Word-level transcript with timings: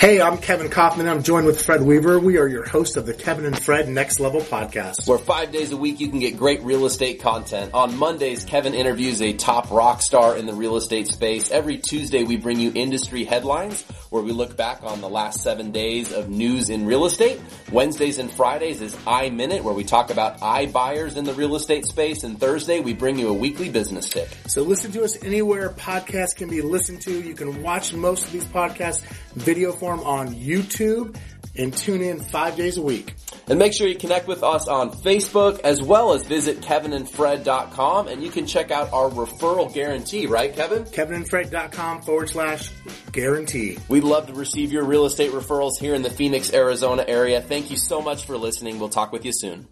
Hey, 0.00 0.22
I'm 0.22 0.38
Kevin 0.38 0.70
Kauffman. 0.70 1.06
I'm 1.08 1.22
joined 1.22 1.44
with 1.44 1.62
Fred 1.62 1.82
Weaver. 1.82 2.18
We 2.18 2.38
are 2.38 2.46
your 2.46 2.64
host 2.64 2.96
of 2.96 3.04
the 3.04 3.12
Kevin 3.12 3.44
and 3.44 3.62
Fred 3.62 3.86
Next 3.86 4.18
Level 4.18 4.40
podcast. 4.40 5.06
Where 5.06 5.18
five 5.18 5.52
days 5.52 5.72
a 5.72 5.76
week 5.76 6.00
you 6.00 6.08
can 6.08 6.20
get 6.20 6.38
great 6.38 6.62
real 6.62 6.86
estate 6.86 7.20
content. 7.20 7.74
On 7.74 7.94
Mondays, 7.98 8.46
Kevin 8.46 8.72
interviews 8.72 9.20
a 9.20 9.34
top 9.34 9.70
rock 9.70 10.00
star 10.00 10.38
in 10.38 10.46
the 10.46 10.54
real 10.54 10.76
estate 10.76 11.08
space. 11.08 11.50
Every 11.50 11.76
Tuesday, 11.76 12.24
we 12.24 12.38
bring 12.38 12.58
you 12.58 12.72
industry 12.74 13.24
headlines 13.24 13.84
where 14.10 14.22
we 14.22 14.32
look 14.32 14.56
back 14.56 14.82
on 14.82 15.00
the 15.00 15.08
last 15.08 15.40
seven 15.40 15.70
days 15.70 16.12
of 16.12 16.28
news 16.28 16.68
in 16.68 16.84
real 16.84 17.06
estate. 17.06 17.40
Wednesdays 17.72 18.18
and 18.18 18.30
Fridays 18.30 18.80
is 18.80 18.94
iMinute 18.96 19.62
where 19.62 19.74
we 19.74 19.84
talk 19.84 20.10
about 20.10 20.38
iBuyers 20.40 21.16
in 21.16 21.24
the 21.24 21.32
real 21.34 21.56
estate 21.56 21.86
space. 21.86 22.24
And 22.24 22.38
Thursday, 22.38 22.80
we 22.80 22.92
bring 22.92 23.18
you 23.18 23.28
a 23.28 23.34
weekly 23.34 23.68
business 23.68 24.08
tip. 24.08 24.28
So 24.46 24.62
listen 24.62 24.92
to 24.92 25.04
us 25.04 25.22
anywhere 25.24 25.70
podcasts 25.70 26.36
can 26.36 26.50
be 26.50 26.60
listened 26.60 27.00
to. 27.02 27.22
You 27.22 27.34
can 27.34 27.62
watch 27.62 27.94
most 27.94 28.26
of 28.26 28.32
these 28.32 28.44
podcasts 28.44 29.00
video 29.34 29.72
form 29.72 30.00
on 30.00 30.34
YouTube 30.34 31.16
and 31.56 31.76
tune 31.76 32.02
in 32.02 32.20
five 32.20 32.56
days 32.56 32.76
a 32.76 32.82
week. 32.82 33.14
And 33.48 33.58
make 33.58 33.72
sure 33.72 33.88
you 33.88 33.96
connect 33.96 34.28
with 34.28 34.42
us 34.42 34.68
on 34.68 34.90
Facebook 34.90 35.60
as 35.60 35.82
well 35.82 36.12
as 36.12 36.24
visit 36.26 36.60
kevinandfred.com 36.60 38.08
and 38.08 38.22
you 38.22 38.30
can 38.30 38.46
check 38.46 38.70
out 38.70 38.92
our 38.92 39.10
referral 39.10 39.72
guarantee, 39.72 40.26
right 40.26 40.54
Kevin? 40.54 40.84
kevinandfred.com 40.84 42.02
forward 42.02 42.28
slash 42.30 42.70
guarantee. 43.12 43.78
We'd 43.88 44.04
love 44.04 44.26
to 44.28 44.34
receive 44.34 44.72
your 44.72 44.84
real 44.84 45.04
estate 45.04 45.32
referrals 45.32 45.78
here 45.80 45.94
in 45.94 46.02
the 46.02 46.10
Phoenix, 46.10 46.52
Arizona 46.52 47.04
area. 47.06 47.40
Thank 47.40 47.70
you 47.70 47.76
so 47.76 48.00
much 48.00 48.24
for 48.24 48.36
listening. 48.36 48.78
We'll 48.78 48.88
talk 48.88 49.12
with 49.12 49.24
you 49.24 49.32
soon. 49.34 49.66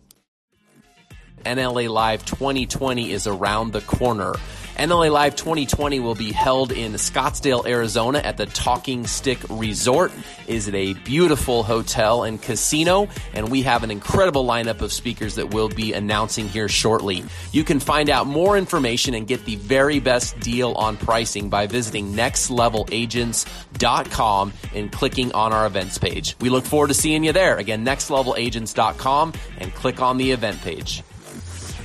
NLA 1.45 1.89
Live 1.89 2.25
2020 2.25 3.13
is 3.13 3.27
around 3.27 3.73
the 3.73 3.81
corner. 3.81 4.35
NLA 4.79 5.11
Live 5.11 5.35
2020 5.35 5.99
will 5.99 6.15
be 6.15 6.31
held 6.31 6.71
in 6.71 6.93
Scottsdale, 6.93 7.67
Arizona 7.67 8.21
at 8.21 8.37
the 8.37 8.47
Talking 8.47 9.09
Stick 9.09 9.41
Resort. 9.51 10.13
Is 10.47 10.69
it 10.69 10.75
a 10.77 10.95
beautiful 10.95 11.65
hotel 11.65 12.23
and 12.23 12.41
casino? 12.41 13.09
And 13.35 13.51
we 13.51 13.62
have 13.62 13.83
an 13.83 13.91
incredible 13.91 14.47
lineup 14.47 14.81
of 14.81 14.93
speakers 14.93 15.35
that 15.35 15.53
we'll 15.53 15.69
be 15.69 15.95
announcing 15.95 16.48
here 16.48 16.69
shortly. 16.69 17.25
You 17.51 17.65
can 17.65 17.81
find 17.81 18.09
out 18.09 18.29
more 18.29 18.57
information 18.57 19.15
and 19.15 19.27
get 19.27 19.45
the 19.45 19.57
very 19.57 19.98
best 19.98 20.39
deal 20.39 20.75
on 20.75 20.97
pricing 20.97 21.51
by 21.51 21.67
visiting 21.67 22.15
nextlevelagents.com 22.15 24.53
and 24.77 24.92
clicking 24.92 25.33
on 25.33 25.53
our 25.53 25.67
events 25.67 25.98
page. 25.98 26.37
We 26.41 26.51
look 26.51 26.65
forward 26.65 26.89
to 26.89 26.95
seeing 26.95 27.25
you 27.25 27.33
there. 27.33 27.57
Again, 27.57 27.85
nextlevelagents.com 27.85 29.33
and 29.59 29.75
click 29.75 30.01
on 30.01 30.19
the 30.19 30.31
event 30.31 30.61
page. 30.61 31.03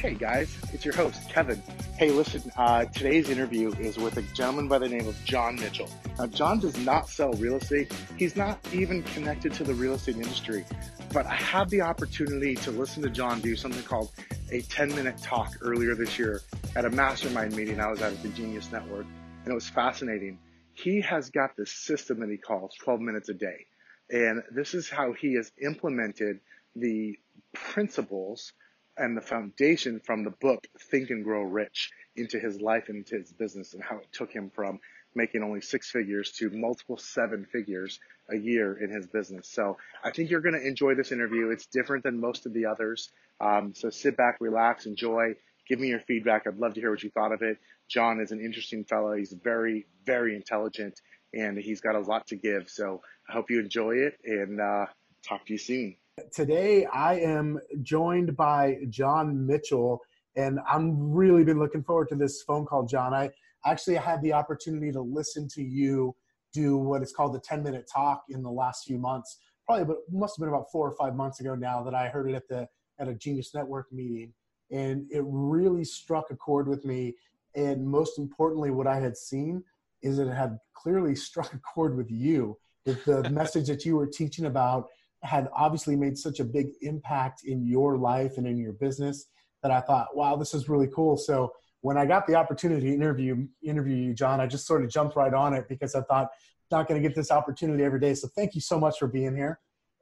Hey 0.04 0.16
guys, 0.16 0.54
it's 0.74 0.84
your 0.84 0.94
host, 0.94 1.30
Kevin. 1.30 1.64
Hey, 1.96 2.12
listen, 2.12 2.52
uh, 2.58 2.84
today's 2.84 3.30
interview 3.30 3.72
is 3.76 3.98
with 3.98 4.18
a 4.18 4.22
gentleman 4.34 4.68
by 4.68 4.78
the 4.78 4.90
name 4.90 5.08
of 5.08 5.16
John 5.24 5.56
Mitchell. 5.56 5.90
Now, 6.20 6.28
John 6.28 6.60
does 6.60 6.78
not 6.80 7.08
sell 7.08 7.32
real 7.36 7.56
estate. 7.56 7.90
He's 8.18 8.36
not 8.36 8.60
even 8.74 9.02
connected 9.04 9.54
to 9.54 9.64
the 9.64 9.74
real 9.74 9.94
estate 9.94 10.18
industry. 10.18 10.66
But 11.14 11.26
I 11.26 11.36
had 11.36 11.70
the 11.70 11.80
opportunity 11.80 12.54
to 12.56 12.72
listen 12.72 13.02
to 13.04 13.10
John 13.10 13.40
do 13.40 13.56
something 13.56 13.82
called 13.84 14.12
a 14.52 14.60
10 14.64 14.94
minute 14.94 15.20
talk 15.22 15.54
earlier 15.62 15.96
this 15.96 16.20
year 16.20 16.42
at 16.76 16.84
a 16.84 16.90
mastermind 16.90 17.56
meeting 17.56 17.80
I 17.80 17.90
was 17.90 18.02
at 18.02 18.12
at 18.12 18.22
the 18.22 18.28
Genius 18.28 18.74
Network. 18.74 19.06
And 19.46 19.52
it 19.54 19.56
was 19.56 19.70
fascinating. 19.70 20.38
He 20.74 21.00
has 21.00 21.30
got 21.30 21.56
this 21.56 21.72
system 21.72 22.20
that 22.20 22.30
he 22.30 22.36
calls 22.36 22.76
12 22.84 23.00
minutes 23.00 23.30
a 23.30 23.36
day. 23.36 23.68
And 24.10 24.44
this 24.54 24.74
is 24.74 24.90
how 24.90 25.14
he 25.14 25.36
has 25.36 25.50
implemented 25.62 26.42
the 26.76 27.18
principles 27.54 28.52
and 28.98 29.18
the 29.18 29.22
foundation 29.22 30.00
from 30.00 30.24
the 30.24 30.30
book 30.30 30.68
Think 30.92 31.10
and 31.10 31.24
Grow 31.24 31.44
Rich 31.44 31.92
into 32.16 32.40
his 32.40 32.62
life 32.62 32.90
and 32.90 32.98
into 32.98 33.18
his 33.18 33.34
business 33.34 33.74
and 33.74 33.84
how 33.84 33.98
it 33.98 34.08
took 34.12 34.32
him 34.32 34.52
from 34.54 34.80
making 35.16 35.44
only 35.44 35.62
six 35.62 35.90
figures 35.90 36.32
to 36.32 36.50
multiple 36.50 36.98
seven 36.98 37.46
figures 37.52 38.00
a 38.32 38.36
year 38.36 38.78
in 38.82 38.90
his 38.90 39.08
business. 39.08 39.48
So 39.48 39.78
I 40.04 40.12
think 40.12 40.30
you're 40.30 40.42
going 40.42 40.60
to 40.60 40.68
enjoy 40.68 40.96
this 40.96 41.12
interview. 41.12 41.50
It's 41.50 41.66
different 41.68 42.04
than 42.04 42.20
most 42.20 42.46
of 42.46 42.54
the 42.54 42.66
others. 42.66 43.12
Um, 43.40 43.74
so 43.76 43.90
sit 43.90 44.18
back, 44.18 44.38
relax, 44.40 44.86
enjoy. 44.86 45.36
Give 45.68 45.80
me 45.80 45.90
your 45.90 46.00
feedback. 46.00 46.44
I'd 46.48 46.58
love 46.58 46.74
to 46.76 46.80
hear 46.80 46.92
what 46.92 47.04
you 47.04 47.12
thought 47.12 47.32
of 47.32 47.42
it. 47.42 47.58
John 47.90 48.20
is 48.20 48.32
an 48.32 48.40
interesting 48.40 48.86
fellow. 48.86 49.14
He's 49.14 49.34
very, 49.34 49.86
very 50.06 50.36
intelligent 50.36 51.00
and 51.34 51.58
he's 51.58 51.82
got 51.82 51.96
a 51.96 52.00
lot 52.00 52.28
to 52.28 52.36
give. 52.36 52.70
So 52.70 53.02
I 53.30 53.34
hope 53.34 53.50
you 53.50 53.60
enjoy 53.60 53.96
it 53.96 54.20
and 54.26 54.60
uh, 54.60 54.86
talk 55.28 55.46
to 55.46 55.54
you 55.54 55.60
soon. 55.60 55.96
Today, 56.32 56.86
I 56.86 57.16
am 57.16 57.60
joined 57.82 58.38
by 58.38 58.78
John 58.90 59.48
Mitchell, 59.48 60.00
and 60.36 60.60
I'm 60.70 61.12
really 61.12 61.44
been 61.44 61.58
looking 61.58 61.84
forward 61.84 62.08
to 62.10 62.16
this 62.16 62.44
phone 62.44 62.66
call, 62.66 62.86
John. 62.86 63.16
I 63.16 63.32
actually 63.66 63.96
had 63.96 64.22
the 64.22 64.32
opportunity 64.32 64.92
to 64.92 65.02
listen 65.02 65.48
to 65.56 65.64
you 65.64 66.16
do 66.54 66.78
what 66.78 67.02
is 67.02 67.12
called 67.14 67.34
the 67.34 67.40
10 67.40 67.64
minute 67.64 67.90
talk 67.92 68.26
in 68.30 68.44
the 68.44 68.52
last 68.52 68.86
few 68.86 69.00
months. 69.00 69.40
Probably, 69.66 69.86
but 69.86 69.98
must 70.12 70.38
have 70.38 70.42
been 70.42 70.54
about 70.54 70.72
four 70.72 70.88
or 70.88 70.96
five 70.96 71.16
months 71.16 71.40
ago 71.40 71.56
now 71.56 71.82
that 71.82 71.96
I 71.96 72.10
heard 72.10 72.30
it 72.30 72.36
at 72.36 72.48
the 72.48 72.68
at 73.00 73.08
a 73.08 73.16
Genius 73.16 73.56
Network 73.56 73.92
meeting, 73.92 74.34
and 74.70 75.08
it 75.10 75.24
really 75.26 75.84
struck 75.84 76.26
a 76.30 76.36
chord 76.36 76.68
with 76.68 76.86
me. 76.86 77.16
And 77.56 77.88
most 77.88 78.20
importantly, 78.20 78.70
what 78.70 78.86
I 78.86 79.00
had 79.00 79.18
seen 79.18 79.64
is 80.04 80.18
that 80.18 80.28
it 80.28 80.36
had 80.36 80.60
clearly 80.76 81.16
struck 81.28 81.56
a 81.56 81.60
chord 81.60 81.98
with 81.98 82.12
you. 82.12 82.60
With 82.86 83.04
the 83.06 83.28
message 83.32 83.68
that 83.70 83.84
you 83.84 83.96
were 83.96 84.06
teaching 84.06 84.46
about 84.46 84.90
had 85.24 85.50
obviously 85.54 85.96
made 85.96 86.18
such 86.18 86.40
a 86.40 86.44
big 86.44 86.68
impact 86.82 87.44
in 87.46 87.66
your 87.66 87.98
life 87.98 88.38
and 88.38 88.46
in 88.46 88.58
your 88.58 88.74
business 88.74 89.28
that 89.62 89.72
I 89.72 89.80
thought, 89.80 90.16
wow, 90.16 90.36
this 90.36 90.54
is 90.54 90.68
really 90.68 90.90
cool. 90.94 91.18
So 91.18 91.54
when 91.82 91.98
I 91.98 92.06
got 92.06 92.28
the 92.28 92.36
opportunity 92.36 92.88
to 92.88 92.94
interview 92.94 93.48
interview 93.64 93.96
you, 93.96 94.14
John, 94.14 94.40
I 94.40 94.48
just 94.48 94.68
sort 94.68 94.84
of 94.84 94.90
jumped 94.90 95.16
right 95.16 95.34
on 95.34 95.54
it 95.54 95.68
because 95.70 95.96
I 95.96 96.02
thought 96.02 96.30
not 96.72 96.88
going 96.88 97.02
to 97.02 97.08
get 97.08 97.16
this 97.16 97.32
opportunity 97.32 97.84
every 97.84 98.00
day. 98.00 98.14
So 98.14 98.28
thank 98.36 98.56
you 98.56 98.62
so 98.62 98.80
much 98.80 99.00
for 99.00 99.08
being 99.08 99.36
here. 99.36 99.60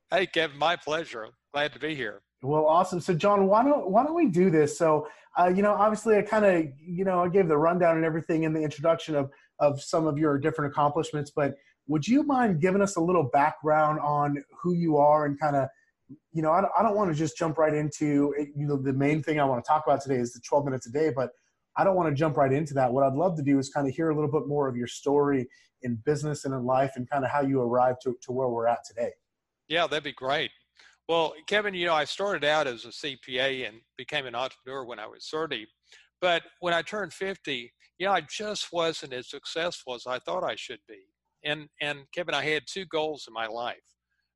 Hey, 0.10 0.26
Kevin, 0.26 0.58
my 0.58 0.76
pleasure. 0.76 1.28
Glad 1.54 1.74
to 1.74 1.80
be 1.80 1.96
here. 1.96 2.22
Well, 2.44 2.66
awesome. 2.66 3.00
So, 3.00 3.14
John, 3.14 3.46
why 3.48 3.64
don't 3.64 3.90
why 3.90 4.04
don't 4.04 4.16
we 4.16 4.28
do 4.28 4.50
this? 4.50 4.78
So, 4.78 5.08
uh, 5.38 5.52
you 5.56 5.62
know, 5.62 5.74
obviously, 5.74 6.18
I 6.18 6.24
kind 6.24 6.46
of, 6.46 6.66
you 6.80 7.06
know, 7.06 7.24
I 7.24 7.30
gave 7.30 7.48
the 7.48 7.58
rundown 7.58 7.98
and 7.98 8.06
everything 8.06 8.44
in 8.44 8.54
the 8.54 8.62
introduction 8.62 9.16
of 9.16 9.30
of 9.60 9.82
some 9.82 10.08
of 10.08 10.18
your 10.18 10.40
different 10.40 10.72
accomplishments, 10.72 11.32
but 11.36 11.56
would 11.88 12.08
you 12.08 12.24
mind 12.24 12.62
giving 12.62 12.82
us 12.82 12.96
a 12.96 13.02
little 13.02 13.24
background 13.24 14.00
on 14.00 14.44
who 14.62 14.74
you 14.74 14.98
are 14.98 15.26
and 15.26 15.40
kind 15.40 15.56
of, 15.56 15.68
you 16.32 16.42
know, 16.42 16.52
I 16.52 16.62
don't, 16.62 16.72
I 16.78 16.84
don't 16.84 16.96
want 16.96 17.12
to 17.12 17.16
just 17.16 17.38
jump 17.38 17.58
right 17.58 17.74
into, 17.74 18.34
eh, 18.40 18.46
you 18.56 18.68
know, 18.68 18.78
the 18.78 18.94
main 18.94 19.24
thing 19.24 19.40
I 19.40 19.46
want 19.46 19.64
to 19.64 19.68
talk 19.68 19.84
about 19.86 20.02
today 20.02 20.16
is 20.16 20.34
the 20.34 20.40
12 20.42 20.66
minutes 20.66 20.88
a 20.88 20.92
day, 20.92 21.12
but 21.16 21.32
I 21.78 21.84
don't 21.84 21.96
want 21.96 22.10
to 22.10 22.16
jump 22.16 22.38
right 22.38 22.52
into 22.52 22.74
that. 22.76 22.92
What 22.92 23.04
I'd 23.04 23.14
love 23.14 23.36
to 23.38 23.44
do 23.44 23.58
is 23.60 23.70
kind 23.70 23.88
of 23.88 23.96
hear 23.96 24.10
a 24.10 24.16
little 24.16 24.32
bit 24.32 24.48
more 24.48 24.68
of 24.68 24.76
your 24.76 24.88
story 24.88 25.48
in 25.84 25.96
business 26.06 26.46
and 26.46 26.54
in 26.54 26.66
life 26.66 26.92
and 26.96 27.10
kind 27.10 27.24
of 27.24 27.32
how 27.32 27.42
you 27.42 27.62
arrived 27.62 28.00
to, 28.04 28.16
to 28.22 28.32
where 28.32 28.48
we're 28.48 28.68
at 28.68 28.80
today. 28.86 29.12
Yeah, 29.68 29.88
that'd 29.88 30.04
be 30.04 30.12
great. 30.12 30.52
Well, 31.08 31.34
Kevin, 31.48 31.74
you 31.74 31.86
know, 31.86 31.94
I 31.94 32.06
started 32.06 32.44
out 32.44 32.68
as 32.68 32.86
a 32.86 32.90
CPA 32.90 33.68
and 33.68 33.78
became 33.98 34.26
an 34.26 34.36
entrepreneur 34.36 34.86
when 34.86 35.00
I 35.00 35.08
was 35.08 35.28
30. 35.30 35.66
But 36.20 36.44
when 36.60 36.74
I 36.74 36.84
turned 36.84 37.14
50, 37.14 37.72
you 37.98 38.06
know, 38.06 38.14
I 38.14 38.22
just 38.22 38.72
wasn't 38.72 39.14
as 39.14 39.30
successful 39.30 39.96
as 39.96 40.06
I 40.06 40.20
thought 40.20 40.44
I 40.44 40.56
should 40.56 40.80
be 40.88 41.00
and 41.44 41.68
and 41.82 42.00
Kevin, 42.14 42.36
I 42.36 42.44
had 42.44 42.64
two 42.68 42.86
goals 42.86 43.26
in 43.28 43.34
my 43.34 43.48
life. 43.48 43.78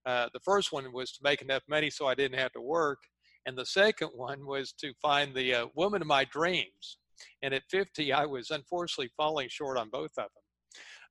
Uh, 0.06 0.30
the 0.34 0.40
first 0.40 0.72
one 0.72 0.92
was 0.94 1.12
to 1.14 1.20
make 1.24 1.42
enough 1.42 1.64
money 1.68 1.90
so 1.90 2.08
I 2.08 2.16
didn't 2.16 2.40
have 2.40 2.54
to 2.54 2.62
work, 2.62 3.00
and 3.46 3.58
the 3.58 3.66
second 3.66 4.10
one 4.14 4.46
was 4.46 4.74
to 4.74 4.94
find 5.02 5.34
the 5.34 5.54
uh, 5.54 5.68
woman 5.76 6.02
of 6.02 6.08
my 6.08 6.26
dreams. 6.26 6.98
And 7.42 7.54
at 7.54 7.64
50, 7.70 8.12
I 8.12 8.26
was 8.26 8.52
unfortunately 8.52 9.12
falling 9.16 9.48
short 9.50 9.78
on 9.78 9.90
both 9.90 10.12
of 10.18 10.26
them. 10.26 10.46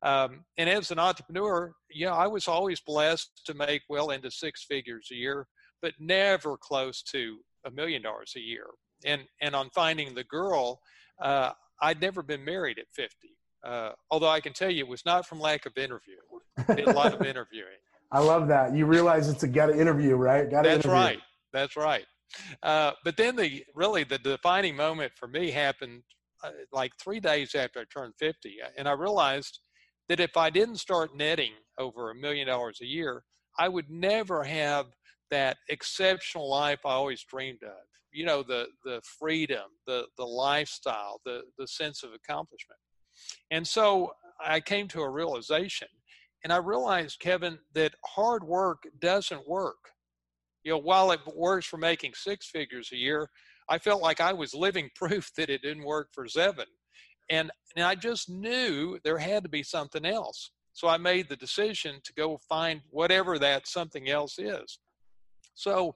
Um, 0.02 0.44
and 0.58 0.68
as 0.68 0.90
an 0.90 0.98
entrepreneur, 0.98 1.72
you 1.90 2.06
know, 2.06 2.12
I 2.12 2.26
was 2.26 2.46
always 2.46 2.80
blessed 2.80 3.30
to 3.46 3.54
make 3.54 3.82
well 3.88 4.10
into 4.10 4.30
six 4.30 4.64
figures 4.64 5.08
a 5.10 5.14
year, 5.14 5.46
but 5.80 5.94
never 5.98 6.58
close 6.58 7.02
to 7.04 7.38
a 7.64 7.70
million 7.70 8.02
dollars 8.02 8.34
a 8.36 8.40
year. 8.40 8.66
And 9.04 9.22
and 9.40 9.56
on 9.56 9.70
finding 9.70 10.14
the 10.14 10.24
girl, 10.24 10.80
uh, 11.22 11.52
I'd 11.80 12.00
never 12.00 12.22
been 12.22 12.44
married 12.44 12.78
at 12.78 12.86
50. 12.92 13.36
Uh, 13.64 13.92
although 14.10 14.28
I 14.28 14.40
can 14.40 14.52
tell 14.52 14.70
you, 14.70 14.84
it 14.84 14.88
was 14.88 15.04
not 15.06 15.26
from 15.26 15.40
lack 15.40 15.66
of 15.66 15.76
interview. 15.76 16.16
Did 16.76 16.86
a 16.88 16.92
lot 16.92 17.14
of 17.14 17.22
interviewing. 17.22 17.78
I 18.12 18.20
love 18.20 18.48
that. 18.48 18.74
You 18.74 18.86
realize 18.86 19.28
it's 19.28 19.42
a 19.42 19.48
got 19.48 19.66
to 19.66 19.80
interview, 19.80 20.14
right? 20.14 20.48
Got 20.48 20.62
to 20.62 20.68
That's 20.68 20.84
interview. 20.84 20.92
right. 20.92 21.18
That's 21.52 21.76
right. 21.76 22.04
Uh, 22.62 22.92
but 23.04 23.16
then 23.16 23.36
the 23.36 23.64
really 23.74 24.04
the 24.04 24.18
defining 24.18 24.76
moment 24.76 25.12
for 25.16 25.28
me 25.28 25.50
happened 25.50 26.02
uh, 26.42 26.50
like 26.72 26.92
three 26.98 27.20
days 27.20 27.54
after 27.54 27.80
I 27.80 27.84
turned 27.92 28.14
50, 28.18 28.58
and 28.76 28.88
I 28.88 28.92
realized 28.92 29.60
that 30.08 30.20
if 30.20 30.36
I 30.36 30.50
didn't 30.50 30.76
start 30.76 31.16
netting 31.16 31.52
over 31.78 32.10
a 32.10 32.14
million 32.14 32.46
dollars 32.46 32.80
a 32.82 32.86
year, 32.86 33.24
I 33.58 33.68
would 33.68 33.88
never 33.88 34.44
have 34.44 34.86
that 35.30 35.56
exceptional 35.68 36.48
life 36.50 36.80
I 36.84 36.90
always 36.90 37.24
dreamed 37.24 37.62
of. 37.62 37.82
You 38.12 38.26
know, 38.26 38.42
the 38.42 38.66
the 38.84 39.00
freedom, 39.18 39.64
the 39.86 40.06
the 40.18 40.24
lifestyle, 40.24 41.20
the 41.24 41.42
the 41.58 41.66
sense 41.66 42.02
of 42.02 42.10
accomplishment. 42.12 42.78
And 43.50 43.66
so 43.66 44.12
I 44.44 44.60
came 44.60 44.88
to 44.88 45.00
a 45.02 45.10
realization, 45.10 45.88
and 46.42 46.52
I 46.52 46.56
realized, 46.56 47.20
Kevin, 47.20 47.58
that 47.74 47.94
hard 48.04 48.44
work 48.44 48.84
doesn't 49.00 49.48
work. 49.48 49.90
You 50.62 50.72
know, 50.72 50.78
while 50.78 51.10
it 51.12 51.20
works 51.34 51.66
for 51.66 51.76
making 51.76 52.12
six 52.14 52.46
figures 52.46 52.90
a 52.92 52.96
year, 52.96 53.28
I 53.68 53.78
felt 53.78 54.02
like 54.02 54.20
I 54.20 54.32
was 54.32 54.54
living 54.54 54.90
proof 54.96 55.30
that 55.36 55.50
it 55.50 55.62
didn't 55.62 55.84
work 55.84 56.08
for 56.12 56.28
seven. 56.28 56.66
And, 57.30 57.50
and 57.76 57.84
I 57.84 57.94
just 57.94 58.28
knew 58.28 58.98
there 59.02 59.18
had 59.18 59.42
to 59.44 59.48
be 59.48 59.62
something 59.62 60.04
else. 60.04 60.50
So 60.74 60.88
I 60.88 60.98
made 60.98 61.28
the 61.28 61.36
decision 61.36 62.00
to 62.04 62.12
go 62.14 62.38
find 62.48 62.82
whatever 62.90 63.38
that 63.38 63.68
something 63.68 64.10
else 64.10 64.38
is. 64.38 64.78
So 65.54 65.94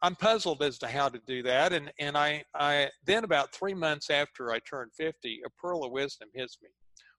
I'm 0.00 0.14
puzzled 0.14 0.62
as 0.62 0.78
to 0.78 0.88
how 0.88 1.08
to 1.08 1.20
do 1.26 1.42
that. 1.42 1.72
And, 1.72 1.92
and 1.98 2.16
I, 2.16 2.44
I 2.54 2.88
then 3.04 3.24
about 3.24 3.52
three 3.52 3.74
months 3.74 4.10
after 4.10 4.52
I 4.52 4.60
turned 4.60 4.92
50, 4.96 5.40
a 5.44 5.50
pearl 5.60 5.84
of 5.84 5.90
wisdom 5.90 6.28
hits 6.34 6.58
me. 6.62 6.68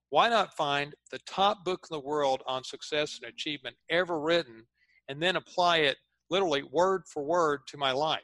Why 0.10 0.30
not 0.30 0.56
find 0.56 0.96
the 1.12 1.20
top 1.28 1.64
book 1.66 1.88
in 1.90 1.96
the 1.96 2.06
world 2.06 2.42
on 2.48 2.64
success 2.64 3.20
and 3.22 3.30
achievement 3.30 3.76
ever 3.90 4.20
written 4.20 4.66
and 5.08 5.22
then 5.22 5.36
apply 5.36 5.80
it 5.80 5.98
literally 6.30 6.64
word 6.64 7.04
for 7.12 7.24
word 7.24 7.62
to 7.68 7.78
my 7.78 7.92
life? 7.92 8.22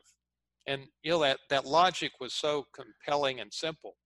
And 0.67 0.83
you 1.03 1.11
know 1.11 1.19
that 1.19 1.39
that 1.49 1.65
logic 1.65 2.13
was 2.19 2.33
so 2.33 2.65
compelling 2.73 3.39
and 3.39 3.53
simple. 3.53 3.97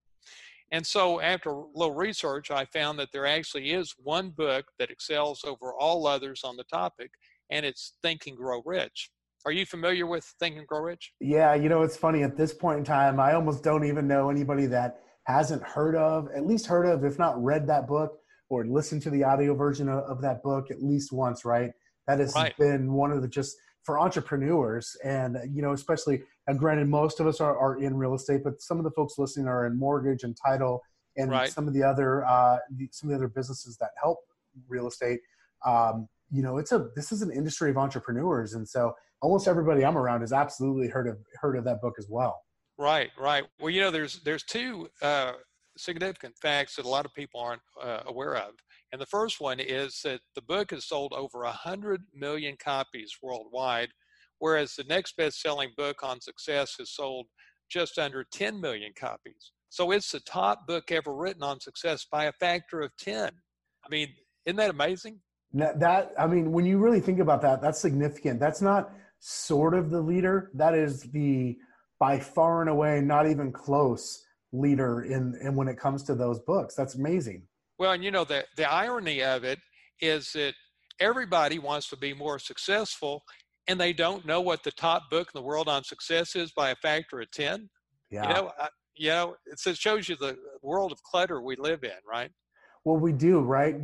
And 0.72 0.86
so 0.86 1.20
after 1.20 1.50
a 1.50 1.64
little 1.74 1.94
research, 1.94 2.50
I 2.50 2.64
found 2.66 2.98
that 2.98 3.08
there 3.12 3.26
actually 3.26 3.72
is 3.72 3.94
one 3.98 4.30
book 4.30 4.66
that 4.78 4.90
excels 4.90 5.42
over 5.44 5.74
all 5.74 6.06
others 6.06 6.42
on 6.44 6.56
the 6.56 6.64
topic, 6.64 7.10
and 7.50 7.66
it's 7.66 7.94
Think 8.02 8.26
and 8.26 8.36
Grow 8.36 8.62
Rich. 8.64 9.10
Are 9.46 9.52
you 9.52 9.64
familiar 9.64 10.06
with 10.06 10.24
Think 10.38 10.58
and 10.58 10.66
Grow 10.66 10.80
Rich? 10.80 11.12
Yeah, 11.20 11.54
you 11.54 11.68
know, 11.68 11.82
it's 11.82 11.96
funny 11.96 12.22
at 12.22 12.36
this 12.36 12.52
point 12.52 12.78
in 12.78 12.84
time, 12.84 13.18
I 13.18 13.34
almost 13.34 13.64
don't 13.64 13.84
even 13.84 14.06
know 14.06 14.28
anybody 14.30 14.66
that 14.66 15.00
hasn't 15.24 15.62
heard 15.62 15.96
of, 15.96 16.28
at 16.34 16.46
least 16.46 16.66
heard 16.66 16.86
of, 16.86 17.04
if 17.04 17.18
not 17.18 17.42
read 17.42 17.66
that 17.68 17.86
book 17.86 18.18
or 18.50 18.66
listened 18.66 19.02
to 19.02 19.10
the 19.10 19.24
audio 19.24 19.54
version 19.54 19.88
of, 19.88 20.04
of 20.04 20.20
that 20.22 20.42
book 20.42 20.70
at 20.70 20.82
least 20.82 21.12
once, 21.12 21.44
right? 21.44 21.70
That 22.06 22.18
has 22.18 22.34
right. 22.34 22.56
been 22.58 22.92
one 22.92 23.12
of 23.12 23.22
the 23.22 23.28
just 23.28 23.56
for 23.84 23.98
entrepreneurs 23.98 24.94
and 25.04 25.38
you 25.50 25.62
know 25.62 25.72
especially 25.72 26.22
and 26.46 26.58
granted 26.58 26.86
most 26.86 27.18
of 27.18 27.26
us 27.26 27.40
are, 27.40 27.56
are 27.58 27.78
in 27.80 27.96
real 27.96 28.14
estate 28.14 28.42
but 28.44 28.60
some 28.60 28.76
of 28.76 28.84
the 28.84 28.90
folks 28.90 29.14
listening 29.16 29.46
are 29.46 29.66
in 29.66 29.78
mortgage 29.78 30.22
and 30.22 30.36
title 30.36 30.82
and 31.16 31.30
right. 31.30 31.50
some 31.50 31.66
of 31.66 31.72
the 31.72 31.82
other 31.82 32.24
uh, 32.26 32.58
some 32.90 33.08
of 33.08 33.12
the 33.12 33.16
other 33.16 33.28
businesses 33.28 33.78
that 33.78 33.90
help 34.00 34.18
real 34.68 34.86
estate 34.86 35.20
um, 35.64 36.08
you 36.30 36.42
know 36.42 36.58
it's 36.58 36.72
a 36.72 36.88
this 36.96 37.12
is 37.12 37.22
an 37.22 37.30
industry 37.30 37.70
of 37.70 37.76
entrepreneurs 37.76 38.54
and 38.54 38.68
so 38.68 38.92
almost 39.22 39.48
everybody 39.48 39.84
i'm 39.84 39.98
around 39.98 40.20
has 40.20 40.32
absolutely 40.32 40.88
heard 40.88 41.06
of 41.06 41.18
heard 41.40 41.56
of 41.56 41.64
that 41.64 41.80
book 41.80 41.94
as 41.98 42.06
well 42.08 42.40
right 42.78 43.10
right 43.18 43.44
well 43.60 43.70
you 43.70 43.80
know 43.80 43.90
there's 43.90 44.20
there's 44.24 44.44
two 44.44 44.88
uh, 45.02 45.32
significant 45.76 46.34
facts 46.40 46.76
that 46.76 46.84
a 46.84 46.88
lot 46.88 47.04
of 47.04 47.14
people 47.14 47.40
aren't 47.40 47.62
uh, 47.82 48.00
aware 48.06 48.36
of 48.36 48.52
and 48.92 49.00
the 49.00 49.06
first 49.06 49.40
one 49.40 49.60
is 49.60 50.00
that 50.02 50.20
the 50.34 50.42
book 50.42 50.72
has 50.72 50.84
sold 50.84 51.12
over 51.12 51.40
100 51.40 52.02
million 52.14 52.56
copies 52.62 53.16
worldwide, 53.22 53.90
whereas 54.38 54.74
the 54.74 54.84
next 54.84 55.16
best 55.16 55.40
selling 55.40 55.70
book 55.76 56.02
on 56.02 56.20
success 56.20 56.74
has 56.78 56.90
sold 56.90 57.26
just 57.70 57.98
under 57.98 58.24
10 58.32 58.60
million 58.60 58.92
copies. 58.98 59.52
So 59.68 59.92
it's 59.92 60.10
the 60.10 60.20
top 60.20 60.66
book 60.66 60.90
ever 60.90 61.14
written 61.14 61.44
on 61.44 61.60
success 61.60 62.04
by 62.10 62.24
a 62.24 62.32
factor 62.32 62.80
of 62.80 62.90
10. 62.98 63.30
I 63.84 63.88
mean, 63.88 64.08
isn't 64.44 64.56
that 64.56 64.70
amazing? 64.70 65.20
That, 65.52 66.12
I 66.18 66.26
mean, 66.26 66.52
when 66.52 66.64
you 66.64 66.78
really 66.78 67.00
think 67.00 67.18
about 67.18 67.42
that, 67.42 67.60
that's 67.60 67.80
significant. 67.80 68.38
That's 68.38 68.62
not 68.62 68.92
sort 69.18 69.74
of 69.74 69.90
the 69.90 70.00
leader. 70.00 70.50
That 70.54 70.74
is 70.74 71.02
the 71.02 71.58
by 71.98 72.18
far 72.18 72.62
and 72.62 72.70
away, 72.70 73.00
not 73.00 73.28
even 73.28 73.52
close 73.52 74.24
leader 74.52 75.02
in, 75.02 75.38
in 75.42 75.54
when 75.54 75.68
it 75.68 75.78
comes 75.78 76.02
to 76.04 76.14
those 76.14 76.40
books. 76.40 76.74
That's 76.74 76.94
amazing. 76.94 77.42
Well, 77.78 77.92
and 77.92 78.02
you 78.02 78.10
know, 78.10 78.24
the, 78.24 78.44
the 78.56 78.70
irony 78.70 79.22
of 79.22 79.44
it 79.44 79.58
is 80.00 80.32
that 80.32 80.54
everybody 80.98 81.58
wants 81.58 81.88
to 81.90 81.96
be 81.96 82.14
more 82.14 82.38
successful 82.38 83.22
and 83.68 83.80
they 83.80 83.92
don't 83.92 84.26
know 84.26 84.40
what 84.40 84.62
the 84.62 84.72
top 84.72 85.10
book 85.10 85.30
in 85.34 85.38
the 85.38 85.46
world 85.46 85.68
on 85.68 85.84
success 85.84 86.34
is 86.34 86.52
by 86.52 86.70
a 86.70 86.76
factor 86.76 87.20
of 87.20 87.30
10. 87.30 87.68
Yeah. 88.10 88.22
You 88.22 88.34
know, 88.34 88.52
I, 88.58 88.68
you 88.96 89.08
know, 89.10 89.36
it 89.46 89.76
shows 89.76 90.08
you 90.08 90.16
the 90.16 90.36
world 90.62 90.92
of 90.92 91.02
clutter 91.02 91.40
we 91.40 91.56
live 91.56 91.84
in, 91.84 91.90
right? 92.08 92.30
Well, 92.84 92.96
we 92.96 93.12
do, 93.12 93.40
right? 93.40 93.76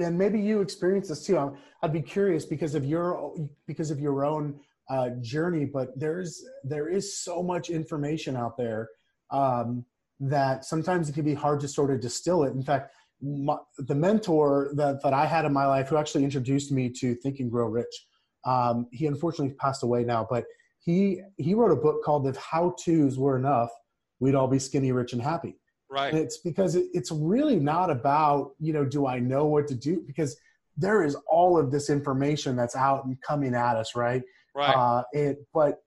and 0.00 0.16
maybe 0.16 0.40
you 0.40 0.60
experience 0.60 1.08
this 1.08 1.26
too. 1.26 1.56
I'd 1.82 1.92
be 1.92 2.02
curious 2.02 2.44
because 2.44 2.74
of 2.74 2.84
your 2.84 3.34
because 3.66 3.90
of 3.90 3.98
your 3.98 4.24
own 4.24 4.60
uh, 4.88 5.10
journey, 5.20 5.64
but 5.64 5.98
there's 5.98 6.44
there 6.62 6.88
is 6.88 7.18
so 7.18 7.42
much 7.42 7.70
information 7.70 8.36
out 8.36 8.56
there 8.56 8.88
um, 9.30 9.84
that 10.20 10.64
sometimes 10.64 11.08
it 11.08 11.12
can 11.14 11.24
be 11.24 11.34
hard 11.34 11.60
to 11.60 11.68
sort 11.68 11.90
of 11.90 12.00
distill 12.00 12.44
it. 12.44 12.52
In 12.52 12.62
fact, 12.62 12.92
my, 13.20 13.56
the 13.78 13.94
mentor 13.94 14.70
that, 14.74 15.02
that 15.02 15.12
I 15.12 15.26
had 15.26 15.44
in 15.44 15.52
my 15.52 15.66
life 15.66 15.88
who 15.88 15.96
actually 15.96 16.24
introduced 16.24 16.70
me 16.70 16.88
to 16.90 17.14
Think 17.16 17.40
and 17.40 17.50
Grow 17.50 17.66
Rich, 17.66 18.06
um, 18.44 18.86
he 18.92 19.06
unfortunately 19.06 19.54
passed 19.54 19.82
away 19.82 20.04
now, 20.04 20.26
but 20.28 20.44
he 20.78 21.20
he 21.36 21.54
wrote 21.54 21.72
a 21.72 21.76
book 21.76 22.04
called 22.04 22.26
If 22.28 22.36
How 22.36 22.76
Tos 22.82 23.18
Were 23.18 23.36
Enough, 23.36 23.70
We'd 24.20 24.36
All 24.36 24.46
Be 24.46 24.60
Skinny, 24.60 24.92
Rich, 24.92 25.14
and 25.14 25.22
Happy. 25.22 25.56
Right. 25.96 26.12
And 26.12 26.22
it's 26.22 26.36
because 26.36 26.76
it, 26.76 26.86
it's 26.92 27.10
really 27.10 27.58
not 27.58 27.90
about, 27.90 28.52
you 28.60 28.74
know, 28.74 28.84
do 28.84 29.06
I 29.06 29.18
know 29.18 29.46
what 29.46 29.66
to 29.68 29.74
do? 29.74 30.04
Because 30.06 30.36
there 30.76 31.02
is 31.02 31.16
all 31.26 31.58
of 31.58 31.70
this 31.70 31.88
information 31.88 32.54
that's 32.54 32.76
out 32.76 33.06
and 33.06 33.18
coming 33.22 33.54
at 33.54 33.76
us, 33.76 33.96
right? 33.96 34.22
Right. 34.54 34.76
Uh, 34.76 35.04
it, 35.12 35.46
but, 35.54 35.82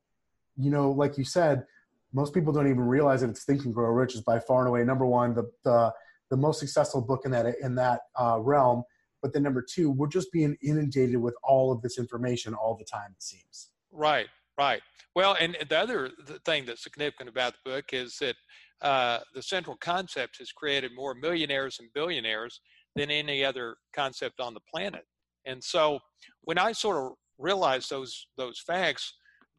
you 0.58 0.72
know, 0.72 0.90
like 0.90 1.18
you 1.20 1.24
said, 1.24 1.66
most 2.12 2.34
people 2.34 2.52
don't 2.52 2.68
even 2.68 2.82
realize 2.82 3.22
that 3.22 3.30
it's 3.30 3.44
Think 3.44 3.66
and 3.66 3.74
Grow 3.74 3.92
Rich 3.92 4.16
is 4.16 4.22
by 4.22 4.40
far 4.40 4.62
and 4.62 4.70
away 4.70 4.84
number 4.84 5.06
one, 5.06 5.36
the, 5.36 5.50
the 5.64 5.94
the 6.32 6.38
most 6.38 6.60
successful 6.60 7.02
book 7.02 7.22
in 7.26 7.32
that 7.32 7.46
in 7.62 7.76
that 7.76 8.02
uh, 8.20 8.38
realm. 8.40 8.84
But 9.22 9.34
then 9.34 9.44
number 9.44 9.62
two, 9.62 9.92
we're 9.92 10.08
just 10.08 10.32
being 10.32 10.58
inundated 10.64 11.18
with 11.18 11.36
all 11.44 11.72
of 11.72 11.82
this 11.84 12.00
information 12.00 12.56
all 12.56 12.76
the 12.76 12.86
time. 12.86 13.12
It 13.16 13.22
seems. 13.22 13.70
Right. 13.92 14.28
Right. 14.58 14.82
Well, 15.16 15.38
and 15.40 15.56
the 15.70 15.78
other 15.78 16.12
thing 16.46 16.66
that's 16.66 16.84
significant 16.84 17.30
about 17.30 17.54
the 17.54 17.72
book 17.72 17.94
is 17.94 18.18
that 18.20 18.36
uh, 18.82 19.20
the 19.34 19.42
central 19.42 19.78
concept 19.78 20.38
has 20.40 20.52
created 20.52 20.92
more 20.96 21.14
millionaires 21.14 21.78
and 21.80 21.90
billionaires 21.94 22.62
than 22.96 23.12
any 23.12 23.44
other 23.44 23.78
concept 23.94 24.40
on 24.40 24.54
the 24.54 24.62
planet. 24.72 25.06
And 25.46 25.64
so, 25.64 26.00
when 26.42 26.58
I 26.58 26.72
sort 26.72 26.98
of 26.98 27.14
realized 27.38 27.90
those 27.90 28.28
those 28.38 28.60
facts, 28.66 29.14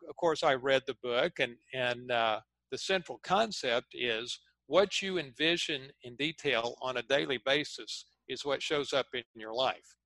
of 0.08 0.16
course, 0.16 0.42
I 0.42 0.54
read 0.54 0.82
the 0.86 0.96
book, 1.02 1.32
and 1.38 1.56
and 1.74 2.10
uh, 2.10 2.40
the 2.70 2.78
central 2.78 3.20
concept 3.22 3.88
is 3.94 4.38
what 4.66 5.02
you 5.02 5.18
envision 5.18 5.90
in 6.04 6.14
detail 6.16 6.76
on 6.80 6.98
a 6.98 7.02
daily 7.02 7.40
basis 7.44 8.06
is 8.28 8.44
what 8.44 8.62
shows 8.62 8.92
up 8.92 9.06
in 9.14 9.24
your 9.34 9.52
life. 9.52 9.96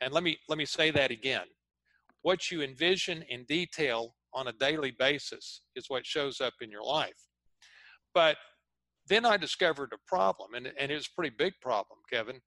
And 0.00 0.12
let 0.12 0.22
me 0.22 0.38
let 0.48 0.58
me 0.58 0.66
say 0.66 0.90
that 0.90 1.10
again. 1.10 1.46
What 2.22 2.50
you 2.50 2.62
envision 2.62 3.24
in 3.28 3.44
detail 3.44 4.14
on 4.34 4.48
a 4.48 4.52
daily 4.52 4.92
basis 4.98 5.62
is 5.74 5.86
what 5.88 6.06
shows 6.06 6.40
up 6.40 6.54
in 6.60 6.70
your 6.70 6.84
life. 6.84 7.28
But 8.14 8.36
then 9.12 9.26
I 9.26 9.36
discovered 9.36 9.92
a 9.92 10.08
problem, 10.08 10.54
and, 10.54 10.72
and 10.78 10.90
it 10.90 10.94
was 10.94 11.06
a 11.06 11.14
pretty 11.14 11.34
big 11.36 11.54
problem, 11.60 11.98
Kevin. 12.10 12.40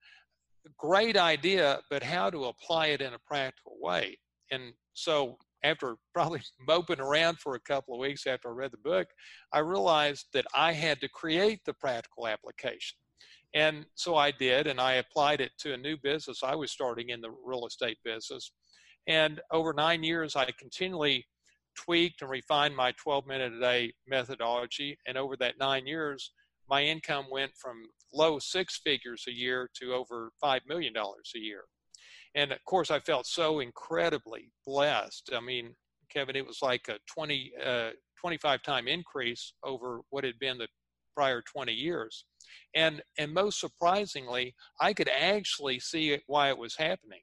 Great 0.78 1.16
idea, 1.16 1.82
but 1.90 2.04
how 2.04 2.30
to 2.30 2.46
apply 2.46 2.88
it 2.88 3.02
in 3.02 3.14
a 3.14 3.20
practical 3.28 3.78
way. 3.80 4.18
And 4.52 4.74
so 4.94 5.38
after 5.64 5.98
probably 6.14 6.42
moping 6.68 7.00
around 7.00 7.40
for 7.40 7.56
a 7.56 7.60
couple 7.60 7.94
of 7.94 8.00
weeks 8.00 8.26
after 8.26 8.50
I 8.50 8.54
read 8.54 8.72
the 8.72 8.78
book, 8.78 9.08
I 9.54 9.60
realized 9.60 10.28
that 10.34 10.46
I 10.56 10.72
had 10.72 11.02
to 11.02 11.10
create 11.10 11.60
the 11.66 11.74
practical 11.74 12.28
application. 12.28 12.98
And 13.54 13.86
so 13.96 14.16
I 14.16 14.32
did, 14.32 14.68
and 14.68 14.82
I 14.82 14.94
applied 14.94 15.40
it 15.42 15.52
to 15.60 15.74
a 15.74 15.78
new 15.78 15.98
business 15.98 16.44
I 16.44 16.56
was 16.56 16.72
starting 16.72 17.10
in 17.10 17.22
the 17.22 17.32
real 17.46 17.66
estate 17.66 17.98
business. 18.04 18.52
And 19.08 19.40
over 19.52 19.72
nine 19.72 20.04
years, 20.04 20.36
I 20.36 20.52
continually 20.60 21.26
tweaked 21.76 22.22
and 22.22 22.30
refined 22.30 22.76
my 22.76 22.94
12 23.02 23.28
minute 23.28 23.54
a 23.54 23.60
day 23.60 23.94
methodology. 24.08 24.98
And 25.08 25.18
over 25.18 25.38
that 25.38 25.60
nine 25.60 25.88
years, 25.88 26.32
my 26.70 26.84
income 26.84 27.26
went 27.32 27.52
from 27.56 27.88
low 28.14 28.40
six 28.40 28.80
figures 28.84 29.26
a 29.28 29.32
year 29.32 29.70
to 29.76 29.94
over 29.94 30.32
$5 30.44 30.62
million 30.68 30.94
a 30.96 31.40
year. 31.40 31.64
And 32.34 32.52
of 32.52 32.64
course 32.66 32.92
i 32.92 33.00
felt 33.00 33.28
so 33.28 33.60
incredibly 33.60 34.52
blessed. 34.66 35.32
I 35.36 35.40
mean 35.40 35.76
kevin 36.14 36.36
it 36.36 36.46
was 36.46 36.60
like 36.62 36.88
a 36.88 36.98
20 37.14 37.52
uh, 37.64 37.90
25 38.20 38.62
time 38.64 38.88
increase 38.88 39.54
over 39.64 40.02
what 40.10 40.24
had 40.24 40.40
been 40.40 40.58
the 40.58 40.68
prior 41.16 41.42
20 41.42 41.74
years. 41.74 42.26
And 42.76 43.02
and 43.18 43.34
most 43.34 43.60
surprisingly 43.60 44.56
i 44.82 44.94
could 44.94 45.10
actually 45.10 45.80
see 45.80 46.20
why 46.28 46.50
it 46.50 46.58
was 46.58 46.76
happening. 46.78 47.22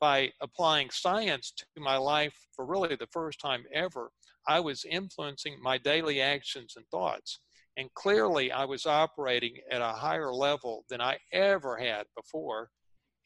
By 0.00 0.32
applying 0.40 0.90
science 0.90 1.52
to 1.56 1.80
my 1.80 1.96
life 1.96 2.34
for 2.56 2.66
really 2.66 2.96
the 2.96 3.06
first 3.12 3.40
time 3.40 3.64
ever 3.72 4.10
i 4.48 4.58
was 4.58 4.84
influencing 4.84 5.56
my 5.62 5.78
daily 5.78 6.20
actions 6.20 6.74
and 6.76 6.84
thoughts 6.90 7.38
and 7.76 7.92
clearly 7.94 8.52
i 8.52 8.64
was 8.64 8.86
operating 8.86 9.54
at 9.70 9.80
a 9.80 9.88
higher 9.88 10.32
level 10.32 10.84
than 10.88 11.00
i 11.00 11.16
ever 11.32 11.76
had 11.76 12.04
before 12.16 12.70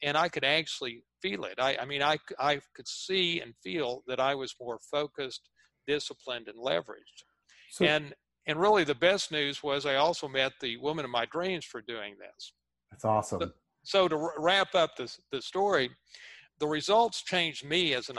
and 0.03 0.17
I 0.17 0.29
could 0.29 0.43
actually 0.43 1.03
feel 1.21 1.45
it. 1.45 1.55
I, 1.59 1.77
I 1.77 1.85
mean, 1.85 2.01
I, 2.03 2.17
I 2.39 2.59
could 2.75 2.87
see 2.87 3.41
and 3.41 3.53
feel 3.63 4.03
that 4.07 4.19
I 4.19 4.35
was 4.35 4.55
more 4.59 4.79
focused, 4.91 5.49
disciplined, 5.87 6.47
and 6.47 6.57
leveraged. 6.57 7.23
So, 7.71 7.85
and 7.85 8.13
and 8.45 8.59
really, 8.59 8.83
the 8.83 8.95
best 8.95 9.31
news 9.31 9.61
was 9.61 9.85
I 9.85 9.95
also 9.95 10.27
met 10.27 10.53
the 10.61 10.77
woman 10.77 11.03
of 11.03 11.11
my 11.11 11.25
dreams 11.25 11.65
for 11.65 11.81
doing 11.81 12.15
this. 12.17 12.53
That's 12.91 13.03
awesome. 13.03 13.41
So, 13.41 13.51
so 13.83 14.07
to 14.07 14.29
wrap 14.37 14.73
up 14.75 14.95
the 14.95 15.13
the 15.31 15.41
story, 15.41 15.89
the 16.59 16.67
results 16.67 17.23
changed 17.23 17.65
me 17.65 17.93
as 17.93 18.09
an 18.09 18.17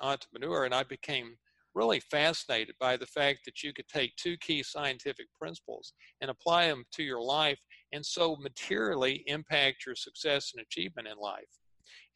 entrepreneur, 0.00 0.64
and 0.64 0.74
I 0.74 0.84
became 0.84 1.36
really 1.74 2.00
fascinated 2.00 2.74
by 2.78 2.96
the 2.96 3.06
fact 3.06 3.40
that 3.44 3.62
you 3.62 3.72
could 3.72 3.88
take 3.88 4.14
two 4.16 4.36
key 4.38 4.62
scientific 4.62 5.26
principles 5.38 5.92
and 6.20 6.30
apply 6.30 6.68
them 6.68 6.84
to 6.92 7.02
your 7.02 7.22
life 7.22 7.58
and 7.92 8.04
so 8.04 8.36
materially 8.36 9.24
impact 9.26 9.86
your 9.86 9.94
success 9.94 10.52
and 10.54 10.64
achievement 10.64 11.08
in 11.08 11.18
life. 11.18 11.44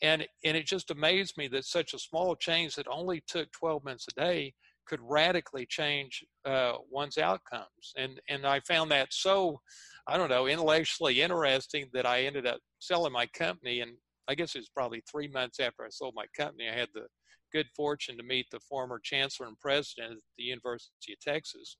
And, 0.00 0.26
and 0.44 0.56
it 0.56 0.66
just 0.66 0.90
amazed 0.90 1.36
me 1.36 1.48
that 1.48 1.64
such 1.64 1.92
a 1.92 1.98
small 1.98 2.36
change 2.36 2.76
that 2.76 2.86
only 2.88 3.22
took 3.26 3.50
12 3.52 3.84
minutes 3.84 4.06
a 4.10 4.20
day 4.20 4.54
could 4.86 5.00
radically 5.02 5.66
change 5.66 6.24
uh, 6.46 6.74
one's 6.90 7.18
outcomes. 7.18 7.92
And, 7.96 8.20
and 8.28 8.46
I 8.46 8.60
found 8.60 8.90
that 8.90 9.08
so, 9.10 9.60
I 10.06 10.16
don't 10.16 10.30
know, 10.30 10.46
intellectually 10.46 11.20
interesting 11.20 11.90
that 11.92 12.06
I 12.06 12.22
ended 12.22 12.46
up 12.46 12.60
selling 12.78 13.12
my 13.12 13.26
company. 13.26 13.80
And 13.80 13.92
I 14.28 14.34
guess 14.34 14.54
it 14.54 14.60
was 14.60 14.70
probably 14.70 15.02
three 15.10 15.28
months 15.28 15.60
after 15.60 15.84
I 15.84 15.90
sold 15.90 16.14
my 16.16 16.26
company, 16.36 16.68
I 16.68 16.78
had 16.78 16.88
the 16.94 17.06
good 17.52 17.66
fortune 17.76 18.16
to 18.16 18.22
meet 18.22 18.46
the 18.50 18.60
former 18.60 19.00
chancellor 19.02 19.46
and 19.46 19.58
president 19.58 20.12
at 20.12 20.22
the 20.36 20.44
University 20.44 21.12
of 21.12 21.20
Texas. 21.20 21.76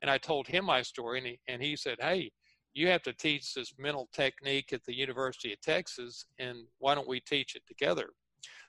And 0.00 0.10
I 0.10 0.18
told 0.18 0.46
him 0.46 0.64
my 0.64 0.82
story, 0.82 1.18
and 1.18 1.26
he, 1.26 1.38
and 1.48 1.62
he 1.62 1.76
said, 1.76 1.98
Hey, 2.00 2.30
you 2.74 2.88
have 2.88 3.02
to 3.02 3.12
teach 3.12 3.54
this 3.54 3.74
mental 3.78 4.08
technique 4.12 4.72
at 4.72 4.84
the 4.84 4.94
University 4.96 5.52
of 5.52 5.60
Texas, 5.60 6.24
and 6.38 6.58
why 6.78 6.94
don't 6.94 7.08
we 7.08 7.20
teach 7.20 7.54
it 7.54 7.62
together? 7.66 8.08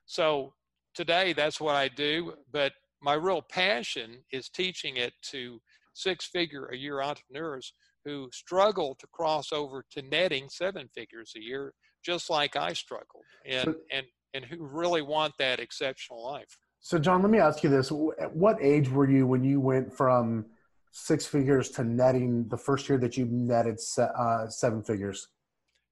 So 0.06 0.54
today, 0.94 1.34
that's 1.34 1.62
what 1.62 1.76
I 1.76 1.88
do, 1.88 2.34
but 2.52 2.74
my 3.02 3.14
real 3.14 3.42
passion 3.42 4.18
is 4.32 4.50
teaching 4.50 4.98
it 4.98 5.14
to 5.32 5.60
six 5.94 6.26
figure 6.26 6.68
a 6.68 6.78
year 6.78 7.02
entrepreneurs 7.02 7.74
who 8.06 8.30
struggle 8.34 8.96
to 9.00 9.08
cross 9.08 9.52
over 9.54 9.86
to 9.92 10.02
netting 10.02 10.50
seven 10.50 10.90
figures 10.94 11.34
a 11.38 11.42
year, 11.42 11.74
just 12.04 12.30
like 12.30 12.56
I 12.56 12.74
struggled, 12.74 13.24
and, 13.46 13.64
so, 13.64 13.76
and, 13.92 14.06
and 14.34 14.44
who 14.46 14.66
really 14.66 15.02
want 15.02 15.34
that 15.40 15.60
exceptional 15.60 16.24
life. 16.24 16.58
So, 16.80 17.00
John, 17.00 17.22
let 17.22 17.32
me 17.32 17.40
ask 17.40 17.64
you 17.64 17.70
this. 17.70 17.92
At 18.20 18.36
what 18.36 18.58
age 18.62 18.90
were 18.90 19.10
you 19.10 19.26
when 19.26 19.44
you 19.44 19.60
went 19.60 19.94
from 19.94 20.46
six 20.92 21.26
figures 21.26 21.70
to 21.72 21.84
netting 21.84 22.48
the 22.50 22.58
first 22.58 22.90
year 22.90 22.98
that 23.00 23.18
you 23.18 23.26
netted 23.26 23.80
uh, 23.98 24.48
seven 24.48 24.84
figures? 24.84 25.30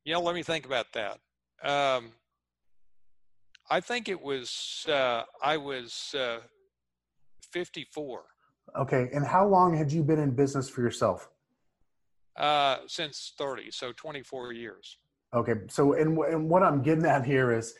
Yeah, 0.04 0.18
let 0.18 0.36
me 0.36 0.44
think 0.44 0.66
about 0.66 0.88
that. 0.94 1.20
Um, 1.64 2.12
I 3.70 3.80
think 3.80 4.10
it 4.10 4.22
was 4.22 4.86
uh, 4.90 5.24
I 5.42 5.58
was 5.58 6.14
uh, 6.18 6.40
54. 7.54 8.24
Okay, 8.78 9.10
and 9.14 9.26
how 9.26 9.48
long 9.48 9.76
had 9.76 9.92
you 9.92 10.04
been 10.04 10.20
in 10.20 10.32
business 10.32 10.70
for 10.70 10.82
yourself? 10.82 11.30
Uh, 12.38 12.78
since 12.88 13.34
30, 13.38 13.72
so 13.72 13.92
24 13.92 14.54
years. 14.54 14.98
Okay, 15.34 15.54
so 15.68 15.94
and 15.94 16.18
and 16.18 16.50
what 16.50 16.64
I'm 16.64 16.82
getting 16.82 17.06
at 17.06 17.26
here 17.26 17.52
is, 17.52 17.76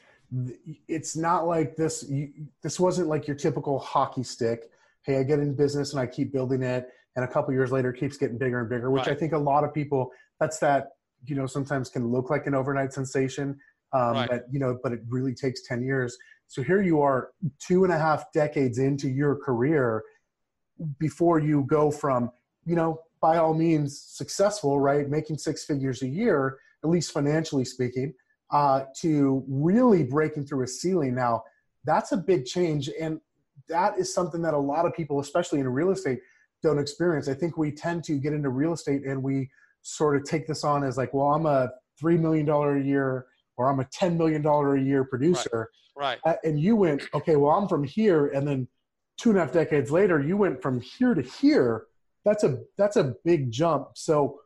it's 0.88 1.15
not 1.15 1.45
like 1.47 1.75
this. 1.75 2.05
You, 2.09 2.31
this 2.63 2.79
wasn't 2.79 3.07
like 3.07 3.27
your 3.27 3.35
typical 3.35 3.79
hockey 3.79 4.23
stick. 4.23 4.69
Hey, 5.03 5.17
I 5.17 5.23
get 5.23 5.39
in 5.39 5.55
business 5.55 5.91
and 5.91 6.00
I 6.00 6.05
keep 6.05 6.31
building 6.31 6.61
it 6.61 6.89
and 7.15 7.25
a 7.25 7.27
couple 7.27 7.53
years 7.53 7.71
later 7.71 7.89
it 7.89 8.00
keeps 8.00 8.17
getting 8.17 8.38
bigger 8.38 8.59
and 8.59 8.69
bigger 8.69 8.89
which 8.89 9.05
right. 9.05 9.15
i 9.15 9.19
think 9.19 9.33
a 9.33 9.38
lot 9.38 9.63
of 9.63 9.73
people 9.73 10.11
that's 10.39 10.59
that 10.59 10.89
you 11.25 11.35
know 11.35 11.45
sometimes 11.45 11.89
can 11.89 12.07
look 12.07 12.29
like 12.29 12.47
an 12.47 12.55
overnight 12.55 12.93
sensation 12.93 13.57
um, 13.93 14.13
right. 14.13 14.29
but 14.29 14.45
you 14.51 14.59
know 14.59 14.77
but 14.81 14.91
it 14.91 15.01
really 15.09 15.33
takes 15.33 15.67
10 15.67 15.83
years 15.83 16.17
so 16.47 16.61
here 16.61 16.81
you 16.81 17.01
are 17.01 17.29
two 17.59 17.83
and 17.83 17.93
a 17.93 17.97
half 17.97 18.31
decades 18.33 18.77
into 18.77 19.09
your 19.09 19.35
career 19.35 20.03
before 21.00 21.39
you 21.39 21.63
go 21.67 21.91
from 21.91 22.31
you 22.65 22.75
know 22.75 23.00
by 23.21 23.38
all 23.38 23.53
means 23.53 24.01
successful 24.01 24.79
right 24.79 25.09
making 25.09 25.38
six 25.38 25.63
figures 25.63 26.01
a 26.01 26.07
year 26.07 26.57
at 26.83 26.89
least 26.89 27.11
financially 27.11 27.65
speaking 27.65 28.13
uh, 28.51 28.84
to 28.96 29.43
really 29.48 30.03
breaking 30.03 30.46
through 30.46 30.63
a 30.63 30.67
ceiling 30.67 31.15
now 31.15 31.43
that's 31.86 32.12
a 32.12 32.17
big 32.17 32.46
change 32.46 32.89
and 33.00 33.20
that 33.70 33.98
is 33.98 34.13
something 34.13 34.41
that 34.41 34.53
a 34.53 34.60
lot 34.60 34.86
of 34.86 34.93
people 34.93 35.20
especially 35.20 35.60
in 35.60 35.67
real 35.67 35.91
estate 35.91 36.20
don't 36.62 36.79
experience. 36.79 37.27
I 37.27 37.34
think 37.34 37.58
we 37.58 37.72
tend 37.72 38.03
to 38.05 38.17
get 38.17 38.34
into 38.34 38.50
real 38.50 38.74
estate 38.74 39.03
and 39.05 39.22
we 39.22 39.50
sort 39.81 40.15
of 40.15 40.24
take 40.24 40.48
this 40.48 40.63
on 40.63 40.84
as 40.84 40.98
like, 40.98 41.13
well, 41.13 41.27
I'm 41.27 41.46
a 41.46 41.72
$3 42.01 42.20
million 42.20 42.48
a 42.50 42.86
year 42.86 43.27
or 43.58 43.70
I'm 43.70 43.79
a 43.79 43.86
$10 43.86 44.17
million 44.17 44.46
a 44.46 44.81
year 44.81 45.03
producer. 45.03 45.70
Right. 45.96 46.20
right. 46.25 46.38
And 46.43 46.60
you 46.60 46.75
went, 46.75 47.03
okay, 47.13 47.36
well, 47.36 47.51
I'm 47.51 47.67
from 47.67 47.84
here. 47.84 48.27
And 48.27 48.48
then 48.48 48.67
two 49.17 49.29
and 49.29 49.39
a 49.39 49.41
half 49.41 49.51
decades 49.51 49.91
later, 49.91 50.22
you 50.22 50.38
went 50.38 50.62
from 50.62 50.79
here 50.81 51.13
to 51.13 51.22
here. 51.22 51.86
That's 52.24 52.43
a, 52.43 52.60
that's 52.77 52.98
a 52.98 53.15
big 53.25 53.51
jump. 53.51 53.89
So 53.96 54.39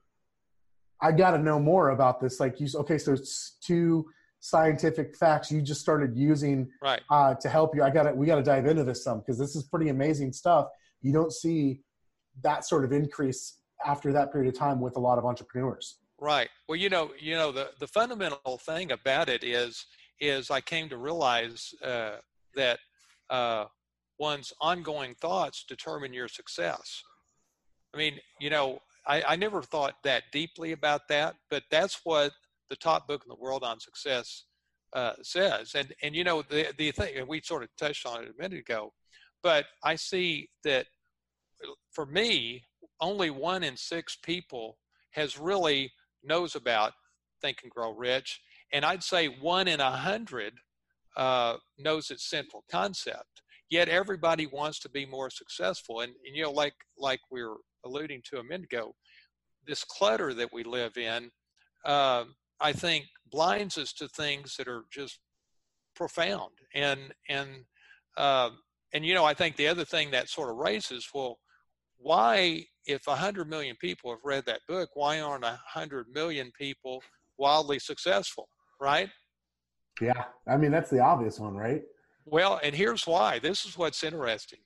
I 1.05 1.11
got 1.11 1.31
to 1.31 1.37
know 1.37 1.59
more 1.59 1.89
about 1.89 2.19
this. 2.19 2.39
Like 2.39 2.59
you, 2.59 2.67
okay, 2.79 2.97
so 2.97 3.13
it's 3.13 3.57
two 3.61 4.07
scientific 4.39 5.15
facts 5.15 5.51
you 5.51 5.61
just 5.61 5.79
started 5.79 6.17
using 6.17 6.67
right. 6.81 7.01
uh, 7.11 7.35
to 7.35 7.47
help 7.47 7.75
you. 7.75 7.83
I 7.83 7.91
got 7.91 8.03
to, 8.03 8.11
we 8.13 8.25
got 8.25 8.37
to 8.37 8.43
dive 8.43 8.65
into 8.65 8.83
this 8.83 9.03
some 9.03 9.19
because 9.19 9.37
this 9.37 9.55
is 9.55 9.63
pretty 9.63 9.89
amazing 9.89 10.33
stuff. 10.33 10.67
You 11.03 11.13
don't 11.13 11.31
see 11.31 11.81
that 12.41 12.65
sort 12.65 12.85
of 12.85 12.91
increase 12.91 13.59
after 13.85 14.11
that 14.13 14.31
period 14.31 14.51
of 14.51 14.59
time 14.59 14.81
with 14.81 14.97
a 14.97 14.99
lot 14.99 15.19
of 15.19 15.25
entrepreneurs. 15.25 15.99
Right. 16.19 16.49
Well, 16.67 16.75
you 16.75 16.89
know, 16.89 17.11
you 17.19 17.35
know, 17.35 17.51
the, 17.51 17.69
the 17.79 17.87
fundamental 17.87 18.57
thing 18.57 18.91
about 18.91 19.29
it 19.29 19.43
is, 19.43 19.85
is 20.19 20.49
I 20.49 20.61
came 20.61 20.89
to 20.89 20.97
realize 20.97 21.71
uh, 21.83 22.17
that 22.55 22.79
uh, 23.29 23.65
one's 24.17 24.53
ongoing 24.59 25.13
thoughts 25.21 25.65
determine 25.67 26.13
your 26.13 26.29
success. 26.29 27.03
I 27.93 27.97
mean, 27.97 28.15
you 28.39 28.49
know, 28.49 28.79
I, 29.07 29.23
I 29.27 29.35
never 29.35 29.61
thought 29.61 29.95
that 30.03 30.23
deeply 30.31 30.71
about 30.71 31.07
that, 31.09 31.35
but 31.49 31.63
that's 31.69 32.01
what 32.03 32.31
the 32.69 32.75
top 32.75 33.07
book 33.07 33.23
in 33.25 33.29
the 33.29 33.41
world 33.41 33.63
on 33.63 33.79
success 33.79 34.45
uh, 34.93 35.13
says. 35.21 35.75
And 35.75 35.93
and 36.01 36.15
you 36.15 36.23
know, 36.23 36.41
the 36.41 36.67
the 36.77 36.91
thing, 36.91 37.17
and 37.17 37.27
we 37.27 37.41
sort 37.41 37.63
of 37.63 37.69
touched 37.77 38.05
on 38.05 38.23
it 38.23 38.33
a 38.37 38.41
minute 38.41 38.59
ago, 38.59 38.93
but 39.43 39.65
I 39.83 39.95
see 39.95 40.49
that 40.63 40.87
for 41.91 42.05
me, 42.05 42.63
only 43.01 43.29
one 43.29 43.63
in 43.63 43.77
six 43.77 44.17
people 44.23 44.77
has 45.11 45.37
really 45.37 45.91
knows 46.23 46.55
about 46.55 46.93
Think 47.41 47.59
and 47.63 47.71
Grow 47.71 47.91
Rich, 47.91 48.41
and 48.73 48.83
I'd 48.83 49.03
say 49.03 49.27
one 49.27 49.67
in 49.67 49.79
a 49.79 49.91
hundred 49.91 50.53
uh, 51.15 51.57
knows 51.77 52.11
its 52.11 52.29
central 52.29 52.63
concept. 52.71 53.41
Yet 53.69 53.89
everybody 53.89 54.45
wants 54.45 54.79
to 54.81 54.89
be 54.89 55.05
more 55.05 55.29
successful, 55.29 56.01
and, 56.01 56.13
and 56.25 56.35
you 56.35 56.43
know, 56.43 56.51
like 56.51 56.75
like 56.97 57.19
we 57.31 57.43
were 57.43 57.57
alluding 57.85 58.21
to 58.25 58.39
a 58.39 58.43
minute 58.43 58.65
ago, 58.71 58.93
this 59.65 59.83
clutter 59.83 60.33
that 60.33 60.51
we 60.51 60.63
live 60.63 60.97
in, 60.97 61.29
uh, 61.85 62.25
I 62.59 62.73
think, 62.73 63.05
blinds 63.31 63.77
us 63.77 63.93
to 63.93 64.07
things 64.07 64.55
that 64.57 64.67
are 64.67 64.85
just 64.91 65.19
profound, 65.95 66.51
and 66.73 67.13
and 67.29 67.49
uh, 68.17 68.49
and 68.93 69.05
you 69.05 69.13
know, 69.13 69.25
I 69.25 69.33
think 69.33 69.55
the 69.55 69.67
other 69.67 69.85
thing 69.85 70.11
that 70.11 70.29
sort 70.29 70.49
of 70.49 70.57
raises, 70.57 71.07
well, 71.13 71.39
why, 71.97 72.65
if 72.85 73.07
100 73.07 73.49
million 73.49 73.75
people 73.79 74.11
have 74.11 74.23
read 74.23 74.45
that 74.45 74.61
book, 74.67 74.89
why 74.93 75.19
aren't 75.19 75.43
100 75.43 76.07
million 76.13 76.51
people 76.57 77.01
wildly 77.37 77.79
successful, 77.79 78.47
right? 78.79 79.09
Yeah, 80.01 80.23
I 80.47 80.57
mean, 80.57 80.71
that's 80.71 80.89
the 80.89 80.99
obvious 80.99 81.39
one, 81.39 81.55
right? 81.55 81.81
Well, 82.25 82.59
and 82.63 82.75
here's 82.75 83.05
why. 83.05 83.39
This 83.39 83.65
is 83.65 83.77
what's 83.77 84.03
interesting. 84.03 84.59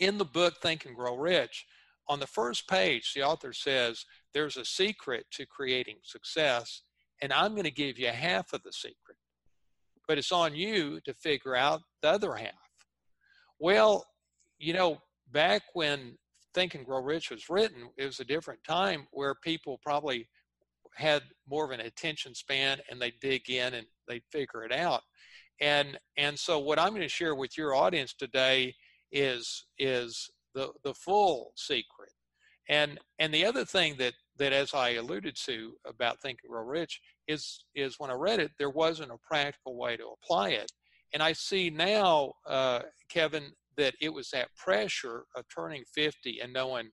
In 0.00 0.18
the 0.18 0.24
book, 0.24 0.54
Think 0.62 0.84
and 0.84 0.96
Grow 0.96 1.16
Rich, 1.16 1.66
on 2.12 2.20
the 2.20 2.26
first 2.26 2.68
page, 2.68 3.14
the 3.14 3.22
author 3.22 3.54
says, 3.54 4.04
There's 4.34 4.58
a 4.58 4.66
secret 4.66 5.24
to 5.32 5.46
creating 5.46 5.96
success, 6.02 6.82
and 7.22 7.32
I'm 7.32 7.52
going 7.52 7.64
to 7.64 7.70
give 7.70 7.98
you 7.98 8.08
half 8.08 8.52
of 8.52 8.62
the 8.62 8.72
secret. 8.72 9.16
But 10.06 10.18
it's 10.18 10.30
on 10.30 10.54
you 10.54 11.00
to 11.06 11.14
figure 11.14 11.56
out 11.56 11.80
the 12.02 12.10
other 12.10 12.34
half. 12.34 12.52
Well, 13.58 14.04
you 14.58 14.74
know, 14.74 14.98
back 15.30 15.62
when 15.72 16.18
Think 16.52 16.74
and 16.74 16.84
Grow 16.84 17.00
Rich 17.00 17.30
was 17.30 17.48
written, 17.48 17.88
it 17.96 18.04
was 18.04 18.20
a 18.20 18.24
different 18.24 18.62
time 18.62 19.06
where 19.10 19.34
people 19.34 19.80
probably 19.82 20.28
had 20.94 21.22
more 21.48 21.64
of 21.64 21.70
an 21.70 21.80
attention 21.80 22.34
span 22.34 22.78
and 22.90 23.00
they 23.00 23.14
dig 23.22 23.48
in 23.48 23.72
and 23.72 23.86
they 24.06 24.20
figure 24.30 24.64
it 24.64 24.72
out. 24.72 25.00
And 25.60 25.98
and 26.18 26.38
so 26.38 26.58
what 26.58 26.78
I'm 26.78 26.90
going 26.90 27.02
to 27.02 27.08
share 27.08 27.34
with 27.34 27.56
your 27.56 27.74
audience 27.74 28.12
today 28.12 28.74
is 29.12 29.64
is 29.78 30.30
the 30.54 30.70
the 30.84 30.94
full 30.94 31.52
secret. 31.56 32.12
And 32.68 32.98
and 33.18 33.32
the 33.32 33.44
other 33.44 33.64
thing 33.64 33.96
that 33.98 34.14
that 34.38 34.52
as 34.52 34.74
I 34.74 34.90
alluded 34.90 35.36
to 35.44 35.74
about 35.86 36.20
Think 36.20 36.38
and 36.42 36.50
Grow 36.50 36.64
Rich 36.64 37.00
is 37.28 37.64
is 37.74 37.96
when 37.98 38.10
I 38.10 38.14
read 38.14 38.40
it, 38.40 38.52
there 38.58 38.70
wasn't 38.70 39.12
a 39.12 39.18
practical 39.26 39.76
way 39.76 39.96
to 39.96 40.14
apply 40.22 40.50
it. 40.50 40.70
And 41.12 41.22
I 41.22 41.32
see 41.32 41.68
now, 41.70 42.32
uh, 42.46 42.80
Kevin, 43.10 43.52
that 43.76 43.94
it 44.00 44.12
was 44.12 44.30
that 44.30 44.54
pressure 44.56 45.24
of 45.36 45.44
turning 45.54 45.84
50 45.94 46.40
and 46.40 46.52
knowing, 46.52 46.90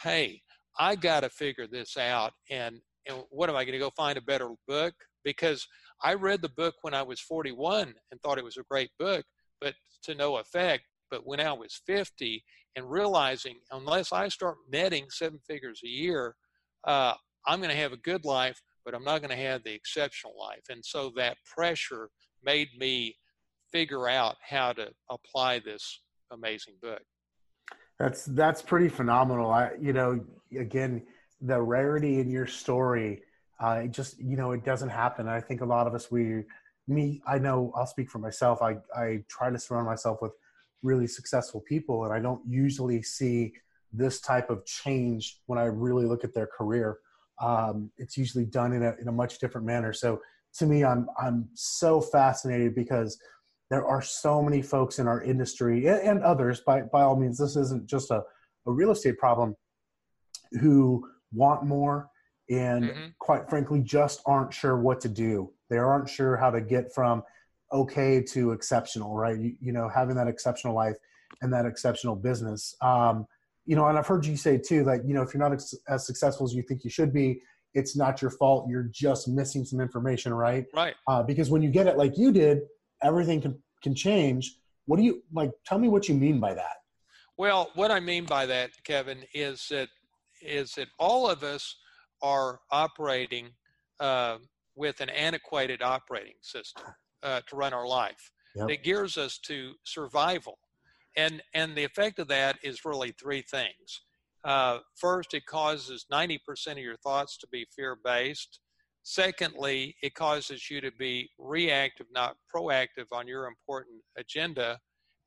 hey, 0.00 0.42
I 0.78 0.94
got 0.94 1.20
to 1.20 1.30
figure 1.30 1.66
this 1.66 1.96
out. 1.96 2.32
And, 2.50 2.80
and 3.08 3.24
what 3.30 3.48
am 3.48 3.56
I 3.56 3.64
going 3.64 3.72
to 3.72 3.78
go 3.78 3.90
find 3.90 4.16
a 4.16 4.22
better 4.22 4.50
book? 4.66 4.94
Because 5.24 5.66
I 6.02 6.14
read 6.14 6.42
the 6.42 6.50
book 6.50 6.74
when 6.82 6.94
I 6.94 7.02
was 7.02 7.20
41 7.20 7.94
and 8.10 8.20
thought 8.20 8.38
it 8.38 8.44
was 8.44 8.56
a 8.56 8.64
great 8.70 8.90
book, 8.98 9.24
but 9.60 9.74
to 10.04 10.14
no 10.14 10.36
effect. 10.36 10.84
But 11.10 11.26
when 11.26 11.40
I 11.40 11.52
was 11.52 11.80
50 11.86 12.44
and 12.78 12.90
realizing 12.90 13.56
unless 13.72 14.12
I 14.12 14.28
start 14.28 14.56
netting 14.70 15.06
seven 15.10 15.40
figures 15.46 15.80
a 15.84 15.88
year, 15.88 16.36
uh, 16.84 17.14
I'm 17.46 17.58
going 17.58 17.70
to 17.70 17.76
have 17.76 17.92
a 17.92 17.98
good 17.98 18.24
life, 18.24 18.62
but 18.84 18.94
I'm 18.94 19.04
not 19.04 19.20
going 19.20 19.36
to 19.36 19.44
have 19.44 19.64
the 19.64 19.74
exceptional 19.74 20.34
life. 20.38 20.62
And 20.70 20.84
so 20.84 21.12
that 21.16 21.36
pressure 21.44 22.08
made 22.42 22.68
me 22.78 23.16
figure 23.72 24.08
out 24.08 24.36
how 24.48 24.72
to 24.72 24.90
apply 25.10 25.58
this 25.58 26.02
amazing 26.30 26.74
book. 26.80 27.02
That's 27.98 28.26
that's 28.26 28.62
pretty 28.62 28.88
phenomenal. 28.88 29.50
I 29.50 29.72
you 29.80 29.92
know 29.92 30.24
again 30.56 31.02
the 31.40 31.60
rarity 31.60 32.20
in 32.20 32.30
your 32.30 32.46
story, 32.46 33.22
uh, 33.60 33.80
it 33.84 33.90
just 33.90 34.20
you 34.20 34.36
know 34.36 34.52
it 34.52 34.64
doesn't 34.64 34.88
happen. 34.88 35.26
I 35.26 35.40
think 35.40 35.62
a 35.62 35.64
lot 35.64 35.88
of 35.88 35.94
us 35.94 36.08
we 36.08 36.44
me, 36.86 37.20
I 37.26 37.38
know 37.38 37.72
I'll 37.74 37.86
speak 37.86 38.08
for 38.08 38.20
myself. 38.20 38.62
I, 38.62 38.76
I 38.96 39.24
try 39.28 39.50
to 39.50 39.58
surround 39.58 39.86
myself 39.86 40.22
with 40.22 40.32
really 40.82 41.06
successful 41.06 41.60
people, 41.60 42.04
and 42.04 42.12
I 42.12 42.20
don't 42.20 42.42
usually 42.46 43.02
see 43.02 43.52
this 43.92 44.20
type 44.20 44.50
of 44.50 44.64
change 44.66 45.40
when 45.46 45.58
I 45.58 45.64
really 45.64 46.06
look 46.06 46.24
at 46.24 46.34
their 46.34 46.46
career. 46.46 46.98
Um, 47.40 47.90
it's 47.96 48.16
usually 48.16 48.44
done 48.44 48.72
in 48.72 48.82
a, 48.82 48.94
in 49.00 49.08
a 49.08 49.12
much 49.12 49.38
different 49.38 49.66
manner. 49.66 49.92
So 49.92 50.20
to 50.58 50.66
me, 50.66 50.84
I'm, 50.84 51.08
I'm 51.18 51.48
so 51.54 52.00
fascinated 52.00 52.74
because 52.74 53.18
there 53.70 53.86
are 53.86 54.02
so 54.02 54.42
many 54.42 54.62
folks 54.62 54.98
in 54.98 55.06
our 55.06 55.22
industry 55.22 55.86
and, 55.86 56.00
and 56.00 56.22
others, 56.22 56.60
by, 56.60 56.82
by 56.82 57.02
all 57.02 57.16
means, 57.16 57.38
this 57.38 57.56
isn't 57.56 57.86
just 57.86 58.10
a, 58.10 58.22
a 58.66 58.72
real 58.72 58.90
estate 58.90 59.18
problem, 59.18 59.54
who 60.60 61.06
want 61.32 61.64
more 61.64 62.08
and 62.50 62.84
mm-hmm. 62.84 63.06
quite 63.18 63.48
frankly 63.48 63.80
just 63.80 64.22
aren't 64.26 64.52
sure 64.52 64.78
what 64.78 65.00
to 65.00 65.08
do 65.08 65.50
they 65.68 65.76
aren't 65.76 66.08
sure 66.08 66.36
how 66.36 66.50
to 66.50 66.60
get 66.60 66.92
from 66.94 67.22
okay 67.72 68.22
to 68.22 68.52
exceptional 68.52 69.14
right? 69.14 69.38
You, 69.38 69.54
you 69.60 69.72
know 69.72 69.88
having 69.88 70.16
that 70.16 70.28
exceptional 70.28 70.74
life 70.74 70.96
and 71.42 71.52
that 71.52 71.66
exceptional 71.66 72.16
business. 72.16 72.74
Um, 72.80 73.26
you 73.66 73.76
know 73.76 73.86
and 73.86 73.98
i've 73.98 74.06
heard 74.06 74.24
you 74.24 74.34
say 74.34 74.56
too 74.56 74.82
that 74.82 75.06
you 75.06 75.12
know 75.12 75.20
if 75.20 75.34
you're 75.34 75.42
not 75.42 75.52
ex- 75.52 75.74
as 75.90 76.06
successful 76.06 76.46
as 76.46 76.54
you 76.54 76.62
think 76.62 76.84
you 76.84 76.90
should 76.90 77.12
be 77.12 77.42
it's 77.74 77.96
not 77.96 78.20
your 78.22 78.30
fault. 78.30 78.68
You're 78.68 78.88
just 78.90 79.28
missing 79.28 79.64
some 79.64 79.80
information 79.80 80.32
right? 80.34 80.66
Right. 80.74 80.94
Uh, 81.06 81.22
because 81.22 81.50
when 81.50 81.62
you 81.62 81.70
get 81.70 81.86
it 81.86 81.96
like 81.96 82.16
you 82.16 82.32
did 82.32 82.60
everything 83.02 83.40
can 83.40 83.62
can 83.82 83.94
change. 83.94 84.56
What 84.86 84.96
do 84.96 85.02
you 85.02 85.22
like 85.32 85.52
tell 85.64 85.78
me 85.78 85.88
what 85.88 86.08
you 86.08 86.14
mean 86.14 86.40
by 86.40 86.54
that. 86.54 86.76
Well 87.36 87.70
what 87.74 87.90
i 87.90 88.00
mean 88.00 88.24
by 88.24 88.46
that 88.46 88.70
kevin 88.84 89.18
is 89.34 89.68
that 89.70 89.88
is 90.42 90.74
that 90.74 90.88
all 90.98 91.28
of 91.28 91.42
us 91.42 91.76
are 92.22 92.60
operating 92.70 93.50
uh, 94.00 94.38
with 94.74 95.00
an 95.00 95.10
antiquated 95.10 95.82
operating 95.82 96.34
system 96.40 96.84
uh, 97.22 97.40
to 97.48 97.56
run 97.56 97.72
our 97.72 97.86
life 97.86 98.30
yep. 98.54 98.68
that 98.68 98.84
gears 98.84 99.16
us 99.16 99.38
to 99.38 99.72
survival. 99.84 100.58
And, 101.16 101.42
and 101.54 101.76
the 101.76 101.84
effect 101.84 102.18
of 102.18 102.28
that 102.28 102.58
is 102.62 102.84
really 102.84 103.12
three 103.20 103.42
things. 103.42 104.02
Uh, 104.44 104.78
first, 104.96 105.34
it 105.34 105.46
causes 105.46 106.06
90% 106.12 106.38
of 106.72 106.78
your 106.78 106.96
thoughts 106.98 107.36
to 107.38 107.48
be 107.48 107.66
fear 107.74 107.96
based. 108.04 108.60
Secondly, 109.02 109.96
it 110.02 110.14
causes 110.14 110.70
you 110.70 110.80
to 110.80 110.92
be 110.92 111.30
reactive, 111.38 112.06
not 112.12 112.36
proactive 112.54 113.06
on 113.12 113.26
your 113.26 113.46
important 113.46 114.02
agenda. 114.16 114.78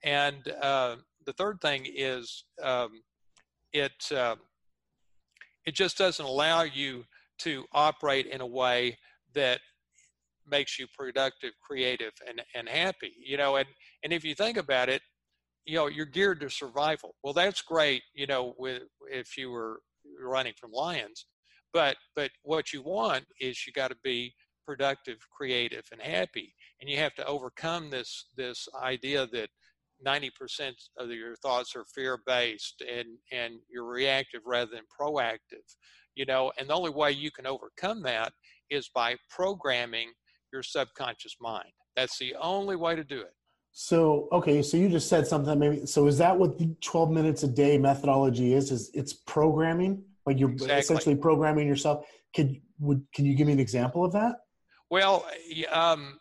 And 0.04 0.48
uh, 0.62 0.98
the 1.26 1.34
third 1.34 1.60
thing 1.62 1.88
is 1.94 2.46
um, 2.62 3.02
it 3.74 3.92
uh, 4.16 4.36
it 5.66 5.76
just 5.76 5.98
doesn't 5.98 6.26
allow 6.26 6.64
you 6.64 7.06
to 7.40 7.66
operate 7.72 8.28
in 8.28 8.42
a 8.42 8.46
way 8.46 8.98
that 9.34 9.62
makes 10.52 10.78
you 10.78 10.88
productive, 10.98 11.52
creative, 11.66 12.14
and, 12.28 12.42
and 12.56 12.68
happy. 12.68 13.14
You 13.26 13.38
know, 13.38 13.56
and, 13.56 13.68
and 14.04 14.14
if 14.14 14.24
you 14.24 14.36
think 14.36 14.58
about 14.58 14.90
it, 14.90 15.02
you 15.66 15.76
know, 15.76 15.88
you're 15.88 16.06
geared 16.06 16.42
to 16.42 16.50
survival. 16.50 17.16
Well, 17.24 17.34
that's 17.34 17.62
great, 17.62 18.04
you 18.14 18.28
know, 18.28 18.54
with 18.58 18.84
if 19.10 19.38
you 19.38 19.52
were 19.52 19.82
running 20.20 20.54
from 20.60 20.72
lions. 20.72 21.26
But 21.74 21.98
but 22.16 22.32
what 22.44 22.74
you 22.74 22.82
want 22.82 23.26
is 23.40 23.66
you 23.66 23.74
got 23.74 23.90
to 23.90 23.98
be 24.04 24.34
productive, 24.66 25.18
creative, 25.36 25.86
and 25.92 26.02
happy. 26.02 26.54
And 26.80 26.90
you 26.90 26.98
have 26.98 27.16
to 27.16 27.26
overcome 27.26 27.90
this 27.90 28.26
this 28.36 28.68
idea 28.82 29.28
that 29.28 29.50
90% 30.06 30.74
of 30.98 31.10
your 31.12 31.36
thoughts 31.38 31.76
are 31.76 31.86
fear 31.94 32.20
based 32.26 32.82
and 32.82 33.08
and 33.32 33.56
you're 33.70 33.86
reactive 33.86 34.42
rather 34.46 34.72
than 34.72 34.84
proactive 35.00 35.76
you 36.16 36.26
know 36.26 36.52
and 36.58 36.70
the 36.70 36.74
only 36.74 36.90
way 36.90 37.12
you 37.12 37.32
can 37.32 37.46
overcome 37.46 38.02
that 38.02 38.34
is 38.70 38.90
by 38.94 39.16
programming 39.30 40.12
your 40.52 40.64
subconscious 40.64 41.36
mind 41.40 41.72
that's 41.96 42.18
the 42.20 42.36
only 42.42 42.76
way 42.76 42.96
to 42.96 43.04
do 43.04 43.20
it 43.20 43.34
so 43.72 44.28
okay 44.32 44.62
so 44.62 44.78
you 44.78 44.90
just 44.90 45.08
said 45.08 45.26
something 45.26 45.58
maybe 45.58 45.86
so 45.86 46.08
is 46.08 46.18
that 46.18 46.38
what 46.38 46.58
the 46.58 46.76
12 46.82 47.12
minutes 47.12 47.44
a 47.44 47.48
day 47.48 47.78
methodology 47.78 48.54
is 48.54 48.72
is 48.72 48.92
it's 48.94 49.14
programming 49.14 50.04
like 50.26 50.40
you're 50.40 50.50
exactly. 50.50 50.78
essentially 50.78 51.16
programming 51.16 51.68
yourself 51.68 52.06
Could 52.36 52.60
would 52.80 53.06
can 53.14 53.26
you 53.26 53.36
give 53.36 53.48
me 53.48 53.54
an 53.54 53.60
example 53.60 54.04
of 54.04 54.12
that 54.14 54.42
well 54.90 55.26
um, 55.72 56.20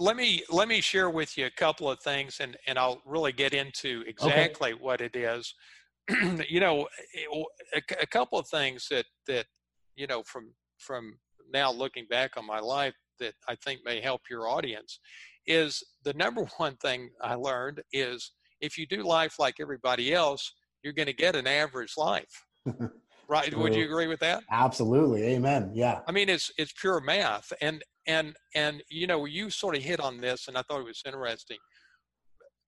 let 0.00 0.16
me 0.16 0.42
let 0.50 0.66
me 0.66 0.80
share 0.80 1.10
with 1.10 1.36
you 1.36 1.46
a 1.46 1.50
couple 1.50 1.88
of 1.90 2.00
things 2.00 2.38
and 2.40 2.56
and 2.66 2.78
I'll 2.78 3.02
really 3.04 3.32
get 3.32 3.52
into 3.52 4.02
exactly 4.06 4.72
okay. 4.72 4.80
what 4.82 5.00
it 5.00 5.14
is. 5.14 5.54
you 6.48 6.58
know, 6.58 6.88
a, 7.74 7.82
a, 8.00 8.06
couple 8.06 8.38
of 8.38 8.48
things 8.48 8.88
that 8.90 9.04
that 9.28 9.46
you 9.94 10.06
know 10.06 10.22
from 10.24 10.52
from 10.78 11.18
now 11.52 11.70
looking 11.70 12.06
back 12.08 12.36
on 12.36 12.46
my 12.46 12.58
life 12.58 12.94
that 13.20 13.34
I 13.48 13.54
think 13.56 13.80
may 13.84 14.00
help 14.00 14.22
your 14.28 14.48
audience 14.48 14.98
is 15.46 15.82
the 16.04 16.14
number 16.14 16.46
one 16.56 16.76
thing 16.76 17.10
I 17.22 17.34
learned 17.34 17.82
is 17.92 18.32
if 18.60 18.76
you 18.76 18.86
do 18.86 19.02
life 19.02 19.36
like 19.38 19.56
everybody 19.60 20.12
else, 20.12 20.52
you're 20.82 20.92
going 20.92 21.06
to 21.06 21.14
get 21.14 21.36
an 21.36 21.46
average 21.46 21.94
life. 21.96 22.44
right? 23.28 23.56
Would 23.56 23.74
you 23.74 23.84
agree 23.84 24.06
with 24.06 24.20
that? 24.20 24.42
Absolutely. 24.50 25.22
Amen. 25.24 25.70
Yeah. 25.72 26.00
I 26.08 26.12
mean, 26.12 26.28
it's 26.28 26.50
it's 26.58 26.72
pure 26.72 27.00
math, 27.00 27.52
and 27.62 27.82
and 28.06 28.34
and 28.54 28.82
you 28.88 29.06
know 29.06 29.24
you 29.24 29.50
sort 29.50 29.76
of 29.76 29.82
hit 29.82 30.00
on 30.00 30.20
this 30.20 30.48
and 30.48 30.56
i 30.56 30.62
thought 30.62 30.80
it 30.80 30.84
was 30.84 31.02
interesting 31.06 31.58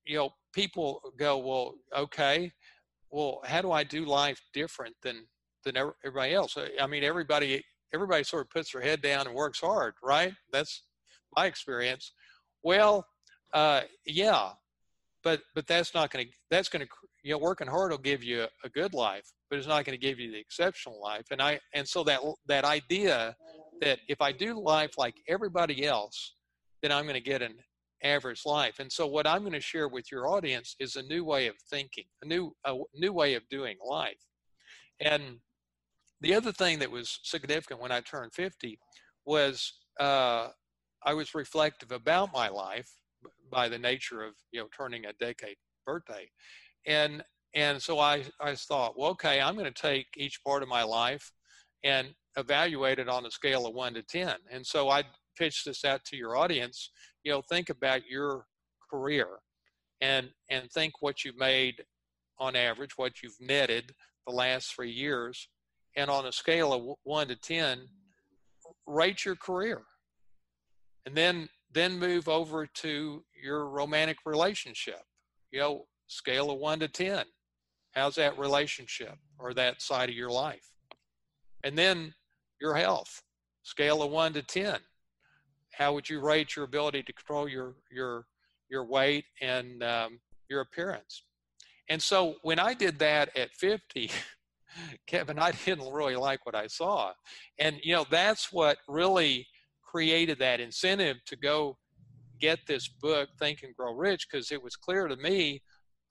you 0.04 0.16
know 0.16 0.30
people 0.52 1.00
go 1.18 1.38
well 1.38 1.74
okay 1.96 2.50
well 3.10 3.40
how 3.44 3.60
do 3.60 3.72
i 3.72 3.82
do 3.82 4.04
life 4.04 4.40
different 4.52 4.94
than 5.02 5.26
than 5.64 5.76
everybody 5.76 6.34
else 6.34 6.56
i 6.80 6.86
mean 6.86 7.04
everybody 7.04 7.62
everybody 7.94 8.24
sort 8.24 8.42
of 8.42 8.50
puts 8.50 8.72
their 8.72 8.82
head 8.82 9.02
down 9.02 9.26
and 9.26 9.34
works 9.34 9.60
hard 9.60 9.94
right 10.02 10.32
that's 10.52 10.82
my 11.36 11.46
experience 11.46 12.12
well 12.62 13.06
uh, 13.54 13.82
yeah 14.06 14.50
but 15.22 15.40
but 15.54 15.66
that's 15.66 15.94
not 15.94 16.10
going 16.10 16.26
to 16.26 16.32
that's 16.50 16.68
going 16.68 16.84
to 16.84 16.88
you 17.22 17.32
know 17.32 17.38
working 17.38 17.68
hard 17.68 17.90
will 17.90 17.98
give 17.98 18.22
you 18.22 18.42
a, 18.42 18.48
a 18.64 18.68
good 18.70 18.94
life 18.94 19.30
but 19.48 19.58
it's 19.58 19.68
not 19.68 19.84
going 19.84 19.98
to 19.98 20.06
give 20.06 20.18
you 20.18 20.30
the 20.30 20.38
exceptional 20.38 21.00
life 21.00 21.26
and 21.30 21.40
i 21.40 21.58
and 21.74 21.86
so 21.86 22.02
that 22.02 22.20
that 22.46 22.64
idea 22.64 23.36
that 23.82 23.98
if 24.08 24.20
I 24.20 24.32
do 24.32 24.58
life 24.58 24.96
like 24.96 25.16
everybody 25.28 25.84
else, 25.84 26.34
then 26.82 26.92
I'm 26.92 27.04
going 27.04 27.14
to 27.14 27.20
get 27.20 27.42
an 27.42 27.56
average 28.02 28.42
life. 28.46 28.78
And 28.78 28.90
so 28.90 29.06
what 29.06 29.26
I'm 29.26 29.40
going 29.40 29.52
to 29.52 29.60
share 29.60 29.88
with 29.88 30.10
your 30.10 30.28
audience 30.28 30.76
is 30.78 30.96
a 30.96 31.02
new 31.02 31.24
way 31.24 31.48
of 31.48 31.56
thinking, 31.68 32.04
a 32.22 32.26
new 32.26 32.54
a 32.64 32.76
new 32.94 33.12
way 33.12 33.34
of 33.34 33.42
doing 33.50 33.76
life. 33.84 34.24
And 35.00 35.38
the 36.22 36.34
other 36.34 36.52
thing 36.52 36.78
that 36.78 36.90
was 36.90 37.20
significant 37.22 37.80
when 37.80 37.92
I 37.92 38.00
turned 38.00 38.32
50 38.32 38.78
was 39.26 39.72
uh, 40.00 40.48
I 41.04 41.14
was 41.14 41.34
reflective 41.34 41.92
about 41.92 42.32
my 42.32 42.48
life 42.48 42.90
by 43.50 43.68
the 43.68 43.78
nature 43.78 44.22
of 44.22 44.34
you 44.50 44.60
know 44.60 44.68
turning 44.76 45.04
a 45.06 45.12
decade 45.14 45.56
birthday, 45.86 46.28
and 46.86 47.22
and 47.54 47.80
so 47.80 47.98
I 47.98 48.24
I 48.40 48.54
thought, 48.54 48.98
well, 48.98 49.10
okay, 49.10 49.40
I'm 49.40 49.54
going 49.54 49.72
to 49.72 49.82
take 49.82 50.06
each 50.16 50.42
part 50.44 50.62
of 50.62 50.68
my 50.68 50.82
life 50.82 51.32
and 51.84 52.08
evaluate 52.36 52.98
it 52.98 53.08
on 53.08 53.26
a 53.26 53.30
scale 53.30 53.66
of 53.66 53.74
one 53.74 53.94
to 53.94 54.02
10. 54.02 54.34
And 54.50 54.66
so 54.66 54.88
I 54.88 55.04
pitch 55.36 55.64
this 55.64 55.84
out 55.84 56.04
to 56.06 56.16
your 56.16 56.36
audience, 56.36 56.90
you 57.24 57.32
know, 57.32 57.42
think 57.42 57.70
about 57.70 58.06
your 58.08 58.46
career 58.90 59.26
and, 60.00 60.30
and 60.50 60.70
think 60.70 60.94
what 61.00 61.24
you've 61.24 61.38
made 61.38 61.84
on 62.38 62.56
average, 62.56 62.96
what 62.96 63.22
you've 63.22 63.40
netted 63.40 63.92
the 64.26 64.32
last 64.32 64.74
three 64.74 64.90
years. 64.90 65.48
And 65.96 66.10
on 66.10 66.26
a 66.26 66.32
scale 66.32 66.72
of 66.72 66.96
one 67.04 67.28
to 67.28 67.36
10, 67.36 67.88
rate 68.86 69.24
your 69.24 69.36
career. 69.36 69.82
And 71.06 71.14
then, 71.14 71.48
then 71.72 71.98
move 71.98 72.28
over 72.28 72.66
to 72.66 73.24
your 73.42 73.66
romantic 73.68 74.18
relationship, 74.24 75.00
you 75.50 75.60
know, 75.60 75.86
scale 76.06 76.50
of 76.50 76.58
one 76.58 76.80
to 76.80 76.88
10. 76.88 77.24
How's 77.92 78.14
that 78.14 78.38
relationship 78.38 79.16
or 79.38 79.52
that 79.54 79.82
side 79.82 80.08
of 80.08 80.14
your 80.14 80.30
life? 80.30 80.70
And 81.64 81.76
then 81.76 82.14
your 82.60 82.74
health, 82.74 83.22
scale 83.62 84.02
of 84.02 84.10
one 84.10 84.32
to 84.34 84.42
10. 84.42 84.78
How 85.72 85.92
would 85.92 86.08
you 86.08 86.20
rate 86.20 86.56
your 86.56 86.64
ability 86.64 87.02
to 87.02 87.12
control 87.12 87.48
your, 87.48 87.74
your, 87.90 88.26
your 88.70 88.84
weight 88.84 89.24
and 89.40 89.82
um, 89.82 90.20
your 90.48 90.60
appearance? 90.60 91.24
And 91.88 92.02
so 92.02 92.36
when 92.42 92.58
I 92.58 92.74
did 92.74 92.98
that 93.00 93.36
at 93.36 93.52
50, 93.54 94.10
Kevin, 95.06 95.38
I 95.38 95.52
didn't 95.64 95.92
really 95.92 96.16
like 96.16 96.44
what 96.46 96.54
I 96.54 96.66
saw. 96.66 97.12
And, 97.58 97.78
you 97.82 97.94
know, 97.94 98.06
that's 98.10 98.52
what 98.52 98.78
really 98.88 99.46
created 99.82 100.38
that 100.38 100.60
incentive 100.60 101.18
to 101.26 101.36
go 101.36 101.76
get 102.40 102.60
this 102.66 102.88
book, 102.88 103.28
Think 103.38 103.62
and 103.62 103.74
Grow 103.74 103.94
Rich, 103.94 104.26
because 104.30 104.50
it 104.50 104.62
was 104.62 104.76
clear 104.76 105.06
to 105.06 105.16
me, 105.16 105.62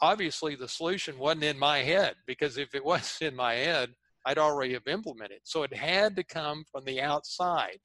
obviously, 0.01 0.55
the 0.55 0.67
solution 0.67 1.17
wasn't 1.17 1.43
in 1.43 1.59
my 1.59 1.79
head, 1.79 2.15
because 2.25 2.57
if 2.57 2.73
it 2.73 2.85
was 2.93 3.17
in 3.21 3.35
my 3.35 3.55
head, 3.55 3.89
I'd 4.25 4.37
already 4.37 4.73
have 4.73 4.87
implemented. 4.87 5.39
So 5.43 5.63
it 5.63 5.73
had 5.73 6.15
to 6.15 6.23
come 6.23 6.63
from 6.71 6.85
the 6.85 7.01
outside. 7.01 7.79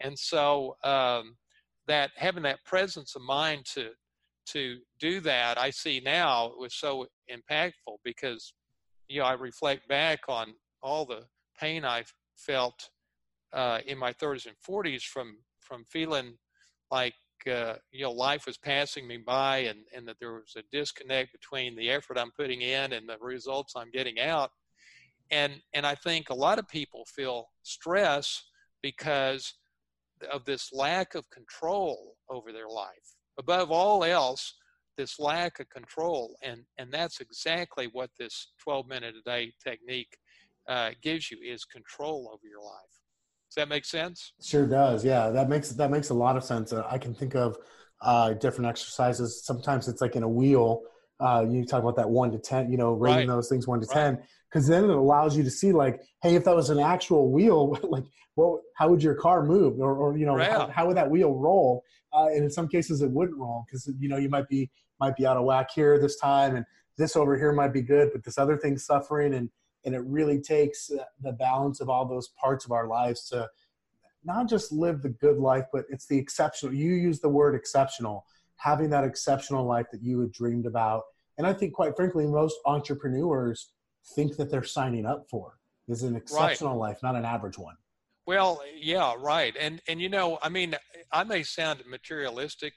And 0.00 0.18
so 0.18 0.76
um, 0.84 1.36
that 1.86 2.10
having 2.16 2.42
that 2.44 2.64
presence 2.64 3.14
of 3.16 3.22
mind 3.22 3.66
to 3.74 3.90
to 4.52 4.78
do 4.98 5.20
that, 5.20 5.58
I 5.58 5.70
see 5.70 6.00
now 6.04 6.52
was 6.58 6.74
so 6.74 7.06
impactful 7.30 7.98
because 8.02 8.52
you 9.10 9.20
know 9.20 9.26
I 9.26 9.32
reflect 9.32 9.88
back 9.88 10.20
on 10.28 10.54
all 10.82 11.04
the 11.04 11.24
pain 11.58 11.84
I've 11.84 12.12
felt 12.36 12.88
uh, 13.52 13.80
in 13.86 13.98
my 13.98 14.12
30s 14.12 14.46
and 14.46 14.56
40s 14.66 15.02
from 15.02 15.36
from 15.60 15.84
feeling 15.84 16.38
like 16.90 17.14
uh, 17.50 17.74
you 17.90 18.04
know 18.04 18.12
life 18.12 18.46
was 18.46 18.56
passing 18.56 19.06
me 19.06 19.18
by 19.18 19.58
and, 19.58 19.80
and 19.94 20.06
that 20.06 20.16
there 20.20 20.34
was 20.34 20.54
a 20.56 20.62
disconnect 20.70 21.32
between 21.32 21.74
the 21.76 21.90
effort 21.90 22.18
I'm 22.18 22.30
putting 22.30 22.62
in 22.62 22.92
and 22.92 23.08
the 23.08 23.18
results 23.20 23.74
I'm 23.76 23.90
getting 23.90 24.20
out. 24.20 24.50
And 25.30 25.54
and 25.74 25.84
I 25.84 25.96
think 25.96 26.30
a 26.30 26.34
lot 26.34 26.58
of 26.58 26.68
people 26.68 27.04
feel 27.04 27.48
stress 27.62 28.44
because 28.82 29.54
of 30.32 30.44
this 30.44 30.70
lack 30.72 31.14
of 31.14 31.28
control 31.30 32.14
over 32.28 32.52
their 32.52 32.68
life. 32.68 33.16
Above 33.38 33.70
all 33.70 34.04
else, 34.04 34.54
this 35.00 35.18
lack 35.18 35.60
of 35.60 35.68
control, 35.70 36.36
and 36.42 36.62
and 36.78 36.92
that's 36.92 37.20
exactly 37.20 37.88
what 37.92 38.10
this 38.18 38.52
12 38.62 38.86
minute 38.86 39.14
a 39.16 39.28
day 39.28 39.52
technique 39.64 40.18
uh, 40.68 40.90
gives 41.02 41.30
you 41.30 41.38
is 41.42 41.64
control 41.64 42.30
over 42.32 42.46
your 42.48 42.62
life. 42.62 42.94
Does 43.48 43.54
that 43.56 43.68
make 43.68 43.84
sense? 43.84 44.34
Sure 44.42 44.66
does. 44.66 45.04
Yeah, 45.04 45.30
that 45.30 45.48
makes 45.48 45.70
that 45.70 45.90
makes 45.90 46.10
a 46.10 46.14
lot 46.14 46.36
of 46.36 46.44
sense. 46.44 46.72
Uh, 46.72 46.86
I 46.88 46.98
can 46.98 47.14
think 47.14 47.34
of 47.34 47.56
uh, 48.02 48.34
different 48.34 48.68
exercises. 48.68 49.42
Sometimes 49.44 49.88
it's 49.88 50.02
like 50.02 50.16
in 50.16 50.22
a 50.22 50.28
wheel. 50.28 50.82
Uh, 51.18 51.44
you 51.48 51.64
talk 51.64 51.82
about 51.82 51.96
that 51.96 52.08
one 52.08 52.30
to 52.32 52.38
ten. 52.38 52.70
You 52.70 52.76
know, 52.76 52.92
rating 52.92 53.28
right. 53.28 53.34
those 53.34 53.48
things 53.48 53.66
one 53.66 53.80
to 53.80 53.86
right. 53.86 53.94
ten, 53.94 54.18
because 54.50 54.68
then 54.68 54.84
it 54.84 54.90
allows 54.90 55.36
you 55.36 55.42
to 55.44 55.50
see 55.50 55.72
like, 55.72 56.00
hey, 56.22 56.34
if 56.34 56.44
that 56.44 56.54
was 56.54 56.68
an 56.68 56.78
actual 56.78 57.32
wheel, 57.32 57.78
like, 57.88 58.04
well, 58.36 58.60
how 58.76 58.88
would 58.90 59.02
your 59.02 59.14
car 59.14 59.44
move, 59.44 59.80
or, 59.80 59.94
or 59.96 60.16
you 60.16 60.26
know, 60.26 60.36
right. 60.36 60.50
how, 60.50 60.68
how, 60.68 60.86
would 60.86 60.96
that 60.96 61.10
wheel 61.10 61.34
roll? 61.34 61.82
Uh, 62.12 62.28
and 62.28 62.44
in 62.44 62.50
some 62.50 62.68
cases, 62.68 63.02
it 63.02 63.10
wouldn't 63.10 63.38
roll 63.38 63.64
because 63.66 63.90
you 63.98 64.08
know 64.08 64.16
you 64.16 64.28
might 64.28 64.48
be 64.48 64.70
might 65.00 65.16
be 65.16 65.26
out 65.26 65.36
of 65.36 65.44
whack 65.44 65.70
here 65.74 65.98
this 65.98 66.16
time, 66.16 66.56
and 66.56 66.64
this 66.96 67.16
over 67.16 67.36
here 67.36 67.52
might 67.52 67.72
be 67.72 67.82
good, 67.82 68.10
but 68.12 68.24
this 68.24 68.38
other 68.38 68.56
thing's 68.56 68.84
suffering, 68.84 69.34
and 69.34 69.50
and 69.84 69.94
it 69.94 70.02
really 70.04 70.40
takes 70.40 70.90
the 71.22 71.32
balance 71.32 71.80
of 71.80 71.88
all 71.88 72.04
those 72.04 72.28
parts 72.28 72.64
of 72.64 72.72
our 72.72 72.86
lives 72.86 73.28
to 73.30 73.48
not 74.24 74.48
just 74.48 74.72
live 74.72 75.02
the 75.02 75.08
good 75.08 75.38
life 75.38 75.64
but 75.72 75.84
it's 75.88 76.06
the 76.06 76.18
exceptional 76.18 76.74
you 76.74 76.92
use 76.92 77.20
the 77.20 77.28
word 77.28 77.54
exceptional 77.54 78.26
having 78.56 78.90
that 78.90 79.04
exceptional 79.04 79.64
life 79.64 79.86
that 79.90 80.02
you 80.02 80.20
had 80.20 80.32
dreamed 80.32 80.66
about. 80.66 81.04
And 81.38 81.46
i 81.46 81.52
think 81.52 81.72
quite 81.72 81.96
frankly 81.96 82.26
most 82.26 82.56
entrepreneurs 82.66 83.70
think 84.14 84.36
that 84.36 84.50
they're 84.50 84.64
signing 84.64 85.06
up 85.06 85.26
for 85.30 85.58
is 85.88 86.02
an 86.02 86.16
exceptional 86.16 86.78
right. 86.78 86.90
life 86.90 87.02
not 87.02 87.16
an 87.16 87.24
average 87.24 87.58
one. 87.58 87.76
Well 88.26 88.62
yeah 88.76 89.14
right. 89.18 89.56
And 89.58 89.80
and 89.88 90.00
you 90.00 90.08
know 90.08 90.38
i 90.42 90.48
mean 90.48 90.76
i 91.12 91.24
may 91.24 91.42
sound 91.42 91.82
materialistic 91.88 92.74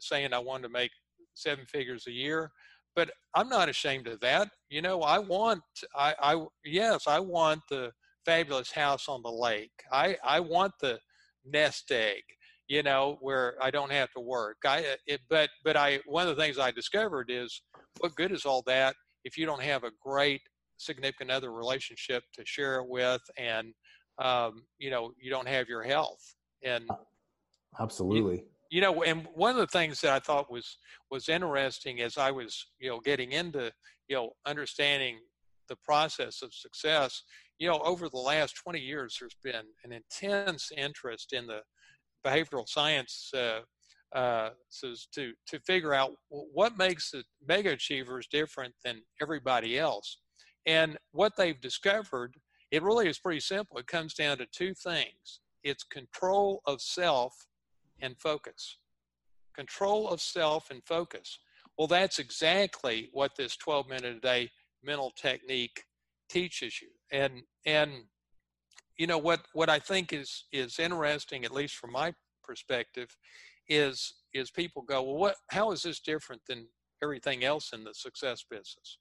saying 0.00 0.32
i 0.32 0.38
want 0.38 0.62
to 0.62 0.68
make 0.68 0.92
seven 1.38 1.64
figures 1.66 2.06
a 2.06 2.12
year 2.12 2.50
but 2.98 3.12
I'm 3.32 3.48
not 3.48 3.68
ashamed 3.68 4.08
of 4.08 4.18
that. 4.22 4.50
You 4.70 4.82
know, 4.82 5.02
I 5.02 5.20
want, 5.20 5.62
I, 5.94 6.16
I, 6.20 6.44
yes, 6.64 7.06
I 7.06 7.20
want 7.20 7.60
the 7.70 7.92
fabulous 8.24 8.72
house 8.72 9.08
on 9.08 9.22
the 9.22 9.30
lake. 9.30 9.70
I, 9.92 10.16
I 10.24 10.40
want 10.40 10.72
the 10.80 10.98
nest 11.44 11.92
egg, 11.92 12.22
you 12.66 12.82
know, 12.82 13.16
where 13.20 13.54
I 13.62 13.70
don't 13.70 13.92
have 13.92 14.10
to 14.14 14.20
work. 14.20 14.56
I, 14.66 14.80
uh, 14.80 14.96
it, 15.06 15.20
but, 15.30 15.48
but 15.62 15.76
I, 15.76 16.00
one 16.06 16.26
of 16.26 16.36
the 16.36 16.42
things 16.42 16.58
I 16.58 16.72
discovered 16.72 17.30
is 17.30 17.62
what 18.00 18.16
good 18.16 18.32
is 18.32 18.44
all 18.44 18.64
that 18.66 18.96
if 19.22 19.38
you 19.38 19.46
don't 19.46 19.62
have 19.62 19.84
a 19.84 19.92
great 20.02 20.40
significant 20.76 21.30
other 21.30 21.52
relationship 21.52 22.24
to 22.34 22.42
share 22.46 22.80
it 22.80 22.88
with 22.88 23.22
and, 23.36 23.74
um, 24.18 24.64
you 24.80 24.90
know, 24.90 25.12
you 25.20 25.30
don't 25.30 25.46
have 25.46 25.68
your 25.68 25.84
health 25.84 26.34
and 26.64 26.90
absolutely. 27.78 28.38
You, 28.38 28.44
you 28.70 28.80
know 28.80 29.02
and 29.02 29.26
one 29.34 29.50
of 29.50 29.56
the 29.56 29.66
things 29.66 30.00
that 30.00 30.12
i 30.12 30.18
thought 30.18 30.50
was 30.50 30.78
was 31.10 31.28
interesting 31.28 32.00
as 32.00 32.18
i 32.18 32.30
was 32.30 32.66
you 32.78 32.88
know 32.88 33.00
getting 33.00 33.32
into 33.32 33.70
you 34.08 34.16
know 34.16 34.30
understanding 34.46 35.18
the 35.68 35.76
process 35.84 36.42
of 36.42 36.52
success 36.54 37.22
you 37.58 37.68
know 37.68 37.80
over 37.84 38.08
the 38.08 38.16
last 38.16 38.56
20 38.56 38.78
years 38.78 39.16
there's 39.18 39.36
been 39.42 39.66
an 39.84 39.92
intense 39.92 40.70
interest 40.76 41.32
in 41.32 41.46
the 41.46 41.60
behavioral 42.26 42.68
science 42.68 43.30
uh, 43.34 43.60
uh, 44.14 44.50
to 45.12 45.32
to 45.46 45.60
figure 45.66 45.94
out 45.94 46.12
what 46.28 46.78
makes 46.78 47.10
the 47.10 47.22
mega 47.46 47.70
achievers 47.70 48.26
different 48.26 48.74
than 48.84 49.02
everybody 49.20 49.78
else. 49.78 50.18
And 50.66 50.96
what 51.12 51.32
they've 51.36 51.60
discovered 51.60 52.34
it 52.70 52.82
really 52.82 53.08
is 53.08 53.18
pretty 53.18 53.40
simple. 53.40 53.78
It 53.78 53.86
comes 53.86 54.14
down 54.14 54.38
to 54.38 54.46
two 54.52 54.74
things. 54.74 55.40
It's 55.64 55.84
control 55.84 56.60
of 56.66 56.80
self 56.80 57.34
and 58.00 58.18
focus. 58.18 58.76
Control 59.54 60.08
of 60.08 60.20
self 60.20 60.70
and 60.70 60.82
focus. 60.84 61.38
Well, 61.76 61.88
that's 61.88 62.18
exactly 62.18 63.08
what 63.12 63.36
this 63.36 63.56
12 63.56 63.88
minute 63.88 64.16
a 64.16 64.20
day 64.20 64.50
mental 64.82 65.12
technique 65.16 65.84
teaches 66.28 66.80
you. 66.80 66.88
And 67.12 67.42
and 67.66 67.90
you 68.96 69.06
know 69.06 69.18
what 69.18 69.40
what 69.52 69.68
I 69.68 69.78
think 69.78 70.12
is 70.12 70.44
is 70.52 70.78
interesting, 70.78 71.44
at 71.44 71.52
least 71.52 71.76
from 71.76 71.92
my 71.92 72.12
perspective, 72.42 73.16
is 73.68 74.14
is 74.34 74.50
people 74.50 74.82
go, 74.82 75.02
well, 75.02 75.16
what 75.16 75.36
how 75.50 75.70
is 75.72 75.82
this 75.82 76.00
different 76.00 76.42
than 76.48 76.66
everything 77.02 77.44
else 77.44 77.72
in 77.72 77.84
the 77.84 77.94
success 77.94 78.44
business? 78.48 78.98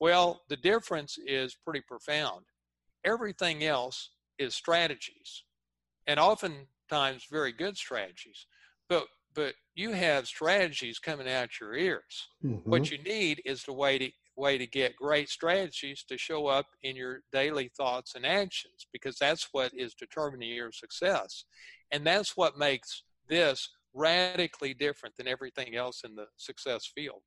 Well, 0.00 0.42
the 0.48 0.56
difference 0.56 1.18
is 1.26 1.56
pretty 1.64 1.82
profound. 1.86 2.46
Everything 3.04 3.64
else 3.64 4.10
is 4.38 4.54
strategies. 4.54 5.44
And 6.06 6.18
often 6.18 6.66
times 6.88 7.26
very 7.30 7.52
good 7.52 7.76
strategies, 7.76 8.46
but 8.88 9.06
but 9.34 9.54
you 9.74 9.90
have 9.90 10.28
strategies 10.28 11.00
coming 11.00 11.28
out 11.28 11.60
your 11.60 11.74
ears. 11.74 12.28
Mm-hmm. 12.44 12.70
What 12.70 12.90
you 12.90 12.98
need 12.98 13.42
is 13.44 13.64
the 13.64 13.72
way 13.72 13.98
to 13.98 14.10
way 14.36 14.58
to 14.58 14.66
get 14.66 14.96
great 14.96 15.28
strategies 15.28 16.04
to 16.08 16.18
show 16.18 16.46
up 16.46 16.66
in 16.82 16.96
your 16.96 17.20
daily 17.32 17.70
thoughts 17.76 18.14
and 18.14 18.26
actions 18.26 18.86
because 18.92 19.16
that's 19.18 19.48
what 19.52 19.72
is 19.74 19.94
determining 19.94 20.50
your 20.50 20.72
success. 20.72 21.44
And 21.92 22.04
that's 22.04 22.36
what 22.36 22.58
makes 22.58 23.04
this 23.28 23.68
radically 23.92 24.74
different 24.74 25.16
than 25.16 25.28
everything 25.28 25.76
else 25.76 26.02
in 26.04 26.16
the 26.16 26.26
success 26.36 26.90
field. 26.92 27.22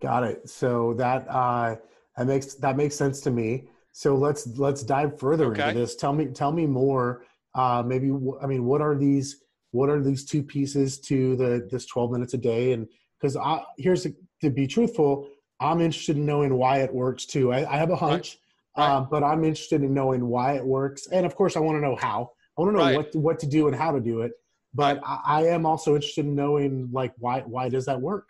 Got 0.00 0.24
it. 0.24 0.48
So 0.48 0.94
that 0.94 1.26
uh, 1.28 1.76
that 2.16 2.26
makes 2.26 2.54
that 2.54 2.76
makes 2.76 2.96
sense 2.96 3.20
to 3.22 3.30
me. 3.30 3.64
So 3.92 4.16
let's 4.16 4.46
let's 4.58 4.82
dive 4.82 5.18
further 5.18 5.46
okay. 5.52 5.68
into 5.68 5.80
this. 5.80 5.94
Tell 5.96 6.12
me 6.12 6.26
tell 6.26 6.52
me 6.52 6.66
more 6.66 7.24
uh, 7.54 7.82
maybe 7.86 8.10
I 8.42 8.46
mean, 8.46 8.64
what 8.64 8.80
are 8.80 8.96
these? 8.96 9.42
What 9.70 9.88
are 9.88 10.02
these 10.02 10.24
two 10.24 10.42
pieces 10.42 11.00
to 11.00 11.36
the 11.36 11.68
this 11.70 11.86
12 11.86 12.12
minutes 12.12 12.34
a 12.34 12.38
day? 12.38 12.72
And 12.72 12.86
because 13.20 13.36
here's 13.78 14.06
to 14.40 14.50
be 14.50 14.66
truthful, 14.66 15.28
I'm 15.60 15.80
interested 15.80 16.16
in 16.16 16.26
knowing 16.26 16.54
why 16.54 16.78
it 16.78 16.92
works 16.92 17.26
too. 17.26 17.52
I, 17.52 17.70
I 17.70 17.76
have 17.76 17.90
a 17.90 17.96
hunch, 17.96 18.38
right. 18.76 18.86
Right. 18.86 18.96
Uh, 18.96 19.00
but 19.02 19.22
I'm 19.22 19.44
interested 19.44 19.82
in 19.82 19.94
knowing 19.94 20.26
why 20.26 20.54
it 20.54 20.64
works, 20.64 21.06
and 21.08 21.24
of 21.24 21.36
course, 21.36 21.56
I 21.56 21.60
want 21.60 21.76
to 21.76 21.80
know 21.80 21.96
how. 21.96 22.32
I 22.56 22.62
want 22.62 22.74
to 22.74 22.78
know 22.78 22.84
right. 22.84 22.96
what 22.96 23.16
what 23.16 23.38
to 23.40 23.46
do 23.46 23.68
and 23.68 23.76
how 23.76 23.92
to 23.92 24.00
do 24.00 24.22
it. 24.22 24.32
But 24.74 25.00
I, 25.04 25.20
I 25.24 25.42
am 25.46 25.64
also 25.64 25.94
interested 25.94 26.24
in 26.24 26.34
knowing 26.34 26.88
like 26.92 27.12
why 27.18 27.40
why 27.40 27.68
does 27.68 27.86
that 27.86 28.00
work? 28.00 28.26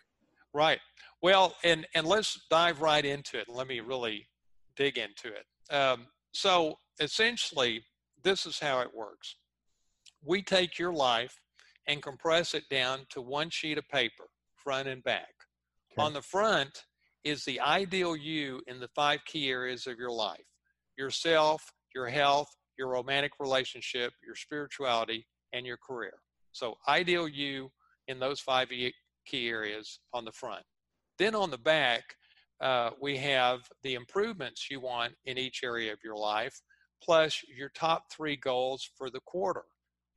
Right. 0.53 0.79
Well, 1.23 1.55
and 1.65 1.87
and 1.95 2.07
let's 2.07 2.47
dive 2.51 2.83
right 2.83 3.05
into 3.05 3.39
it. 3.39 3.49
Let 3.49 3.67
me 3.67 3.81
really 3.81 4.27
dig 4.77 4.99
into 4.99 5.29
it. 5.29 5.75
Um, 5.75 6.07
so 6.33 6.79
essentially, 7.01 7.83
this 8.25 8.47
is 8.47 8.59
how 8.59 8.81
it 8.81 8.95
works. 8.95 9.37
We 10.25 10.43
take 10.43 10.79
your 10.79 10.93
life 10.93 11.41
and 11.87 12.03
compress 12.03 12.55
it 12.55 12.65
down 12.71 13.01
to 13.11 13.21
one 13.21 13.51
sheet 13.51 13.79
of 13.79 13.89
paper, 13.89 14.25
front 14.57 14.89
and 14.89 15.05
back. 15.05 15.35
Okay. 15.93 16.05
On 16.05 16.15
the 16.15 16.23
front 16.23 16.85
is 17.23 17.45
the 17.45 17.61
ideal 17.61 18.17
you 18.17 18.63
in 18.67 18.81
the 18.81 18.89
five 18.89 19.21
key 19.27 19.51
areas 19.51 19.87
of 19.87 19.99
your 19.99 20.11
life 20.11 20.45
yourself, 20.97 21.73
your 21.93 22.07
health, 22.07 22.49
your 22.79 22.89
romantic 22.89 23.33
relationship, 23.41 24.13
your 24.25 24.37
spirituality, 24.37 25.27
and 25.53 25.67
your 25.67 25.77
career. 25.77 26.15
So, 26.53 26.77
ideal 26.87 27.27
you 27.27 27.73
in 28.07 28.21
those 28.21 28.41
five 28.41 28.69
key 28.69 29.49
areas 29.49 29.99
on 30.13 30.25
the 30.25 30.33
front. 30.33 30.63
Then 31.19 31.35
on 31.35 31.51
the 31.51 31.59
back, 31.59 32.03
uh, 32.61 32.91
we 33.01 33.17
have 33.19 33.61
the 33.83 33.95
improvements 33.95 34.69
you 34.71 34.81
want 34.81 35.15
in 35.25 35.37
each 35.37 35.63
area 35.65 35.93
of 35.93 35.99
your 36.05 36.17
life 36.17 36.61
plus 37.03 37.43
your 37.55 37.71
top 37.71 38.11
three 38.11 38.37
goals 38.37 38.89
for 38.97 39.11
the 39.11 39.21
quarter. 39.21 39.65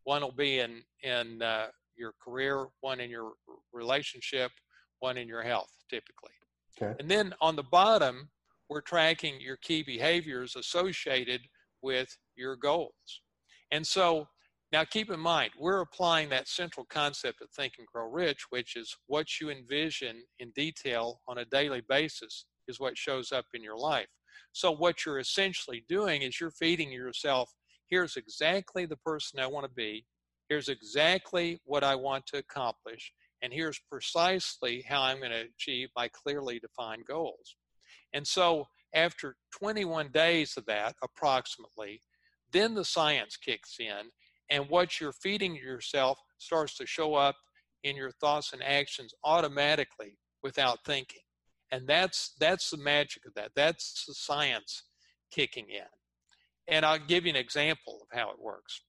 One 0.03 0.21
will 0.21 0.31
be 0.31 0.59
in 0.59 0.83
in 1.03 1.41
uh, 1.41 1.67
your 1.97 2.13
career, 2.23 2.67
one 2.81 2.99
in 2.99 3.09
your 3.09 3.33
relationship, 3.73 4.51
one 4.99 5.17
in 5.17 5.27
your 5.27 5.43
health, 5.43 5.71
typically. 5.89 6.31
Okay. 6.81 6.95
And 6.99 7.09
then 7.09 7.33
on 7.41 7.55
the 7.55 7.63
bottom, 7.63 8.29
we're 8.69 8.81
tracking 8.81 9.39
your 9.39 9.57
key 9.57 9.83
behaviors 9.83 10.55
associated 10.55 11.41
with 11.81 12.15
your 12.35 12.55
goals. 12.55 13.21
And 13.71 13.85
so 13.85 14.27
now 14.71 14.83
keep 14.83 15.09
in 15.09 15.19
mind, 15.19 15.51
we're 15.57 15.81
applying 15.81 16.29
that 16.29 16.47
central 16.47 16.85
concept 16.89 17.41
of 17.41 17.49
Think 17.51 17.73
and 17.77 17.87
Grow 17.87 18.09
Rich, 18.09 18.45
which 18.49 18.75
is 18.75 18.95
what 19.07 19.39
you 19.39 19.49
envision 19.49 20.23
in 20.39 20.51
detail 20.51 21.21
on 21.27 21.37
a 21.39 21.45
daily 21.45 21.81
basis 21.87 22.45
is 22.67 22.79
what 22.79 22.97
shows 22.97 23.31
up 23.31 23.45
in 23.53 23.63
your 23.63 23.77
life. 23.77 24.07
So, 24.51 24.71
what 24.71 25.05
you're 25.05 25.19
essentially 25.19 25.83
doing 25.87 26.21
is 26.21 26.39
you're 26.39 26.51
feeding 26.51 26.91
yourself 26.91 27.53
here's 27.87 28.17
exactly 28.17 28.85
the 28.85 28.97
person 28.97 29.39
I 29.39 29.47
want 29.47 29.65
to 29.65 29.71
be, 29.71 30.05
here's 30.49 30.69
exactly 30.69 31.61
what 31.65 31.83
I 31.83 31.95
want 31.95 32.25
to 32.27 32.37
accomplish, 32.37 33.13
and 33.41 33.53
here's 33.53 33.79
precisely 33.89 34.83
how 34.87 35.01
I'm 35.03 35.19
going 35.19 35.31
to 35.31 35.47
achieve 35.55 35.89
my 35.95 36.09
clearly 36.09 36.59
defined 36.59 37.05
goals. 37.07 37.55
And 38.13 38.25
so, 38.25 38.65
after 38.93 39.35
21 39.59 40.09
days 40.11 40.55
of 40.57 40.65
that, 40.65 40.95
approximately, 41.03 42.01
then 42.51 42.73
the 42.73 42.85
science 42.85 43.35
kicks 43.35 43.77
in 43.79 44.09
and 44.49 44.69
what 44.69 44.99
you're 45.01 45.11
feeding 45.11 45.55
yourself 45.55 46.17
starts 46.37 46.77
to 46.77 46.85
show 46.85 47.13
up 47.15 47.35
in 47.83 47.97
your 47.97 48.11
thoughts 48.11 48.53
and 48.53 48.63
actions 48.63 49.13
automatically 49.25 50.17
without 50.41 50.79
thinking 50.85 51.19
and 51.71 51.87
that's 51.87 52.33
that's 52.39 52.69
the 52.69 52.77
magic 52.77 53.25
of 53.25 53.33
that 53.33 53.51
that's 53.55 54.05
the 54.05 54.13
science 54.13 54.83
kicking 55.31 55.65
in 55.69 55.87
and 56.67 56.85
i'll 56.85 56.99
give 56.99 57.25
you 57.25 57.29
an 57.29 57.35
example 57.35 57.99
of 58.01 58.17
how 58.17 58.29
it 58.29 58.39
works 58.39 58.81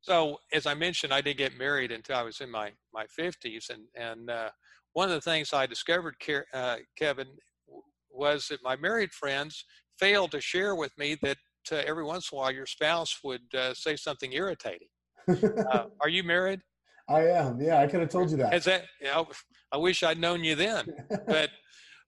so 0.00 0.38
as 0.52 0.66
i 0.66 0.74
mentioned 0.74 1.12
i 1.12 1.20
didn't 1.20 1.38
get 1.38 1.58
married 1.58 1.92
until 1.92 2.16
i 2.16 2.22
was 2.22 2.40
in 2.40 2.50
my 2.50 2.70
my 2.92 3.06
50s 3.18 3.70
and 3.70 3.82
and 3.94 4.30
uh, 4.30 4.50
one 4.92 5.08
of 5.08 5.14
the 5.14 5.20
things 5.20 5.52
i 5.52 5.66
discovered 5.66 6.14
uh, 6.52 6.76
kevin 6.96 7.28
was 8.10 8.48
that 8.48 8.62
my 8.62 8.76
married 8.76 9.12
friends 9.12 9.64
failed 9.98 10.30
to 10.30 10.40
share 10.40 10.74
with 10.74 10.96
me 10.98 11.16
that 11.22 11.38
uh, 11.72 11.76
every 11.86 12.04
once 12.04 12.30
in 12.30 12.36
a 12.36 12.40
while 12.40 12.52
your 12.52 12.66
spouse 12.66 13.20
would 13.24 13.42
uh, 13.54 13.72
say 13.74 13.96
something 13.96 14.32
irritating 14.32 14.88
uh, 15.28 15.84
are 16.00 16.08
you 16.08 16.22
married 16.22 16.60
I 17.08 17.20
am. 17.28 17.60
Yeah, 17.60 17.80
I 17.80 17.86
could 17.86 18.00
have 18.00 18.08
told 18.08 18.30
you 18.30 18.36
that. 18.38 18.54
Is 18.54 18.64
that? 18.64 18.84
You 19.00 19.08
know, 19.08 19.28
I 19.70 19.76
wish 19.76 20.02
I'd 20.02 20.18
known 20.18 20.42
you 20.44 20.54
then. 20.54 20.86
But, 21.26 21.50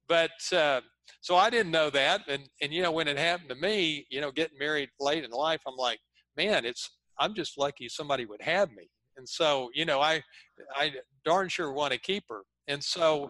but 0.09 0.31
uh, 0.53 0.81
so 1.21 1.37
I 1.37 1.51
didn't 1.51 1.73
know 1.73 1.91
that, 1.91 2.23
and 2.29 2.49
and 2.63 2.73
you 2.73 2.83
know 2.83 2.93
when 2.93 3.09
it 3.09 3.19
happened 3.19 3.49
to 3.51 3.57
me, 3.57 4.07
you 4.11 4.21
know, 4.21 4.31
getting 4.31 4.59
married 4.59 4.91
late 5.01 5.25
in 5.25 5.31
life, 5.31 5.61
I'm 5.67 5.77
like, 5.77 6.01
man, 6.37 6.65
it's 6.65 6.91
I'm 7.19 7.35
just 7.35 7.59
lucky 7.59 7.89
somebody 7.89 8.27
would 8.27 8.43
have 8.43 8.71
me. 8.71 8.89
And 9.17 9.29
so 9.29 9.71
you 9.75 9.85
know, 9.85 10.01
I 10.01 10.23
I 10.75 10.93
darn 11.25 11.49
sure 11.49 11.73
want 11.73 11.93
to 11.93 11.99
keep 11.99 12.25
her. 12.29 12.43
And 12.69 12.83
so 12.83 13.29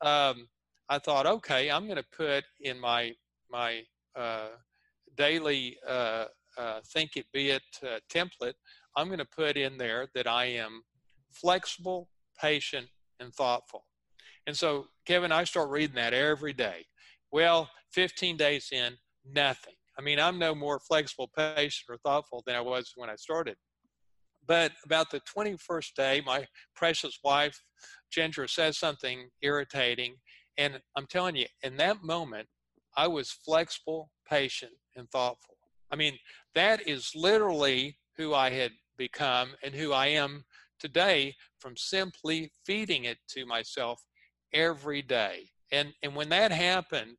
um, 0.00 0.48
I 0.88 0.98
thought, 0.98 1.26
okay, 1.26 1.70
I'm 1.70 1.84
going 1.84 1.96
to 1.96 2.16
put 2.16 2.44
in 2.60 2.78
my 2.80 3.12
my 3.50 3.82
uh, 4.16 4.48
daily 5.16 5.78
uh, 5.86 6.26
uh, 6.56 6.80
think 6.92 7.16
it 7.16 7.26
be 7.32 7.50
it 7.50 7.62
uh, 7.82 7.98
template. 8.12 8.54
I'm 8.96 9.06
going 9.06 9.18
to 9.18 9.24
put 9.24 9.56
in 9.56 9.78
there 9.78 10.08
that 10.14 10.26
I 10.26 10.46
am 10.46 10.82
flexible, 11.30 12.08
patient, 12.40 12.88
and 13.20 13.32
thoughtful. 13.34 13.84
And 14.48 14.56
so, 14.56 14.86
Kevin, 15.04 15.30
I 15.30 15.44
start 15.44 15.68
reading 15.68 15.96
that 15.96 16.14
every 16.14 16.54
day. 16.54 16.86
Well, 17.30 17.68
15 17.92 18.38
days 18.38 18.70
in, 18.72 18.94
nothing. 19.30 19.74
I 19.98 20.00
mean, 20.00 20.18
I'm 20.18 20.38
no 20.38 20.54
more 20.54 20.80
flexible, 20.80 21.30
patient, 21.36 21.84
or 21.90 21.98
thoughtful 21.98 22.42
than 22.46 22.56
I 22.56 22.62
was 22.62 22.92
when 22.96 23.10
I 23.10 23.16
started. 23.16 23.56
But 24.46 24.72
about 24.86 25.10
the 25.10 25.20
21st 25.20 25.94
day, 25.94 26.22
my 26.24 26.46
precious 26.74 27.18
wife, 27.22 27.62
Ginger, 28.10 28.48
says 28.48 28.78
something 28.78 29.28
irritating. 29.42 30.14
And 30.56 30.80
I'm 30.96 31.06
telling 31.06 31.36
you, 31.36 31.44
in 31.62 31.76
that 31.76 32.02
moment, 32.02 32.48
I 32.96 33.06
was 33.06 33.30
flexible, 33.30 34.10
patient, 34.26 34.72
and 34.96 35.10
thoughtful. 35.10 35.56
I 35.90 35.96
mean, 35.96 36.16
that 36.54 36.88
is 36.88 37.12
literally 37.14 37.98
who 38.16 38.32
I 38.32 38.48
had 38.48 38.72
become 38.96 39.50
and 39.62 39.74
who 39.74 39.92
I 39.92 40.06
am 40.06 40.46
today 40.80 41.34
from 41.58 41.76
simply 41.76 42.50
feeding 42.64 43.04
it 43.04 43.18
to 43.28 43.44
myself 43.44 44.00
every 44.52 45.02
day. 45.02 45.50
And 45.72 45.92
and 46.02 46.14
when 46.14 46.28
that 46.30 46.50
happened, 46.50 47.16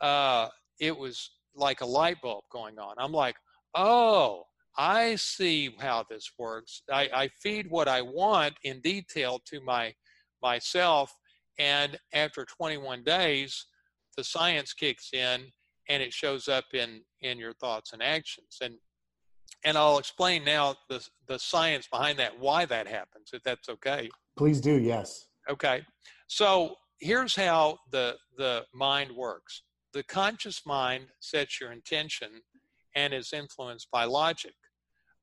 uh, 0.00 0.48
it 0.80 0.96
was 0.96 1.30
like 1.54 1.80
a 1.80 1.86
light 1.86 2.20
bulb 2.22 2.44
going 2.50 2.78
on. 2.78 2.94
I'm 2.98 3.12
like, 3.12 3.36
oh, 3.74 4.44
I 4.76 5.16
see 5.16 5.74
how 5.78 6.04
this 6.08 6.30
works. 6.38 6.82
I, 6.90 7.08
I 7.14 7.28
feed 7.42 7.70
what 7.70 7.88
I 7.88 8.00
want 8.00 8.54
in 8.64 8.80
detail 8.80 9.40
to 9.46 9.60
my 9.60 9.92
myself, 10.42 11.14
and 11.58 11.98
after 12.12 12.44
21 12.44 13.04
days, 13.04 13.66
the 14.16 14.24
science 14.24 14.72
kicks 14.72 15.10
in 15.12 15.44
and 15.88 16.02
it 16.02 16.12
shows 16.12 16.48
up 16.48 16.64
in 16.72 17.02
in 17.20 17.38
your 17.38 17.52
thoughts 17.54 17.92
and 17.92 18.02
actions. 18.02 18.58
And 18.62 18.74
and 19.64 19.76
I'll 19.76 19.98
explain 19.98 20.44
now 20.44 20.76
the 20.88 21.06
the 21.28 21.38
science 21.38 21.86
behind 21.90 22.18
that, 22.18 22.38
why 22.38 22.64
that 22.66 22.86
happens, 22.86 23.30
if 23.32 23.42
that's 23.42 23.68
okay. 23.68 24.08
Please 24.36 24.60
do. 24.60 24.78
Yes. 24.78 25.28
Okay. 25.48 25.84
So 26.34 26.76
here's 26.98 27.36
how 27.36 27.76
the 27.90 28.16
the 28.38 28.64
mind 28.72 29.12
works. 29.14 29.64
The 29.92 30.02
conscious 30.04 30.62
mind 30.64 31.08
sets 31.20 31.60
your 31.60 31.72
intention 31.72 32.40
and 32.96 33.12
is 33.12 33.34
influenced 33.34 33.90
by 33.90 34.04
logic. 34.04 34.54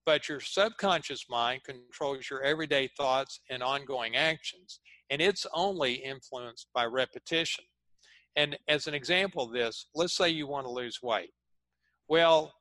But 0.05 0.29
your 0.29 0.39
subconscious 0.39 1.25
mind 1.27 1.61
controls 1.63 2.29
your 2.29 2.43
everyday 2.43 2.89
thoughts 2.95 3.39
and 3.49 3.63
ongoing 3.63 4.15
actions, 4.15 4.81
and 5.09 5.19
it's 5.19 5.47
only 5.51 5.93
influenced 5.93 6.67
by 6.75 6.85
repetition. 6.85 7.65
And 8.35 8.55
as 8.67 8.85
an 8.85 8.93
example 8.93 9.45
of 9.45 9.51
this, 9.51 9.87
let's 9.95 10.15
say 10.15 10.29
you 10.29 10.45
want 10.45 10.67
to 10.67 10.71
lose 10.71 10.99
weight. 11.01 11.31
Well, 12.07 12.53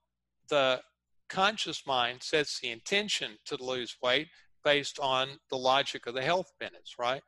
the 0.49 0.81
conscious 1.29 1.83
mind 1.87 2.23
sets 2.23 2.61
the 2.61 2.71
intention 2.71 3.33
to 3.45 3.63
lose 3.63 3.95
weight 4.03 4.29
based 4.65 4.99
on 5.01 5.39
the 5.51 5.59
logic 5.59 6.07
of 6.07 6.15
the 6.15 6.23
health 6.23 6.51
benefits, 6.59 6.95
right? 6.99 7.23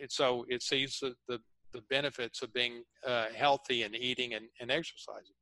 And 0.00 0.10
so 0.10 0.44
it 0.48 0.62
sees 0.62 0.98
the, 1.00 1.14
the, 1.28 1.38
the 1.72 1.82
benefits 1.90 2.42
of 2.42 2.52
being 2.52 2.82
uh, 3.06 3.26
healthy 3.34 3.82
and 3.82 3.94
eating 3.94 4.34
and, 4.34 4.46
and 4.60 4.70
exercising. 4.70 5.34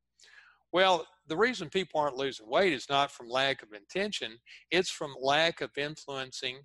Well, 0.72 1.06
the 1.28 1.36
reason 1.36 1.70
people 1.70 2.00
aren't 2.00 2.16
losing 2.16 2.48
weight 2.48 2.72
is 2.72 2.86
not 2.90 3.10
from 3.10 3.28
lack 3.28 3.62
of 3.62 3.72
intention, 3.72 4.38
it's 4.70 4.90
from 4.90 5.14
lack 5.20 5.60
of 5.60 5.70
influencing 5.76 6.58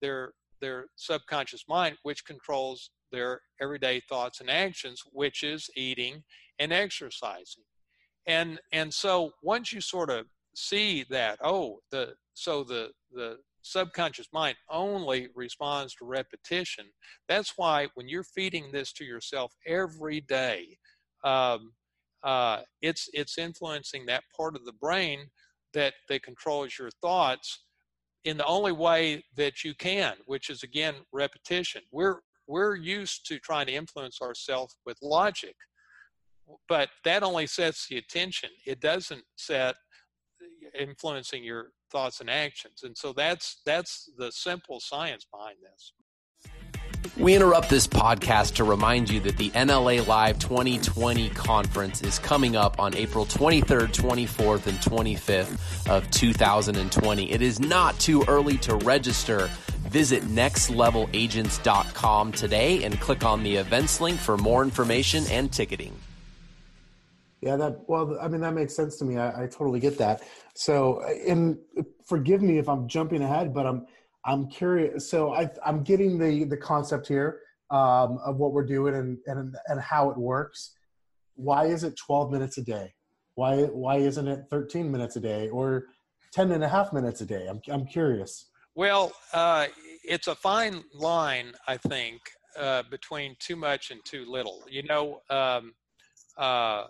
their 0.00 0.32
their 0.60 0.86
subconscious 0.96 1.64
mind, 1.68 1.96
which 2.02 2.26
controls 2.26 2.90
their 3.12 3.40
everyday 3.62 4.00
thoughts 4.00 4.40
and 4.40 4.50
actions, 4.50 5.02
which 5.12 5.42
is 5.42 5.70
eating 5.74 6.22
and 6.58 6.72
exercising. 6.72 7.64
And 8.26 8.60
and 8.72 8.92
so 8.92 9.32
once 9.42 9.72
you 9.72 9.80
sort 9.80 10.10
of 10.10 10.26
see 10.54 11.04
that 11.10 11.38
oh 11.42 11.80
the 11.90 12.14
so 12.34 12.64
the 12.64 12.90
the 13.12 13.38
subconscious 13.62 14.28
mind 14.32 14.56
only 14.70 15.28
responds 15.34 15.94
to 15.94 16.04
repetition. 16.04 16.86
That's 17.28 17.54
why 17.56 17.88
when 17.94 18.08
you're 18.08 18.24
feeding 18.24 18.70
this 18.72 18.92
to 18.94 19.04
yourself 19.04 19.52
every 19.66 20.20
day 20.22 20.78
um, 21.24 21.72
uh, 22.22 22.60
it's 22.82 23.08
it's 23.12 23.38
influencing 23.38 24.06
that 24.06 24.24
part 24.36 24.54
of 24.54 24.64
the 24.64 24.72
brain 24.74 25.26
that 25.72 25.94
that 26.08 26.22
controls 26.22 26.78
your 26.78 26.90
thoughts 27.02 27.64
in 28.24 28.36
the 28.36 28.44
only 28.44 28.72
way 28.72 29.24
that 29.36 29.64
you 29.64 29.74
can 29.74 30.14
which 30.26 30.50
is 30.50 30.62
again 30.62 30.94
repetition. 31.12 31.82
We're 31.92 32.20
we're 32.46 32.74
used 32.74 33.26
to 33.26 33.38
trying 33.38 33.66
to 33.66 33.72
influence 33.72 34.20
ourselves 34.20 34.76
with 34.84 34.98
logic 35.02 35.54
but 36.68 36.88
that 37.04 37.22
only 37.22 37.46
sets 37.46 37.86
the 37.88 37.98
attention. 37.98 38.50
It 38.66 38.80
doesn't 38.80 39.22
set 39.36 39.76
influencing 40.78 41.44
your 41.44 41.72
thoughts 41.90 42.20
and 42.20 42.30
actions. 42.30 42.82
And 42.82 42.96
so 42.96 43.12
that's 43.12 43.60
that's 43.64 44.10
the 44.16 44.30
simple 44.30 44.80
science 44.80 45.26
behind 45.30 45.56
this. 45.62 45.92
We 47.16 47.34
interrupt 47.34 47.68
this 47.68 47.86
podcast 47.86 48.54
to 48.54 48.64
remind 48.64 49.10
you 49.10 49.20
that 49.20 49.36
the 49.36 49.50
NLA 49.50 50.06
Live 50.06 50.38
2020 50.38 51.28
conference 51.30 52.02
is 52.02 52.18
coming 52.18 52.56
up 52.56 52.78
on 52.78 52.94
April 52.94 53.26
23rd, 53.26 53.92
24th, 53.92 54.66
and 54.66 54.78
25th 54.78 55.90
of 55.90 56.10
2020. 56.10 57.30
It 57.30 57.42
is 57.42 57.60
not 57.60 57.98
too 57.98 58.24
early 58.28 58.56
to 58.58 58.76
register. 58.76 59.50
Visit 59.88 60.22
nextlevelagents.com 60.24 62.32
today 62.32 62.84
and 62.84 63.00
click 63.00 63.24
on 63.24 63.42
the 63.42 63.56
events 63.56 64.00
link 64.00 64.18
for 64.18 64.36
more 64.36 64.62
information 64.62 65.24
and 65.30 65.50
ticketing. 65.52 65.96
Yeah, 67.40 67.56
that 67.56 67.88
well, 67.88 68.18
I 68.20 68.28
mean 68.28 68.42
that 68.42 68.52
makes 68.52 68.76
sense 68.76 68.98
to 68.98 69.04
me. 69.04 69.16
I, 69.16 69.44
I 69.44 69.46
totally 69.46 69.80
get 69.80 69.96
that. 69.98 70.22
So, 70.60 71.00
and 71.26 71.56
forgive 72.06 72.42
me 72.42 72.58
if 72.58 72.68
I'm 72.68 72.86
jumping 72.86 73.22
ahead, 73.22 73.54
but 73.54 73.64
I'm 73.66 73.86
I'm 74.26 74.46
curious. 74.50 75.08
So 75.08 75.32
I 75.32 75.48
I'm 75.64 75.82
getting 75.82 76.18
the 76.18 76.44
the 76.44 76.56
concept 76.58 77.08
here 77.08 77.40
um, 77.70 78.18
of 78.26 78.36
what 78.36 78.52
we're 78.52 78.66
doing 78.66 78.94
and 78.94 79.16
and 79.24 79.56
and 79.68 79.80
how 79.80 80.10
it 80.10 80.18
works. 80.18 80.72
Why 81.34 81.64
is 81.64 81.82
it 81.82 81.96
12 81.96 82.30
minutes 82.30 82.58
a 82.58 82.62
day? 82.62 82.92
Why 83.36 83.62
why 83.62 83.96
isn't 83.96 84.28
it 84.28 84.48
13 84.50 84.92
minutes 84.92 85.16
a 85.16 85.20
day 85.20 85.48
or 85.48 85.86
10 86.32 86.52
and 86.52 86.62
a 86.62 86.68
half 86.68 86.92
minutes 86.92 87.22
a 87.22 87.26
day? 87.26 87.46
I'm 87.48 87.62
I'm 87.70 87.86
curious. 87.86 88.50
Well, 88.74 89.12
uh, 89.32 89.68
it's 90.04 90.26
a 90.26 90.34
fine 90.34 90.84
line, 90.92 91.54
I 91.68 91.78
think, 91.78 92.20
uh, 92.58 92.82
between 92.90 93.34
too 93.38 93.56
much 93.56 93.92
and 93.92 94.04
too 94.04 94.26
little. 94.28 94.62
You 94.68 94.82
know. 94.82 95.22
Um, 95.30 95.72
uh, 96.36 96.84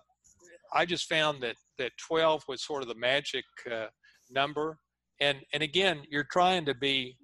I 0.73 0.85
just 0.87 1.09
found 1.09 1.43
that 1.43 1.57
that 1.79 1.93
12 2.07 2.45
was 2.49 2.65
sort 2.65 2.83
of 2.83 2.89
the 2.89 2.95
magic 2.95 3.45
uh, 3.71 3.87
number, 4.31 4.79
and 5.21 5.39
and 5.53 5.63
again, 5.63 6.03
you're 6.11 6.27
trying 6.31 6.65
to 6.67 6.75
be, 6.75 7.17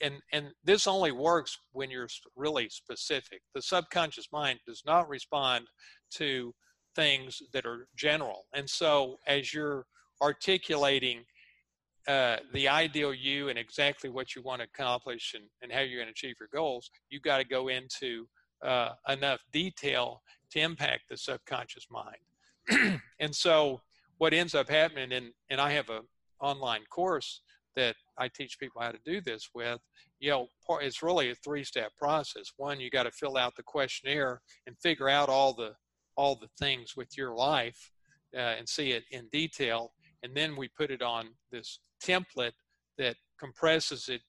and 0.00 0.14
and 0.32 0.48
this 0.64 0.86
only 0.86 1.12
works 1.12 1.56
when 1.72 1.90
you're 1.90 2.08
really 2.36 2.68
specific. 2.68 3.40
The 3.54 3.62
subconscious 3.62 4.28
mind 4.32 4.60
does 4.66 4.82
not 4.86 5.08
respond 5.08 5.66
to 6.14 6.54
things 6.96 7.38
that 7.52 7.66
are 7.66 7.88
general, 7.96 8.46
and 8.54 8.68
so 8.68 9.16
as 9.26 9.52
you're 9.52 9.86
articulating 10.22 11.24
uh, 12.08 12.38
the 12.54 12.66
ideal 12.66 13.12
you 13.12 13.50
and 13.50 13.58
exactly 13.58 14.08
what 14.08 14.34
you 14.34 14.42
want 14.42 14.62
to 14.62 14.68
accomplish 14.72 15.34
and, 15.34 15.44
and 15.62 15.70
how 15.70 15.80
you're 15.80 15.98
going 15.98 16.06
to 16.06 16.12
achieve 16.12 16.36
your 16.40 16.48
goals, 16.54 16.90
you've 17.10 17.22
got 17.22 17.36
to 17.36 17.44
go 17.44 17.68
into 17.68 18.26
uh, 18.64 18.90
enough 19.08 19.40
detail 19.52 20.22
to 20.50 20.60
impact 20.60 21.02
the 21.10 21.16
subconscious 21.16 21.86
mind. 21.90 22.16
and 23.20 23.34
so 23.34 23.80
what 24.18 24.34
ends 24.34 24.54
up 24.54 24.68
happening 24.68 25.12
and 25.12 25.32
and 25.50 25.60
I 25.60 25.72
have 25.72 25.90
a 25.90 26.02
online 26.40 26.84
course 26.90 27.42
that 27.76 27.94
I 28.18 28.28
teach 28.28 28.58
people 28.58 28.82
how 28.82 28.90
to 28.90 28.98
do 29.04 29.20
this 29.20 29.50
with, 29.54 29.78
you 30.18 30.30
know, 30.30 30.48
it's 30.80 31.02
really 31.02 31.30
a 31.30 31.34
three-step 31.36 31.92
process. 31.96 32.52
One, 32.56 32.80
you 32.80 32.90
got 32.90 33.04
to 33.04 33.12
fill 33.12 33.36
out 33.36 33.54
the 33.56 33.62
questionnaire 33.62 34.40
and 34.66 34.76
figure 34.82 35.08
out 35.08 35.28
all 35.28 35.52
the 35.54 35.74
all 36.16 36.34
the 36.34 36.48
things 36.58 36.96
with 36.96 37.16
your 37.16 37.32
life 37.36 37.92
uh, 38.36 38.56
and 38.58 38.68
see 38.68 38.90
it 38.90 39.04
in 39.12 39.28
detail, 39.30 39.92
and 40.24 40.36
then 40.36 40.56
we 40.56 40.68
put 40.76 40.90
it 40.90 41.02
on 41.02 41.28
this 41.52 41.78
template 42.04 42.52
that 42.98 43.14
compresses 43.38 44.08
it 44.08 44.22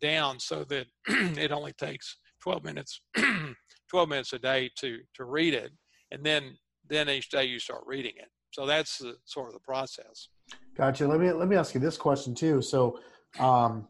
down 0.00 0.40
so 0.40 0.64
that 0.64 0.86
it 1.08 1.52
only 1.52 1.72
takes 1.74 2.16
12 2.42 2.64
minutes 2.64 3.02
12 3.90 4.08
minutes 4.08 4.32
a 4.32 4.38
day 4.38 4.70
to 4.78 5.00
to 5.14 5.24
read 5.24 5.52
it 5.52 5.72
and 6.10 6.24
then 6.24 6.56
then 6.90 7.08
each 7.08 7.30
day 7.30 7.44
you 7.44 7.58
start 7.58 7.82
reading 7.86 8.12
it. 8.16 8.28
So 8.50 8.66
that's 8.66 8.98
the, 8.98 9.16
sort 9.24 9.46
of 9.46 9.54
the 9.54 9.60
process. 9.60 10.28
Gotcha. 10.76 11.06
Let 11.06 11.20
me 11.20 11.30
let 11.32 11.48
me 11.48 11.56
ask 11.56 11.74
you 11.74 11.80
this 11.80 11.96
question 11.96 12.34
too. 12.34 12.60
So 12.60 12.98
um 13.38 13.86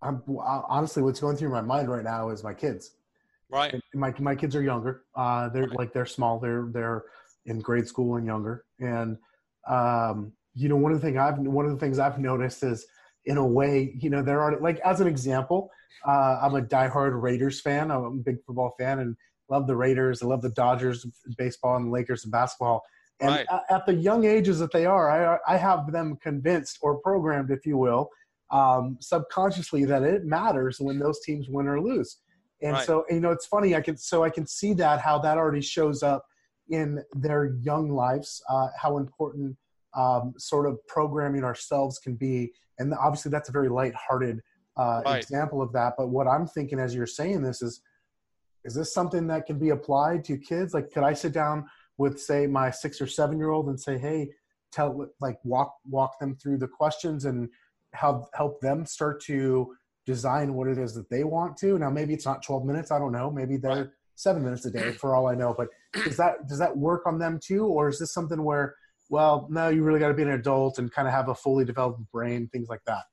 i'm 0.00 0.22
honestly 0.28 1.02
what's 1.02 1.18
going 1.18 1.36
through 1.36 1.48
my 1.48 1.60
mind 1.60 1.90
right 1.90 2.04
now 2.04 2.28
is 2.28 2.44
my 2.44 2.54
kids. 2.54 2.92
Right. 3.50 3.72
And 3.72 3.82
my 3.94 4.12
my 4.18 4.34
kids 4.34 4.54
are 4.54 4.62
younger. 4.62 5.02
Uh 5.14 5.48
they're 5.48 5.64
right. 5.64 5.78
like 5.78 5.92
they're 5.92 6.06
small. 6.06 6.38
They're 6.38 6.68
they're 6.72 7.04
in 7.46 7.58
grade 7.60 7.88
school 7.88 8.16
and 8.16 8.26
younger. 8.26 8.64
And 8.78 9.16
um 9.66 10.32
you 10.54 10.68
know 10.68 10.76
one 10.76 10.92
of 10.92 11.00
the 11.00 11.06
things 11.06 11.18
i've 11.18 11.38
one 11.38 11.64
of 11.64 11.72
the 11.72 11.78
things 11.78 11.98
i've 11.98 12.18
noticed 12.18 12.62
is 12.62 12.86
in 13.28 13.36
a 13.36 13.46
way, 13.46 13.94
you 14.00 14.10
know, 14.10 14.22
there 14.22 14.40
are 14.40 14.58
like 14.60 14.78
as 14.80 15.00
an 15.00 15.06
example, 15.06 15.70
uh, 16.06 16.38
I'm 16.42 16.54
a 16.54 16.62
diehard 16.62 17.20
Raiders 17.20 17.60
fan. 17.60 17.90
I'm 17.90 18.04
a 18.04 18.10
big 18.10 18.42
football 18.44 18.74
fan 18.78 19.00
and 19.00 19.16
love 19.48 19.66
the 19.66 19.76
Raiders. 19.76 20.22
I 20.22 20.26
love 20.26 20.42
the 20.42 20.50
Dodgers 20.50 21.06
baseball 21.36 21.76
and 21.76 21.86
the 21.86 21.90
Lakers 21.90 22.24
and 22.24 22.32
basketball. 22.32 22.82
And 23.20 23.30
right. 23.30 23.46
at 23.68 23.84
the 23.86 23.94
young 23.94 24.24
ages 24.24 24.60
that 24.60 24.72
they 24.72 24.86
are, 24.86 25.10
I, 25.10 25.38
I 25.54 25.56
have 25.56 25.90
them 25.90 26.16
convinced 26.22 26.78
or 26.82 26.98
programmed, 26.98 27.50
if 27.50 27.66
you 27.66 27.76
will, 27.76 28.10
um, 28.50 28.96
subconsciously 29.00 29.84
that 29.86 30.02
it 30.02 30.24
matters 30.24 30.78
when 30.80 30.98
those 30.98 31.20
teams 31.20 31.48
win 31.48 31.66
or 31.66 31.80
lose. 31.80 32.18
And 32.62 32.74
right. 32.74 32.86
so, 32.86 33.04
you 33.10 33.20
know, 33.20 33.30
it's 33.30 33.46
funny. 33.46 33.74
I 33.74 33.80
can 33.80 33.96
so 33.96 34.24
I 34.24 34.30
can 34.30 34.46
see 34.46 34.72
that 34.74 35.00
how 35.00 35.18
that 35.18 35.36
already 35.36 35.60
shows 35.60 36.02
up 36.02 36.24
in 36.70 37.02
their 37.12 37.56
young 37.60 37.90
lives, 37.90 38.42
uh, 38.48 38.68
how 38.80 38.98
important 38.98 39.56
um, 39.96 40.34
sort 40.38 40.66
of 40.66 40.78
programming 40.86 41.44
ourselves 41.44 41.98
can 41.98 42.14
be 42.14 42.52
and 42.78 42.94
obviously 42.94 43.30
that's 43.30 43.48
a 43.48 43.52
very 43.52 43.68
light-hearted 43.68 44.40
uh, 44.76 45.02
right. 45.04 45.22
example 45.22 45.60
of 45.60 45.72
that. 45.72 45.94
But 45.98 46.08
what 46.08 46.26
I'm 46.26 46.46
thinking 46.46 46.78
as 46.78 46.94
you're 46.94 47.06
saying 47.06 47.42
this 47.42 47.62
is, 47.62 47.80
is 48.64 48.74
this 48.74 48.92
something 48.92 49.26
that 49.28 49.46
can 49.46 49.58
be 49.58 49.70
applied 49.70 50.24
to 50.24 50.36
kids? 50.36 50.74
Like, 50.74 50.90
could 50.92 51.02
I 51.02 51.12
sit 51.12 51.32
down 51.32 51.66
with, 51.96 52.20
say, 52.20 52.46
my 52.46 52.70
six 52.70 53.00
or 53.00 53.06
seven-year-old 53.06 53.68
and 53.68 53.80
say, 53.80 53.98
"Hey, 53.98 54.30
tell 54.72 55.08
like 55.20 55.38
walk 55.44 55.74
walk 55.88 56.18
them 56.18 56.36
through 56.36 56.58
the 56.58 56.68
questions 56.68 57.24
and 57.24 57.48
help 57.94 58.28
help 58.34 58.60
them 58.60 58.84
start 58.84 59.22
to 59.22 59.74
design 60.06 60.54
what 60.54 60.68
it 60.68 60.78
is 60.78 60.94
that 60.94 61.10
they 61.10 61.24
want 61.24 61.56
to." 61.58 61.78
Now, 61.78 61.90
maybe 61.90 62.14
it's 62.14 62.26
not 62.26 62.42
12 62.42 62.64
minutes. 62.64 62.90
I 62.90 62.98
don't 62.98 63.12
know. 63.12 63.30
Maybe 63.30 63.56
they're 63.56 63.76
right. 63.76 63.88
seven 64.14 64.44
minutes 64.44 64.66
a 64.66 64.70
day 64.70 64.92
for 64.92 65.14
all 65.14 65.26
I 65.28 65.34
know. 65.34 65.54
But 65.56 65.68
does 66.04 66.16
that 66.16 66.46
does 66.48 66.58
that 66.58 66.76
work 66.76 67.06
on 67.06 67.18
them 67.18 67.40
too, 67.42 67.66
or 67.66 67.88
is 67.88 67.98
this 67.98 68.12
something 68.12 68.42
where 68.42 68.74
well, 69.10 69.48
no, 69.50 69.68
you 69.68 69.82
really 69.82 70.00
got 70.00 70.08
to 70.08 70.14
be 70.14 70.22
an 70.22 70.30
adult 70.30 70.78
and 70.78 70.92
kind 70.92 71.08
of 71.08 71.14
have 71.14 71.28
a 71.28 71.34
fully 71.34 71.64
developed 71.64 72.00
brain, 72.12 72.48
things 72.52 72.68
like 72.68 72.82
that. 72.86 73.04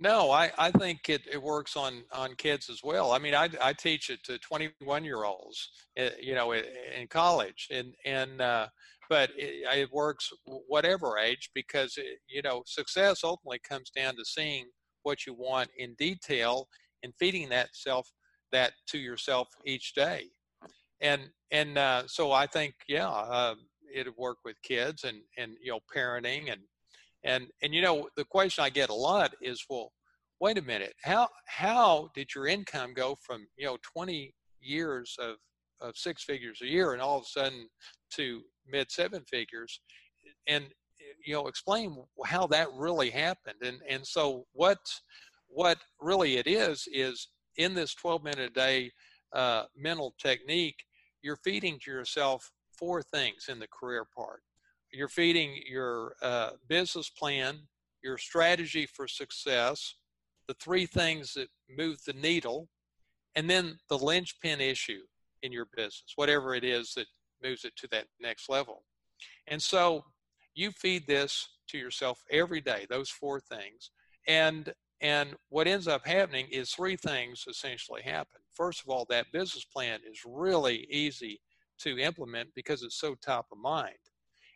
No, 0.00 0.30
I, 0.30 0.50
I 0.58 0.70
think 0.70 1.08
it, 1.08 1.22
it 1.30 1.42
works 1.42 1.76
on, 1.76 2.02
on 2.12 2.34
kids 2.36 2.68
as 2.68 2.80
well. 2.82 3.12
I 3.12 3.18
mean, 3.18 3.34
I, 3.34 3.48
I 3.62 3.72
teach 3.72 4.10
it 4.10 4.22
to 4.24 4.38
21 4.38 5.04
year 5.04 5.24
olds, 5.24 5.70
eh, 5.96 6.10
you 6.20 6.34
know, 6.34 6.52
in 6.52 7.06
college 7.08 7.68
and, 7.70 7.94
and, 8.04 8.40
uh, 8.40 8.68
but 9.10 9.30
it, 9.36 9.66
it 9.78 9.92
works 9.92 10.30
whatever 10.66 11.18
age 11.18 11.50
because, 11.54 11.94
it, 11.96 12.18
you 12.28 12.42
know, 12.42 12.62
success 12.66 13.22
ultimately 13.22 13.60
comes 13.68 13.90
down 13.90 14.16
to 14.16 14.24
seeing 14.24 14.66
what 15.02 15.26
you 15.26 15.34
want 15.34 15.68
in 15.76 15.94
detail 15.98 16.68
and 17.02 17.12
feeding 17.18 17.48
that 17.50 17.68
self, 17.72 18.08
that 18.52 18.72
to 18.88 18.98
yourself 18.98 19.48
each 19.66 19.94
day. 19.94 20.24
And, 21.00 21.22
and, 21.50 21.76
uh, 21.76 22.04
so 22.06 22.32
I 22.32 22.46
think, 22.46 22.74
yeah, 22.88 23.08
uh, 23.08 23.54
it'd 23.94 24.16
work 24.16 24.38
with 24.44 24.60
kids 24.62 25.04
and 25.04 25.18
and 25.38 25.52
you 25.62 25.70
know 25.70 25.80
parenting 25.94 26.52
and 26.52 26.60
and 27.24 27.46
and 27.62 27.74
you 27.74 27.82
know 27.82 28.08
the 28.16 28.24
question 28.24 28.64
I 28.64 28.70
get 28.70 28.90
a 28.90 28.94
lot 28.94 29.34
is 29.40 29.64
well 29.68 29.92
wait 30.40 30.58
a 30.58 30.62
minute 30.62 30.94
how 31.02 31.28
how 31.46 32.10
did 32.14 32.34
your 32.34 32.46
income 32.46 32.94
go 32.94 33.16
from 33.20 33.46
you 33.56 33.66
know 33.66 33.78
20 33.82 34.34
years 34.60 35.16
of 35.20 35.36
of 35.80 35.96
six 35.96 36.24
figures 36.24 36.60
a 36.62 36.66
year 36.66 36.92
and 36.92 37.02
all 37.02 37.18
of 37.18 37.24
a 37.24 37.26
sudden 37.26 37.68
to 38.12 38.42
mid 38.70 38.90
seven 38.90 39.22
figures 39.30 39.80
and 40.46 40.66
you 41.24 41.34
know 41.34 41.46
explain 41.46 41.96
how 42.24 42.46
that 42.46 42.68
really 42.74 43.10
happened 43.10 43.58
and 43.62 43.78
and 43.88 44.06
so 44.06 44.44
what 44.52 44.78
what 45.48 45.78
really 46.00 46.36
it 46.36 46.46
is 46.46 46.88
is 46.92 47.28
in 47.56 47.74
this 47.74 47.94
12 47.94 48.24
minute 48.24 48.50
a 48.50 48.50
day 48.50 48.90
uh, 49.34 49.64
mental 49.76 50.14
technique 50.18 50.84
you're 51.24 51.38
feeding 51.42 51.78
to 51.82 51.90
yourself 51.90 52.52
four 52.78 53.02
things 53.02 53.46
in 53.48 53.58
the 53.58 53.68
career 53.68 54.06
part. 54.16 54.42
You're 54.94 55.08
feeding 55.08 55.60
your 55.68 56.14
uh, 56.22 56.50
business 56.68 57.10
plan, 57.10 57.58
your 58.02 58.16
strategy 58.16 58.86
for 58.86 59.08
success, 59.08 59.96
the 60.46 60.54
three 60.54 60.86
things 60.86 61.34
that 61.34 61.48
move 61.68 61.98
the 62.06 62.12
needle, 62.12 62.68
and 63.34 63.50
then 63.50 63.78
the 63.88 63.98
linchpin 63.98 64.60
issue 64.60 65.00
in 65.42 65.50
your 65.50 65.66
business, 65.76 66.12
whatever 66.14 66.54
it 66.54 66.62
is 66.62 66.94
that 66.94 67.06
moves 67.42 67.64
it 67.64 67.74
to 67.76 67.88
that 67.88 68.06
next 68.20 68.48
level. 68.48 68.84
And 69.48 69.60
so 69.60 70.04
you 70.54 70.70
feed 70.70 71.06
this 71.06 71.48
to 71.68 71.78
yourself 71.78 72.22
every 72.30 72.60
day, 72.60 72.86
those 72.88 73.10
four 73.10 73.40
things. 73.40 73.90
And 74.28 74.72
and 75.00 75.34
what 75.50 75.66
ends 75.66 75.88
up 75.88 76.06
happening 76.06 76.46
is 76.50 76.70
three 76.70 76.96
things 76.96 77.44
essentially 77.48 78.00
happen. 78.00 78.40
First 78.54 78.80
of 78.82 78.88
all, 78.88 79.04
that 79.10 79.32
business 79.32 79.64
plan 79.64 79.98
is 80.08 80.20
really 80.24 80.86
easy 80.88 81.40
to 81.80 81.98
implement 81.98 82.54
because 82.54 82.82
it's 82.82 82.98
so 82.98 83.14
top 83.16 83.46
of 83.52 83.58
mind. 83.58 83.98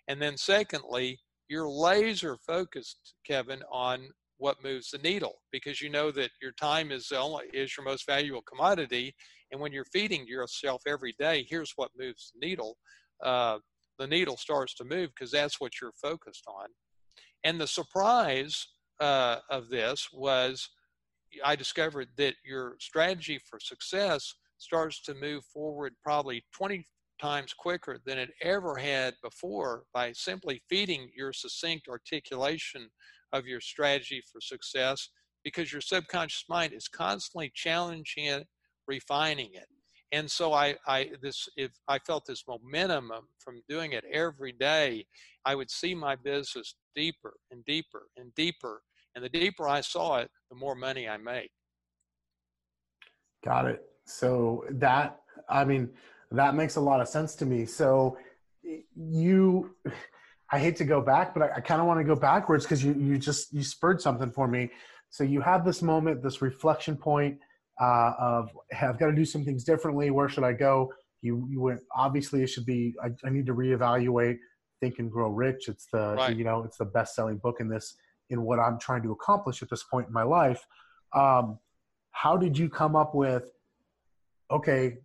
And 0.08 0.20
then 0.20 0.36
secondly, 0.36 1.20
you're 1.48 1.68
laser 1.68 2.36
focused, 2.46 3.14
Kevin, 3.26 3.62
on 3.70 4.08
what 4.38 4.62
moves 4.62 4.90
the 4.90 4.98
needle 4.98 5.34
because 5.52 5.80
you 5.80 5.90
know 5.90 6.10
that 6.12 6.30
your 6.40 6.52
time 6.52 6.90
is 6.90 7.12
only 7.12 7.46
is 7.52 7.76
your 7.76 7.84
most 7.84 8.06
valuable 8.06 8.42
commodity. 8.42 9.14
And 9.50 9.60
when 9.60 9.72
you're 9.72 9.84
feeding 9.84 10.26
yourself 10.26 10.82
every 10.86 11.14
day, 11.18 11.46
here's 11.48 11.72
what 11.76 11.90
moves 11.98 12.32
the 12.32 12.46
needle. 12.46 12.76
Uh, 13.22 13.58
the 13.98 14.06
needle 14.06 14.36
starts 14.36 14.74
to 14.76 14.84
move 14.84 15.10
because 15.14 15.32
that's 15.32 15.60
what 15.60 15.72
you're 15.80 15.92
focused 16.00 16.44
on. 16.46 16.68
And 17.44 17.60
the 17.60 17.66
surprise 17.66 18.68
uh, 19.00 19.38
of 19.50 19.68
this 19.68 20.08
was 20.12 20.68
I 21.44 21.56
discovered 21.56 22.08
that 22.16 22.34
your 22.44 22.76
strategy 22.78 23.40
for 23.50 23.60
success 23.60 24.34
starts 24.58 25.00
to 25.02 25.14
move 25.14 25.44
forward 25.44 25.94
probably 26.02 26.44
20 26.54 26.84
times 27.20 27.52
quicker 27.52 27.98
than 28.04 28.18
it 28.18 28.30
ever 28.42 28.76
had 28.76 29.14
before 29.22 29.84
by 29.92 30.12
simply 30.12 30.62
feeding 30.68 31.10
your 31.16 31.32
succinct 31.32 31.88
articulation 31.88 32.88
of 33.32 33.46
your 33.46 33.60
strategy 33.60 34.22
for 34.32 34.40
success 34.40 35.10
because 35.44 35.72
your 35.72 35.80
subconscious 35.80 36.44
mind 36.48 36.72
is 36.72 36.88
constantly 36.88 37.50
challenging 37.54 38.26
it, 38.26 38.46
refining 38.86 39.50
it. 39.54 39.66
And 40.12 40.30
so 40.30 40.54
I, 40.54 40.74
I 40.86 41.10
this 41.20 41.48
if 41.56 41.70
I 41.86 41.98
felt 41.98 42.24
this 42.26 42.44
momentum 42.48 43.10
um, 43.10 43.28
from 43.38 43.60
doing 43.68 43.92
it 43.92 44.04
every 44.10 44.52
day, 44.52 45.04
I 45.44 45.54
would 45.54 45.70
see 45.70 45.94
my 45.94 46.16
business 46.16 46.76
deeper 46.94 47.34
and 47.50 47.64
deeper 47.66 48.06
and 48.16 48.34
deeper. 48.34 48.80
And 49.14 49.24
the 49.24 49.28
deeper 49.28 49.68
I 49.68 49.80
saw 49.82 50.18
it, 50.18 50.30
the 50.50 50.56
more 50.56 50.74
money 50.74 51.08
I 51.08 51.18
made. 51.18 51.50
Got 53.44 53.66
it. 53.66 53.82
So 54.06 54.64
that 54.70 55.20
I 55.48 55.64
mean, 55.64 55.90
that 56.30 56.54
makes 56.54 56.76
a 56.76 56.80
lot 56.80 57.00
of 57.00 57.08
sense 57.08 57.34
to 57.36 57.46
me. 57.46 57.64
So 57.66 58.18
you, 58.94 59.74
I 60.52 60.58
hate 60.58 60.76
to 60.76 60.84
go 60.84 61.00
back, 61.00 61.34
but 61.34 61.42
I, 61.42 61.56
I 61.56 61.60
kind 61.60 61.80
of 61.80 61.86
want 61.86 62.00
to 62.00 62.04
go 62.04 62.16
backwards 62.16 62.64
because 62.64 62.82
you 62.84 62.94
you 62.94 63.18
just 63.18 63.52
you 63.52 63.62
spurred 63.62 64.00
something 64.00 64.30
for 64.30 64.48
me. 64.48 64.70
So 65.10 65.24
you 65.24 65.40
had 65.40 65.64
this 65.64 65.82
moment, 65.82 66.22
this 66.22 66.42
reflection 66.42 66.96
point 66.96 67.38
uh, 67.80 68.12
of 68.18 68.50
hey, 68.70 68.86
I've 68.86 68.98
got 68.98 69.06
to 69.06 69.14
do 69.14 69.24
some 69.24 69.44
things 69.44 69.64
differently. 69.64 70.10
Where 70.10 70.28
should 70.28 70.44
I 70.44 70.52
go? 70.52 70.92
You 71.22 71.46
you 71.50 71.60
went 71.60 71.80
obviously 71.94 72.42
it 72.42 72.48
should 72.48 72.66
be 72.66 72.94
I, 73.02 73.08
I 73.24 73.30
need 73.30 73.46
to 73.46 73.54
reevaluate 73.54 74.38
Think 74.80 74.98
and 74.98 75.10
Grow 75.10 75.30
Rich. 75.30 75.68
It's 75.68 75.86
the 75.92 76.14
right. 76.16 76.36
you 76.36 76.44
know 76.44 76.62
it's 76.62 76.78
the 76.78 76.84
best 76.84 77.14
selling 77.14 77.38
book 77.38 77.56
in 77.60 77.68
this 77.68 77.96
in 78.30 78.42
what 78.42 78.58
I'm 78.58 78.78
trying 78.78 79.02
to 79.02 79.12
accomplish 79.12 79.62
at 79.62 79.70
this 79.70 79.82
point 79.82 80.08
in 80.08 80.12
my 80.12 80.22
life. 80.22 80.66
Um, 81.14 81.58
how 82.10 82.36
did 82.36 82.58
you 82.58 82.68
come 82.68 82.94
up 82.96 83.14
with 83.14 83.50
okay 84.50 84.98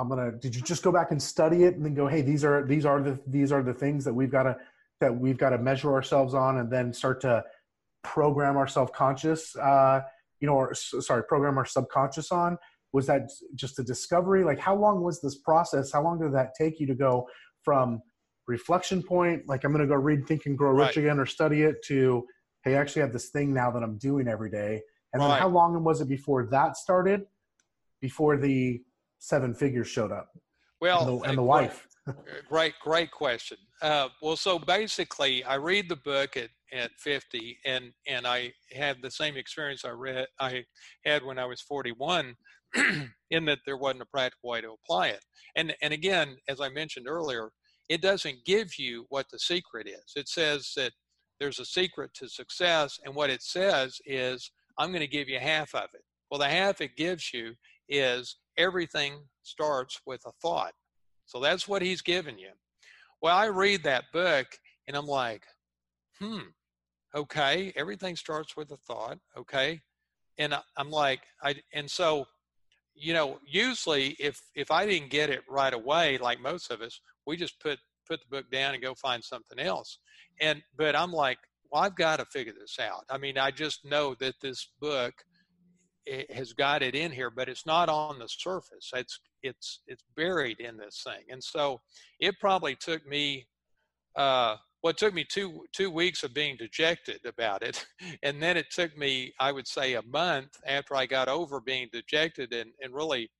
I'm 0.00 0.08
gonna. 0.08 0.32
Did 0.32 0.54
you 0.54 0.62
just 0.62 0.82
go 0.82 0.92
back 0.92 1.10
and 1.10 1.22
study 1.22 1.64
it 1.64 1.74
and 1.76 1.84
then 1.84 1.94
go, 1.94 2.06
hey, 2.06 2.22
these 2.22 2.44
are 2.44 2.64
these 2.66 2.84
are 2.84 3.00
the 3.02 3.18
these 3.26 3.52
are 3.52 3.62
the 3.62 3.74
things 3.74 4.04
that 4.04 4.14
we've 4.14 4.30
got 4.30 4.44
to 4.44 4.56
that 5.00 5.14
we've 5.14 5.38
got 5.38 5.50
to 5.50 5.58
measure 5.58 5.92
ourselves 5.92 6.34
on, 6.34 6.58
and 6.58 6.70
then 6.70 6.92
start 6.92 7.20
to 7.22 7.44
program 8.02 8.56
our 8.56 8.66
self 8.66 8.92
conscious, 8.92 9.54
uh, 9.56 10.00
you 10.40 10.46
know, 10.46 10.54
or 10.54 10.74
sorry, 10.74 11.22
program 11.24 11.58
our 11.58 11.66
subconscious 11.66 12.32
on. 12.32 12.58
Was 12.92 13.06
that 13.06 13.30
just 13.54 13.78
a 13.78 13.84
discovery? 13.84 14.42
Like, 14.42 14.58
how 14.58 14.74
long 14.74 15.02
was 15.02 15.20
this 15.20 15.38
process? 15.38 15.92
How 15.92 16.02
long 16.02 16.18
did 16.20 16.34
that 16.34 16.54
take 16.58 16.80
you 16.80 16.86
to 16.88 16.94
go 16.94 17.28
from 17.62 18.02
reflection 18.50 19.02
point, 19.02 19.48
like 19.48 19.64
I'm 19.64 19.72
going 19.72 19.80
to 19.80 19.88
go 19.88 19.94
read 19.94 20.26
Think 20.26 20.44
and 20.46 20.58
Grow 20.58 20.72
Rich 20.72 20.88
right. 20.88 20.98
again 20.98 21.18
or 21.18 21.24
study 21.24 21.62
it, 21.62 21.82
to 21.86 22.26
hey, 22.64 22.74
I 22.74 22.80
actually 22.80 23.02
have 23.02 23.12
this 23.12 23.30
thing 23.30 23.54
now 23.54 23.70
that 23.70 23.82
I'm 23.82 23.96
doing 23.96 24.28
every 24.28 24.50
day. 24.50 24.82
And 25.12 25.22
then 25.22 25.30
how 25.30 25.48
long 25.48 25.82
was 25.82 26.00
it 26.00 26.08
before 26.08 26.46
that 26.50 26.76
started? 26.76 27.22
Before 28.00 28.36
the 28.36 28.82
seven 29.20 29.54
figures 29.54 29.86
showed 29.86 30.10
up 30.10 30.30
Well, 30.80 31.08
and 31.08 31.08
the, 31.08 31.28
and 31.28 31.38
the 31.38 31.42
uh, 31.44 31.46
wife. 31.46 31.86
Great, 32.48 32.74
great 32.82 33.10
question. 33.12 33.58
Uh, 33.82 34.08
well, 34.20 34.36
so 34.36 34.58
basically, 34.58 35.44
I 35.44 35.54
read 35.54 35.88
the 35.88 35.96
book 35.96 36.36
at, 36.36 36.48
at 36.72 36.90
50, 36.98 37.58
and 37.64 37.92
and 38.06 38.26
I 38.26 38.52
had 38.72 38.96
the 39.00 39.10
same 39.10 39.36
experience 39.36 39.84
I 39.84 39.90
read 39.90 40.26
I 40.40 40.64
had 41.04 41.24
when 41.24 41.38
I 41.38 41.44
was 41.44 41.60
41, 41.60 42.34
in 43.30 43.44
that 43.44 43.58
there 43.64 43.76
wasn't 43.76 44.02
a 44.02 44.06
practical 44.06 44.50
way 44.50 44.60
to 44.62 44.72
apply 44.72 45.08
it. 45.08 45.24
And 45.56 45.74
and 45.82 45.92
again, 45.92 46.36
as 46.48 46.60
I 46.60 46.68
mentioned 46.70 47.06
earlier, 47.06 47.50
it 47.88 48.02
doesn't 48.02 48.44
give 48.44 48.78
you 48.78 49.06
what 49.08 49.26
the 49.30 49.38
secret 49.38 49.86
is. 49.86 50.12
It 50.16 50.28
says 50.28 50.72
that 50.76 50.92
there's 51.38 51.60
a 51.60 51.64
secret 51.64 52.12
to 52.14 52.28
success, 52.28 52.98
and 53.04 53.14
what 53.14 53.30
it 53.30 53.42
says 53.42 53.98
is 54.06 54.50
I'm 54.78 54.90
going 54.90 55.00
to 55.00 55.06
give 55.06 55.28
you 55.28 55.38
half 55.38 55.74
of 55.74 55.88
it. 55.94 56.02
Well, 56.30 56.40
the 56.40 56.48
half 56.48 56.80
it 56.80 56.96
gives 56.96 57.32
you 57.34 57.54
is 57.90 58.36
everything 58.56 59.14
starts 59.42 60.00
with 60.06 60.22
a 60.26 60.32
thought. 60.40 60.72
So 61.26 61.40
that's 61.40 61.68
what 61.68 61.82
he's 61.82 62.00
given 62.00 62.38
you. 62.38 62.50
Well, 63.20 63.36
I 63.36 63.46
read 63.46 63.82
that 63.84 64.04
book 64.12 64.46
and 64.88 64.96
I'm 64.96 65.06
like, 65.06 65.44
hmm, 66.18 66.48
okay, 67.14 67.72
everything 67.76 68.16
starts 68.16 68.56
with 68.56 68.70
a 68.70 68.76
thought, 68.78 69.18
okay. 69.36 69.80
And 70.38 70.54
I'm 70.76 70.90
like, 70.90 71.20
I 71.42 71.56
and 71.74 71.90
so, 71.90 72.24
you 72.94 73.12
know, 73.12 73.38
usually 73.46 74.16
if 74.18 74.40
if 74.54 74.70
I 74.70 74.86
didn't 74.86 75.10
get 75.10 75.28
it 75.28 75.42
right 75.48 75.74
away, 75.74 76.18
like 76.18 76.40
most 76.40 76.70
of 76.70 76.80
us, 76.80 77.00
we 77.26 77.36
just 77.36 77.60
put 77.60 77.78
put 78.08 78.20
the 78.20 78.36
book 78.36 78.50
down 78.50 78.74
and 78.74 78.82
go 78.82 78.94
find 78.94 79.22
something 79.22 79.58
else. 79.58 79.98
And 80.40 80.62
but 80.76 80.96
I'm 80.96 81.12
like, 81.12 81.38
well, 81.70 81.82
I've 81.82 81.96
got 81.96 82.18
to 82.18 82.24
figure 82.26 82.54
this 82.58 82.78
out. 82.78 83.04
I 83.10 83.18
mean, 83.18 83.38
I 83.38 83.50
just 83.50 83.84
know 83.84 84.14
that 84.20 84.34
this 84.40 84.68
book 84.80 85.14
it 86.06 86.30
has 86.32 86.52
got 86.52 86.82
it 86.82 86.94
in 86.94 87.12
here, 87.12 87.30
but 87.30 87.48
it's 87.48 87.66
not 87.66 87.88
on 87.88 88.18
the 88.18 88.28
surface. 88.28 88.90
It's 88.94 89.20
it's 89.42 89.80
it's 89.86 90.04
buried 90.16 90.60
in 90.60 90.76
this 90.76 91.02
thing, 91.04 91.24
and 91.30 91.42
so 91.42 91.80
it 92.18 92.34
probably 92.40 92.76
took 92.76 93.06
me. 93.06 93.46
Uh, 94.16 94.56
well, 94.82 94.94
took 94.94 95.12
me 95.12 95.24
two 95.24 95.64
two 95.72 95.90
weeks 95.90 96.22
of 96.22 96.32
being 96.34 96.56
dejected 96.56 97.20
about 97.26 97.62
it, 97.62 97.84
and 98.22 98.42
then 98.42 98.56
it 98.56 98.70
took 98.70 98.96
me, 98.96 99.32
I 99.38 99.52
would 99.52 99.68
say, 99.68 99.94
a 99.94 100.02
month 100.02 100.56
after 100.66 100.96
I 100.96 101.06
got 101.06 101.28
over 101.28 101.60
being 101.60 101.88
dejected 101.92 102.52
and 102.52 102.70
and 102.82 102.94
really 102.94 103.30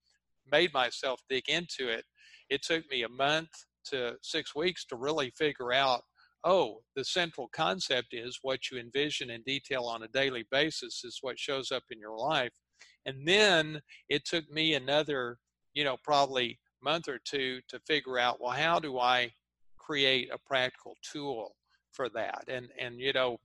made 0.50 0.72
myself 0.74 1.20
dig 1.28 1.48
into 1.48 1.88
it. 1.88 2.04
It 2.50 2.62
took 2.62 2.88
me 2.90 3.04
a 3.04 3.08
month 3.08 3.50
to 3.86 4.14
six 4.22 4.54
weeks 4.54 4.84
to 4.86 4.96
really 4.96 5.32
figure 5.36 5.72
out. 5.72 6.02
Oh, 6.44 6.82
the 6.96 7.04
central 7.04 7.48
concept 7.48 8.08
is 8.12 8.38
what 8.42 8.70
you 8.70 8.78
envision 8.78 9.30
in 9.30 9.42
detail 9.42 9.84
on 9.84 10.02
a 10.02 10.08
daily 10.08 10.46
basis 10.50 11.04
is 11.04 11.18
what 11.20 11.38
shows 11.38 11.70
up 11.70 11.82
in 11.90 11.98
your 11.98 12.16
life. 12.16 12.52
And 13.06 13.26
then 13.26 13.80
it 14.08 14.24
took 14.24 14.50
me 14.50 14.74
another, 14.74 15.38
you 15.74 15.84
know, 15.84 15.96
probably 16.02 16.58
month 16.82 17.08
or 17.08 17.18
two 17.24 17.60
to 17.68 17.78
figure 17.80 18.18
out, 18.18 18.40
well, 18.40 18.52
how 18.52 18.78
do 18.78 18.98
I 18.98 19.30
create 19.78 20.30
a 20.32 20.38
practical 20.38 20.94
tool 21.02 21.54
for 21.92 22.08
that? 22.10 22.44
And 22.48 22.68
and 22.78 22.98
you 22.98 23.12
know, 23.12 23.38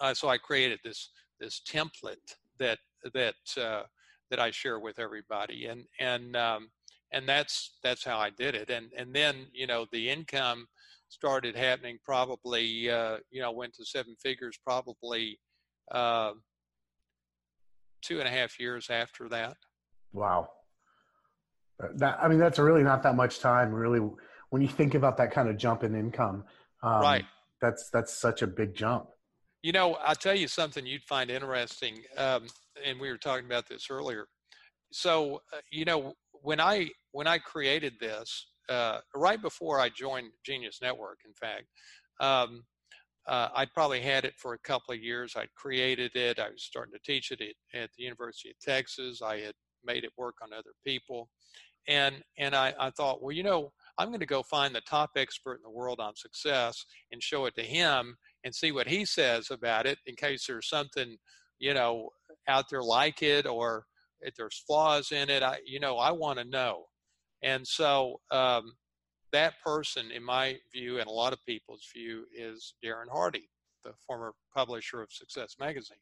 uh, 0.00 0.14
so 0.14 0.28
I 0.28 0.38
created 0.38 0.80
this 0.84 1.10
this 1.40 1.60
template 1.68 2.36
that 2.58 2.78
that 3.14 3.34
uh, 3.60 3.82
that 4.30 4.40
I 4.40 4.50
share 4.50 4.78
with 4.78 4.98
everybody, 4.98 5.66
and 5.66 5.84
and 6.00 6.36
um, 6.36 6.70
and 7.12 7.28
that's 7.28 7.78
that's 7.82 8.04
how 8.04 8.18
I 8.18 8.30
did 8.30 8.54
it. 8.54 8.70
And 8.70 8.92
and 8.96 9.14
then 9.14 9.46
you 9.52 9.66
know 9.66 9.86
the 9.92 10.08
income 10.08 10.66
started 11.08 11.56
happening 11.56 11.98
probably 12.04 12.90
uh, 12.90 13.18
you 13.30 13.40
know 13.40 13.50
went 13.50 13.74
to 13.74 13.84
seven 13.84 14.14
figures 14.22 14.58
probably 14.64 15.38
uh, 15.90 16.32
two 18.02 18.18
and 18.18 18.28
a 18.28 18.30
half 18.30 18.58
years 18.60 18.88
after 18.90 19.28
that. 19.28 19.56
Wow. 20.12 20.48
That, 21.96 22.18
I 22.20 22.28
mean, 22.28 22.38
that's 22.38 22.58
really 22.58 22.82
not 22.82 23.02
that 23.04 23.14
much 23.14 23.38
time, 23.40 23.72
really. 23.72 24.00
When 24.50 24.62
you 24.62 24.68
think 24.68 24.94
about 24.94 25.16
that 25.18 25.30
kind 25.30 25.48
of 25.48 25.56
jump 25.56 25.84
in 25.84 25.94
income, 25.94 26.44
um, 26.82 27.00
Right. 27.00 27.24
That's 27.60 27.90
that's 27.90 28.14
such 28.14 28.42
a 28.42 28.46
big 28.46 28.74
jump. 28.74 29.08
You 29.62 29.72
know, 29.72 29.94
I'll 29.94 30.14
tell 30.14 30.34
you 30.34 30.46
something 30.46 30.86
you'd 30.86 31.02
find 31.02 31.28
interesting, 31.28 32.02
um, 32.16 32.46
and 32.84 33.00
we 33.00 33.10
were 33.10 33.18
talking 33.18 33.46
about 33.46 33.68
this 33.68 33.88
earlier. 33.90 34.28
So, 34.92 35.42
uh, 35.52 35.58
you 35.72 35.84
know, 35.84 36.14
when 36.30 36.60
I 36.60 36.90
when 37.10 37.26
I 37.26 37.38
created 37.38 37.94
this, 37.98 38.46
uh, 38.68 39.00
right 39.14 39.40
before 39.40 39.80
I 39.80 39.88
joined 39.88 40.30
Genius 40.44 40.80
Network, 40.82 41.20
in 41.24 41.32
fact, 41.34 41.66
um, 42.20 42.64
uh, 43.26 43.48
I'd 43.54 43.72
probably 43.74 44.00
had 44.00 44.24
it 44.24 44.34
for 44.38 44.54
a 44.54 44.58
couple 44.58 44.94
of 44.94 45.02
years. 45.02 45.34
I'd 45.36 45.52
created 45.54 46.16
it. 46.16 46.38
I 46.38 46.48
was 46.48 46.62
starting 46.62 46.94
to 46.94 47.00
teach 47.04 47.30
it 47.30 47.40
at, 47.42 47.80
at 47.80 47.90
the 47.96 48.04
University 48.04 48.50
of 48.50 48.58
Texas. 48.58 49.20
I 49.22 49.38
had 49.40 49.54
made 49.84 50.04
it 50.04 50.12
work 50.16 50.36
on 50.42 50.52
other 50.52 50.72
people, 50.84 51.28
and 51.86 52.16
and 52.38 52.54
I, 52.54 52.74
I 52.78 52.90
thought, 52.90 53.22
well, 53.22 53.32
you 53.32 53.42
know, 53.42 53.72
I'm 53.98 54.08
going 54.08 54.20
to 54.20 54.26
go 54.26 54.42
find 54.42 54.74
the 54.74 54.80
top 54.82 55.10
expert 55.16 55.56
in 55.56 55.62
the 55.62 55.70
world 55.70 56.00
on 56.00 56.16
success 56.16 56.84
and 57.12 57.22
show 57.22 57.44
it 57.46 57.54
to 57.56 57.62
him 57.62 58.16
and 58.44 58.54
see 58.54 58.72
what 58.72 58.86
he 58.86 59.04
says 59.04 59.50
about 59.50 59.86
it 59.86 59.98
in 60.06 60.14
case 60.14 60.46
there's 60.46 60.68
something 60.68 61.16
you 61.58 61.74
know 61.74 62.10
out 62.46 62.66
there 62.70 62.82
like 62.82 63.22
it 63.22 63.46
or 63.46 63.84
if 64.20 64.34
there's 64.36 64.62
flaws 64.66 65.12
in 65.12 65.28
it 65.28 65.42
i 65.42 65.58
you 65.66 65.80
know 65.80 65.96
i 65.96 66.10
want 66.10 66.38
to 66.38 66.44
know 66.44 66.84
and 67.42 67.66
so 67.66 68.20
um, 68.30 68.72
that 69.32 69.54
person 69.64 70.10
in 70.10 70.22
my 70.22 70.56
view 70.72 70.98
and 70.98 71.08
a 71.08 71.12
lot 71.12 71.32
of 71.32 71.44
people's 71.46 71.86
view 71.94 72.24
is 72.34 72.74
darren 72.84 73.08
hardy 73.10 73.48
the 73.84 73.92
former 74.06 74.34
publisher 74.54 75.02
of 75.02 75.12
success 75.12 75.56
magazine 75.58 75.98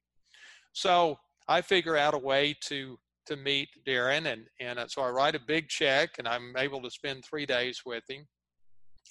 so 0.72 1.18
i 1.48 1.60
figure 1.60 1.96
out 1.96 2.14
a 2.14 2.18
way 2.18 2.54
to 2.60 2.98
to 3.26 3.36
meet 3.36 3.68
darren 3.86 4.32
and 4.32 4.46
and 4.60 4.78
uh, 4.78 4.86
so 4.86 5.02
i 5.02 5.08
write 5.08 5.34
a 5.34 5.40
big 5.46 5.68
check 5.68 6.10
and 6.18 6.28
i'm 6.28 6.54
able 6.56 6.80
to 6.80 6.90
spend 6.90 7.24
three 7.24 7.46
days 7.46 7.82
with 7.84 8.04
him 8.08 8.26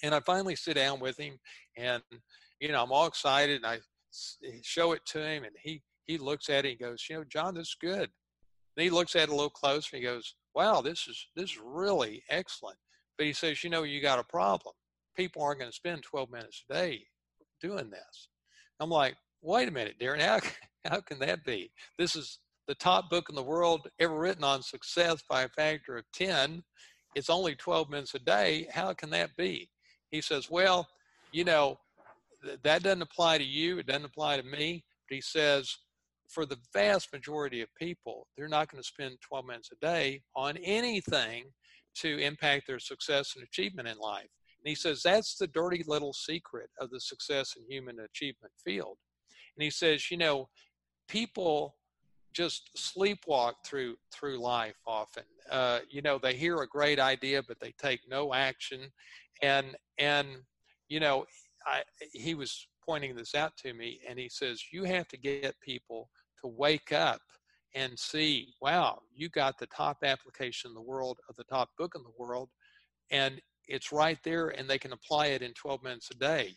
and 0.02 0.14
i 0.14 0.20
finally 0.20 0.56
sit 0.56 0.74
down 0.74 0.98
with 0.98 1.18
him 1.18 1.38
and 1.76 2.02
you 2.60 2.72
know, 2.72 2.82
I'm 2.82 2.92
all 2.92 3.06
excited 3.06 3.56
and 3.56 3.66
I 3.66 3.78
show 4.62 4.92
it 4.92 5.04
to 5.06 5.18
him 5.18 5.44
and 5.44 5.52
he, 5.62 5.82
he 6.06 6.18
looks 6.18 6.48
at 6.48 6.64
it 6.64 6.70
and 6.70 6.78
goes, 6.78 7.04
you 7.08 7.16
know, 7.16 7.24
John, 7.24 7.54
this 7.54 7.68
is 7.68 7.76
good. 7.80 8.08
And 8.76 8.84
he 8.84 8.90
looks 8.90 9.14
at 9.16 9.24
it 9.24 9.28
a 9.28 9.34
little 9.34 9.50
closer 9.50 9.90
and 9.92 10.02
he 10.02 10.08
goes, 10.08 10.34
wow, 10.56 10.80
this 10.80 11.06
is, 11.06 11.26
this 11.36 11.50
is 11.50 11.58
really 11.62 12.22
excellent. 12.30 12.78
But 13.18 13.26
he 13.26 13.34
says, 13.34 13.62
you 13.62 13.68
know, 13.68 13.82
you 13.82 14.00
got 14.00 14.18
a 14.18 14.24
problem. 14.24 14.74
People 15.14 15.42
aren't 15.42 15.60
going 15.60 15.70
to 15.70 15.76
spend 15.76 16.02
12 16.02 16.30
minutes 16.30 16.64
a 16.68 16.74
day 16.74 17.02
doing 17.60 17.90
this. 17.90 18.28
I'm 18.80 18.90
like, 18.90 19.16
wait 19.42 19.68
a 19.68 19.70
minute, 19.70 19.96
Darren, 20.00 20.20
how, 20.20 20.40
how 20.90 21.00
can 21.00 21.18
that 21.20 21.44
be? 21.44 21.70
This 21.98 22.16
is 22.16 22.38
the 22.66 22.74
top 22.74 23.10
book 23.10 23.28
in 23.28 23.36
the 23.36 23.42
world 23.42 23.86
ever 24.00 24.18
written 24.18 24.44
on 24.44 24.62
success 24.62 25.22
by 25.28 25.42
a 25.42 25.48
factor 25.48 25.98
of 25.98 26.04
10. 26.14 26.62
It's 27.14 27.30
only 27.30 27.54
12 27.54 27.90
minutes 27.90 28.14
a 28.14 28.18
day. 28.18 28.66
How 28.72 28.94
can 28.94 29.10
that 29.10 29.36
be? 29.36 29.68
He 30.10 30.20
says, 30.20 30.50
well, 30.50 30.88
you 31.32 31.44
know, 31.44 31.78
th- 32.42 32.58
that 32.62 32.82
doesn't 32.82 33.02
apply 33.02 33.38
to 33.38 33.44
you. 33.44 33.78
It 33.78 33.86
doesn't 33.86 34.04
apply 34.04 34.38
to 34.38 34.42
me. 34.42 34.84
But 35.08 35.16
he 35.16 35.20
says, 35.20 35.76
for 36.28 36.46
the 36.46 36.58
vast 36.72 37.12
majority 37.12 37.60
of 37.62 37.68
people, 37.74 38.26
they're 38.36 38.48
not 38.48 38.70
going 38.70 38.82
to 38.82 38.86
spend 38.86 39.18
12 39.20 39.46
minutes 39.46 39.70
a 39.72 39.84
day 39.84 40.22
on 40.34 40.56
anything 40.58 41.44
to 41.96 42.18
impact 42.18 42.66
their 42.66 42.78
success 42.78 43.34
and 43.36 43.44
achievement 43.44 43.88
in 43.88 43.98
life. 43.98 44.28
And 44.58 44.68
he 44.68 44.74
says 44.74 45.02
that's 45.02 45.36
the 45.36 45.46
dirty 45.46 45.84
little 45.86 46.12
secret 46.12 46.70
of 46.80 46.90
the 46.90 47.00
success 47.00 47.54
and 47.56 47.64
human 47.68 48.00
achievement 48.00 48.52
field. 48.64 48.96
And 49.56 49.62
he 49.62 49.70
says, 49.70 50.10
you 50.10 50.16
know, 50.16 50.48
people 51.08 51.76
just 52.34 52.70
sleepwalk 52.76 53.54
through 53.64 53.96
through 54.12 54.38
life 54.38 54.76
often. 54.86 55.24
Uh, 55.50 55.80
you 55.88 56.02
know, 56.02 56.18
they 56.18 56.34
hear 56.34 56.56
a 56.56 56.68
great 56.68 57.00
idea, 57.00 57.42
but 57.42 57.58
they 57.60 57.72
take 57.80 58.00
no 58.08 58.34
action. 58.34 58.80
And 59.42 59.76
and 59.98 60.28
you 60.88 61.00
know, 61.00 61.24
I, 61.66 61.82
he 62.12 62.34
was 62.34 62.68
pointing 62.86 63.16
this 63.16 63.34
out 63.34 63.56
to 63.58 63.72
me, 63.72 64.00
and 64.08 64.18
he 64.18 64.28
says 64.28 64.64
you 64.70 64.84
have 64.84 65.08
to 65.08 65.16
get 65.16 65.54
people 65.60 66.10
to 66.42 66.48
wake 66.48 66.92
up 66.92 67.20
and 67.74 67.98
see, 67.98 68.54
wow, 68.60 69.00
you 69.14 69.28
got 69.28 69.58
the 69.58 69.66
top 69.66 69.98
application 70.02 70.70
in 70.70 70.74
the 70.74 70.80
world 70.80 71.18
of 71.28 71.36
the 71.36 71.44
top 71.44 71.70
book 71.78 71.92
in 71.94 72.02
the 72.02 72.12
world, 72.18 72.48
and 73.10 73.40
it's 73.68 73.92
right 73.92 74.18
there, 74.24 74.48
and 74.48 74.68
they 74.68 74.78
can 74.78 74.92
apply 74.92 75.26
it 75.26 75.42
in 75.42 75.52
12 75.52 75.82
minutes 75.82 76.10
a 76.10 76.14
day. 76.14 76.52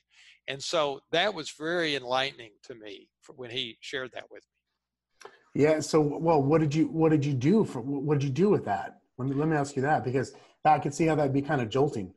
And 0.47 0.61
so 0.61 0.99
that 1.11 1.34
was 1.34 1.51
very 1.51 1.95
enlightening 1.95 2.51
to 2.63 2.75
me 2.75 3.09
for 3.21 3.34
when 3.34 3.51
he 3.51 3.77
shared 3.82 4.11
that 4.13 4.30
with 4.32 4.43
me. 4.43 5.61
Yeah. 5.63 5.80
So, 5.80 5.99
well, 5.99 6.41
what 6.41 6.61
did 6.61 6.73
you 6.73 6.88
what 6.88 7.09
did 7.09 7.25
you 7.25 7.34
do 7.34 7.65
for 7.65 7.82
what 7.82 8.19
did 8.19 8.23
you 8.23 8.34
do 8.34 8.49
with 8.49 8.65
that? 8.65 8.99
Let 9.17 9.27
me 9.27 9.36
let 9.36 9.47
me 9.47 9.57
ask 9.57 9.75
you 9.75 9.82
that 9.84 10.03
because 10.03 10.34
I 10.63 10.80
could 10.80 10.93
see 10.93 11.05
how 11.05 11.15
that'd 11.15 11.34
be 11.34 11.41
kind 11.41 11.61
of 11.61 11.69
jolting. 11.69 12.13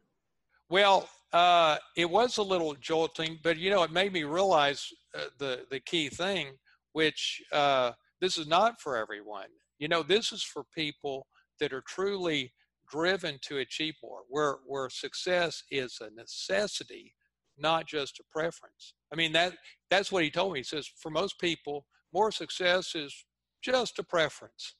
Well, 0.69 1.09
uh, 1.33 1.79
it 1.97 2.09
was 2.09 2.39
a 2.39 2.43
little 2.43 2.75
jolting, 2.75 3.39
but 3.43 3.57
you 3.57 3.71
know, 3.71 3.83
it 3.83 3.91
made 3.91 4.13
me 4.13 4.25
realize 4.25 4.87
uh, 5.15 5.25
the 5.39 5.67
the 5.71 5.81
key 5.81 6.09
thing, 6.09 6.49
which 6.93 7.43
uh, 7.53 7.93
this 8.21 8.39
is 8.39 8.47
not 8.47 8.81
for 8.81 8.97
everyone. 8.97 9.49
You 9.79 9.89
know, 9.89 10.03
this 10.03 10.33
is 10.33 10.43
for 10.43 10.65
people 10.75 11.27
that 11.61 11.73
are 11.73 11.83
truly 11.83 12.53
driven 12.91 13.39
to 13.43 13.59
achieve 13.59 13.95
more, 14.03 14.21
where 14.29 14.59
where 14.67 14.91
success 14.91 15.63
is 15.71 15.99
a 16.01 16.11
necessity, 16.15 17.15
not 17.59 17.87
just 17.87 18.21
a 18.21 18.25
preference. 18.31 18.95
I 19.13 19.17
mean 19.17 19.33
that 19.33 19.55
that's 19.91 20.13
what 20.13 20.25
he 20.25 20.31
told 20.31 20.53
me. 20.53 20.61
He 20.61 20.65
says 20.65 20.91
for 20.99 21.11
most 21.11 21.41
people, 21.41 21.87
more 22.13 22.31
success 22.31 22.95
is 22.95 23.25
just 23.63 23.99
a 23.99 24.03
preference. 24.03 24.75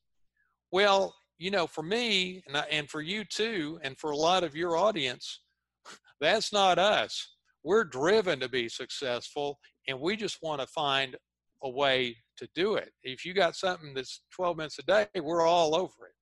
Well, 0.71 1.15
you 1.39 1.51
know, 1.51 1.67
for 1.67 1.83
me 1.83 2.43
and, 2.47 2.57
I, 2.57 2.65
and 2.71 2.89
for 2.89 3.01
you 3.01 3.25
too, 3.25 3.81
and 3.83 3.99
for 3.99 4.11
a 4.11 4.17
lot 4.17 4.45
of 4.45 4.55
your 4.55 4.77
audience, 4.77 5.41
that's 6.21 6.53
not 6.53 6.79
us. 6.79 7.29
We're 7.65 7.85
driven 7.85 8.41
to 8.41 8.49
be 8.49 8.69
successful, 8.69 9.59
and 9.89 10.01
we 10.01 10.17
just 10.17 10.43
want 10.43 10.61
to 10.61 10.67
find 10.67 11.17
a 11.63 11.71
way 11.71 12.17
to 12.39 12.49
do 12.55 12.75
it. 12.75 12.93
If 13.03 13.25
you 13.25 13.35
got 13.35 13.57
something 13.57 13.95
that's 13.95 14.23
12 14.35 14.57
minutes 14.57 14.79
a 14.79 14.83
day, 14.83 15.07
we're 15.21 15.47
all 15.47 15.75
over 15.75 16.07
it. 16.07 16.15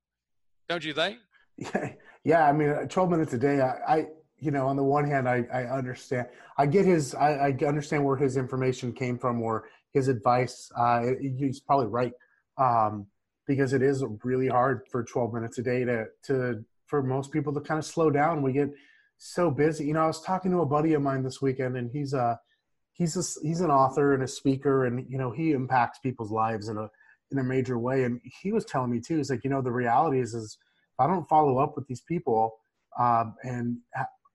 Don't 0.69 0.85
you 0.85 0.95
think? 0.95 1.19
Yeah, 1.57 1.93
yeah. 2.25 2.49
I 2.49 2.53
mean, 2.53 2.89
12 2.89 3.11
minutes 3.11 3.33
a 3.33 3.39
day. 3.39 3.61
I, 3.61 3.97
I 3.97 4.07
you 4.39 4.51
know, 4.51 4.67
on 4.67 4.77
the 4.77 4.85
one 4.85 5.05
hand, 5.05 5.29
I, 5.29 5.45
I 5.53 5.65
understand. 5.65 6.27
I 6.57 6.67
get 6.67 6.87
his. 6.87 7.15
I, 7.15 7.49
I 7.49 7.65
understand 7.67 8.05
where 8.05 8.17
his 8.17 8.37
information 8.37 8.93
came 8.93 9.19
from, 9.19 9.43
or 9.43 9.69
his 9.93 10.09
advice. 10.09 10.71
Uh, 10.77 11.03
he's 11.21 11.61
probably 11.61 11.87
right. 11.87 12.13
Um, 12.57 13.07
because 13.47 13.73
it 13.73 13.83
is 13.83 14.05
really 14.23 14.49
hard 14.49 14.83
for 14.91 15.03
12 15.03 15.35
minutes 15.35 15.59
a 15.59 15.63
day 15.63 15.85
to 15.85 16.07
to 16.25 16.65
for 16.87 17.03
most 17.03 17.31
people 17.31 17.53
to 17.53 17.61
kind 17.61 17.79
of 17.79 17.85
slow 17.85 18.11
down. 18.11 18.43
We 18.43 18.53
get 18.53 18.71
so 19.19 19.51
busy. 19.51 19.87
You 19.87 19.95
know, 19.95 20.01
I 20.01 20.07
was 20.07 20.23
talking 20.23 20.51
to 20.53 20.61
a 20.61 20.67
buddy 20.67 20.95
of 20.95 21.03
mine 21.03 21.23
this 21.23 21.43
weekend, 21.43 21.77
and 21.77 21.91
he's 21.93 22.15
a 22.15 22.39
he's 23.01 23.17
a, 23.17 23.47
he's 23.47 23.63
an 23.63 23.71
author 23.71 24.13
and 24.13 24.23
a 24.23 24.29
speaker, 24.29 24.85
and 24.85 25.05
you 25.09 25.19
know 25.19 25.33
he 25.33 25.53
impacts 25.53 25.99
people's 25.99 26.31
lives 26.31 26.69
in 26.69 26.77
a 26.77 26.89
in 27.33 27.39
a 27.39 27.43
major 27.43 27.79
way. 27.79 28.05
And 28.05 28.21
he 28.43 28.53
was 28.53 28.65
telling 28.65 28.91
me 28.91 29.01
too, 29.01 29.17
he's 29.17 29.31
like, 29.31 29.43
you 29.43 29.51
know, 29.51 29.63
the 29.63 29.73
reality 29.73 30.21
is 30.21 30.35
is 30.35 30.59
if 30.99 31.05
I 31.05 31.07
don't 31.07 31.29
follow 31.29 31.59
up 31.59 31.75
with 31.77 31.87
these 31.87 32.03
people 32.03 32.53
um, 32.99 33.35
and 33.43 33.79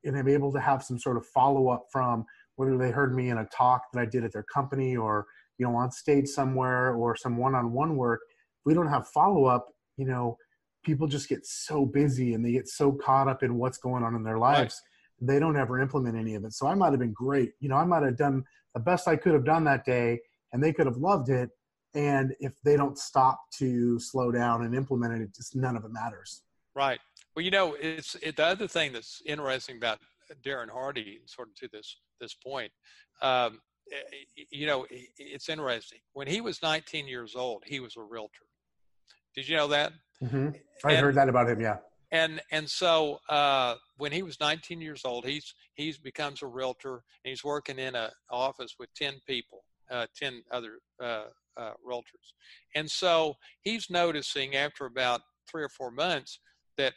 and 0.03 0.17
I'm 0.17 0.27
able 0.27 0.51
to 0.51 0.59
have 0.59 0.83
some 0.83 0.99
sort 0.99 1.17
of 1.17 1.25
follow 1.27 1.69
up 1.69 1.85
from 1.91 2.25
whether 2.55 2.77
they 2.77 2.91
heard 2.91 3.15
me 3.15 3.29
in 3.29 3.37
a 3.37 3.45
talk 3.45 3.83
that 3.93 3.99
I 3.99 4.05
did 4.05 4.23
at 4.23 4.33
their 4.33 4.45
company 4.51 4.97
or 4.97 5.27
you 5.59 5.65
know 5.65 5.75
on 5.75 5.91
stage 5.91 6.27
somewhere 6.27 6.95
or 6.95 7.15
some 7.15 7.37
one 7.37 7.53
on 7.53 7.71
one 7.71 7.95
work 7.95 8.21
if 8.31 8.65
we 8.65 8.73
don't 8.73 8.87
have 8.87 9.07
follow 9.09 9.45
up, 9.45 9.67
you 9.95 10.05
know, 10.05 10.37
people 10.83 11.07
just 11.07 11.29
get 11.29 11.45
so 11.45 11.85
busy 11.85 12.33
and 12.33 12.43
they 12.43 12.51
get 12.51 12.67
so 12.67 12.91
caught 12.91 13.27
up 13.27 13.43
in 13.43 13.57
what's 13.57 13.77
going 13.77 14.03
on 14.03 14.15
in 14.15 14.23
their 14.23 14.39
lives. 14.39 14.81
Right. 14.81 14.94
They 15.21 15.39
don't 15.39 15.57
ever 15.57 15.79
implement 15.79 16.17
any 16.17 16.35
of 16.35 16.43
it. 16.43 16.53
So 16.53 16.67
I 16.67 16.75
might 16.75 16.91
have 16.91 16.99
been 16.99 17.13
great. 17.13 17.53
You 17.59 17.69
know, 17.69 17.75
I 17.75 17.85
might 17.85 18.03
have 18.03 18.17
done 18.17 18.43
the 18.73 18.79
best 18.79 19.07
I 19.07 19.15
could 19.15 19.33
have 19.33 19.45
done 19.45 19.63
that 19.65 19.85
day 19.85 20.19
and 20.51 20.63
they 20.63 20.73
could 20.73 20.85
have 20.85 20.97
loved 20.97 21.29
it. 21.29 21.49
And 21.93 22.33
if 22.39 22.53
they 22.63 22.75
don't 22.75 22.97
stop 22.97 23.39
to 23.59 23.99
slow 23.99 24.31
down 24.31 24.65
and 24.65 24.75
implement 24.75 25.13
it, 25.13 25.21
it 25.21 25.35
just 25.35 25.55
none 25.55 25.77
of 25.77 25.85
it 25.85 25.91
matters. 25.91 26.43
Right. 26.75 26.99
Well, 27.35 27.43
you 27.43 27.51
know, 27.51 27.75
it's 27.79 28.15
it, 28.21 28.35
the 28.35 28.45
other 28.45 28.67
thing 28.67 28.91
that's 28.91 29.21
interesting 29.25 29.77
about 29.77 29.99
Darren 30.43 30.69
Hardy, 30.69 31.19
sort 31.25 31.49
of 31.49 31.55
to 31.55 31.69
this 31.71 31.97
this 32.19 32.33
point. 32.33 32.71
Um, 33.21 33.61
eh, 33.91 34.43
you 34.49 34.67
know, 34.67 34.85
it's 34.89 35.47
interesting. 35.47 35.99
When 36.13 36.27
he 36.27 36.41
was 36.41 36.61
19 36.61 37.07
years 37.07 37.35
old, 37.35 37.63
he 37.65 37.79
was 37.79 37.95
a 37.95 38.01
realtor. 38.01 38.45
Did 39.35 39.47
you 39.47 39.55
know 39.55 39.67
that? 39.67 39.93
Mm-hmm. 40.23 40.49
I 40.83 40.91
and, 40.91 41.05
heard 41.05 41.15
that 41.15 41.29
about 41.29 41.49
him. 41.49 41.61
Yeah. 41.61 41.77
And 42.15 42.41
and 42.49 42.69
so 42.69 43.19
uh, 43.27 43.75
when 43.97 44.13
he 44.13 44.23
was 44.23 44.39
19 44.39 44.79
years 44.79 45.01
old, 45.03 45.25
he's 45.25 45.53
he's 45.73 45.97
becomes 45.97 46.41
a 46.41 46.47
realtor 46.47 46.93
and 46.93 47.29
he's 47.31 47.43
working 47.43 47.77
in 47.77 47.93
an 47.93 48.09
office 48.31 48.75
with 48.79 48.93
10 48.95 49.15
people, 49.27 49.65
uh, 49.91 50.07
10 50.17 50.41
other 50.49 50.79
uh, 51.03 51.25
uh, 51.57 51.73
realtors. 51.85 52.31
And 52.73 52.89
so 52.89 53.35
he's 53.61 53.89
noticing 53.89 54.55
after 54.55 54.85
about 54.85 55.21
three 55.51 55.63
or 55.63 55.69
four 55.69 55.91
months 55.91 56.39
that 56.77 56.93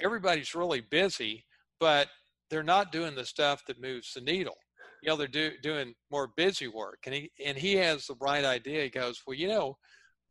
everybody's 0.00 0.54
really 0.54 0.80
busy, 0.80 1.44
but 1.80 2.06
they're 2.48 2.62
not 2.62 2.92
doing 2.92 3.16
the 3.16 3.26
stuff 3.26 3.62
that 3.66 3.82
moves 3.82 4.14
the 4.14 4.20
needle. 4.20 4.56
You 5.02 5.08
know, 5.08 5.16
they're 5.16 5.26
do, 5.26 5.50
doing 5.60 5.94
more 6.12 6.28
busy 6.36 6.68
work. 6.68 7.00
And 7.06 7.14
he 7.16 7.32
and 7.44 7.58
he 7.58 7.74
has 7.76 8.06
the 8.06 8.14
right 8.20 8.44
idea. 8.44 8.84
He 8.84 8.90
goes, 8.90 9.22
well, 9.26 9.34
you 9.36 9.48
know, 9.48 9.76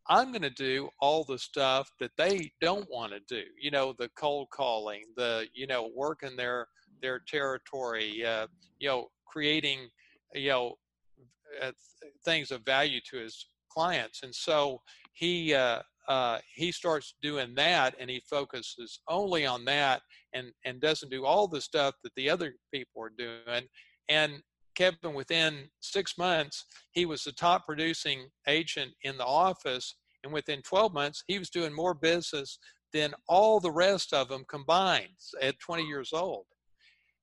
I'm 0.10 0.32
going 0.32 0.42
to 0.42 0.50
do 0.50 0.90
all 1.00 1.24
the 1.24 1.38
stuff 1.38 1.90
that 2.00 2.12
they 2.18 2.52
don't 2.60 2.90
want 2.90 3.14
to 3.14 3.20
do. 3.28 3.44
You 3.60 3.72
know, 3.72 3.94
the 3.98 4.10
cold 4.18 4.50
calling, 4.52 5.04
the 5.16 5.48
you 5.54 5.68
know 5.68 5.90
working 5.96 6.36
their 6.36 6.68
their 7.02 7.20
territory, 7.28 8.26
uh, 8.26 8.48
you 8.80 8.90
know, 8.90 9.08
creating 9.26 9.90
you 10.34 10.50
know 10.50 10.76
uh, 11.62 11.72
things 12.26 12.52
of 12.52 12.66
value 12.66 13.00
to 13.12 13.18
his 13.18 13.48
clients, 13.70 14.24
and 14.24 14.34
so 14.34 14.82
he 15.14 15.54
uh, 15.54 15.82
uh, 16.08 16.40
he 16.56 16.72
starts 16.72 17.16
doing 17.22 17.54
that, 17.56 17.96
and 18.00 18.10
he 18.10 18.22
focuses 18.30 19.00
only 19.08 19.46
on 19.46 19.66
that, 19.66 20.02
and 20.34 20.52
and 20.66 20.82
doesn't 20.82 21.12
do 21.12 21.26
all 21.26 21.48
the 21.48 21.62
stuff 21.62 21.96
that 22.04 22.14
the 22.16 22.30
other 22.30 22.54
people 22.74 23.04
are 23.04 23.14
doing, 23.18 23.68
and 24.10 24.42
Kevin, 24.82 25.14
within 25.14 25.70
six 25.80 26.18
months, 26.18 26.66
he 26.92 27.06
was 27.06 27.24
the 27.24 27.32
top 27.32 27.68
producing 27.68 28.28
agent 28.48 28.92
in 29.04 29.16
the 29.16 29.26
office. 29.26 29.94
And 30.24 30.34
within 30.34 30.64
12 30.64 30.92
months, 30.92 31.24
he 31.28 31.38
was 31.38 31.52
doing 31.52 31.72
more 31.72 31.94
business 31.94 32.58
than 32.92 33.14
all 33.28 33.60
the 33.60 33.70
rest 33.70 34.12
of 34.12 34.28
them 34.28 34.44
combined 34.50 35.20
at 35.40 35.60
20 35.60 35.84
years 35.84 36.14
old. 36.14 36.46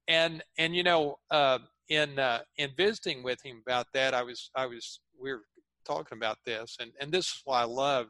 And, 0.07 0.41
and 0.57 0.77
you 0.77 0.85
know, 0.85 1.17
uh, 1.33 1.59
in, 1.89 2.21
uh, 2.21 2.43
in 2.59 2.71
visiting 2.77 3.25
with 3.25 3.45
him 3.45 3.61
about 3.67 3.87
that, 3.93 4.15
I 4.15 4.23
was, 4.23 4.53
I 4.55 4.67
was, 4.67 5.01
we 5.21 5.33
were 5.33 5.43
talking 5.85 6.17
about 6.17 6.39
this. 6.47 6.77
And, 6.81 6.93
and 7.01 7.11
this 7.11 7.27
is 7.27 7.43
why 7.45 7.63
I 7.63 7.65
love 7.65 8.07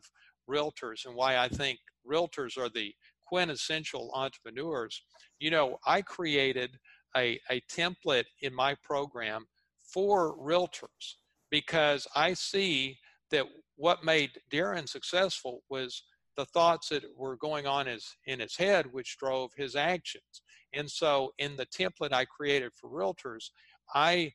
realtors 0.47 1.07
and 1.07 1.15
why 1.15 1.39
I 1.39 1.49
think 1.49 1.79
realtors 2.07 2.59
are 2.59 2.69
the 2.69 2.93
quintessential 3.27 4.11
entrepreneurs. 4.13 5.03
You 5.39 5.51
know, 5.51 5.79
I 5.87 6.03
created 6.03 6.79
a, 7.17 7.41
a 7.51 7.61
template 7.63 8.25
in 8.43 8.55
my 8.55 8.75
program 8.83 9.47
for 9.83 10.37
realtors 10.37 11.15
because 11.51 12.07
I 12.15 12.35
see 12.35 12.99
that 13.31 13.47
what 13.77 14.05
made 14.05 14.31
Darren 14.51 14.89
successful 14.89 15.63
was 15.69 16.03
the 16.37 16.45
thoughts 16.47 16.91
that 16.91 17.03
were 17.17 17.37
going 17.37 17.67
on 17.67 17.87
his, 17.87 18.17
in 18.27 18.41
his 18.41 18.57
head, 18.57 18.87
which 18.93 19.19
drove 19.19 19.53
his 19.57 19.75
actions. 19.75 20.43
And 20.73 20.89
so, 20.89 21.33
in 21.39 21.57
the 21.57 21.67
template 21.67 22.13
I 22.13 22.25
created 22.27 22.73
for 22.75 22.89
realtors, 22.89 23.51
I 23.95 24.33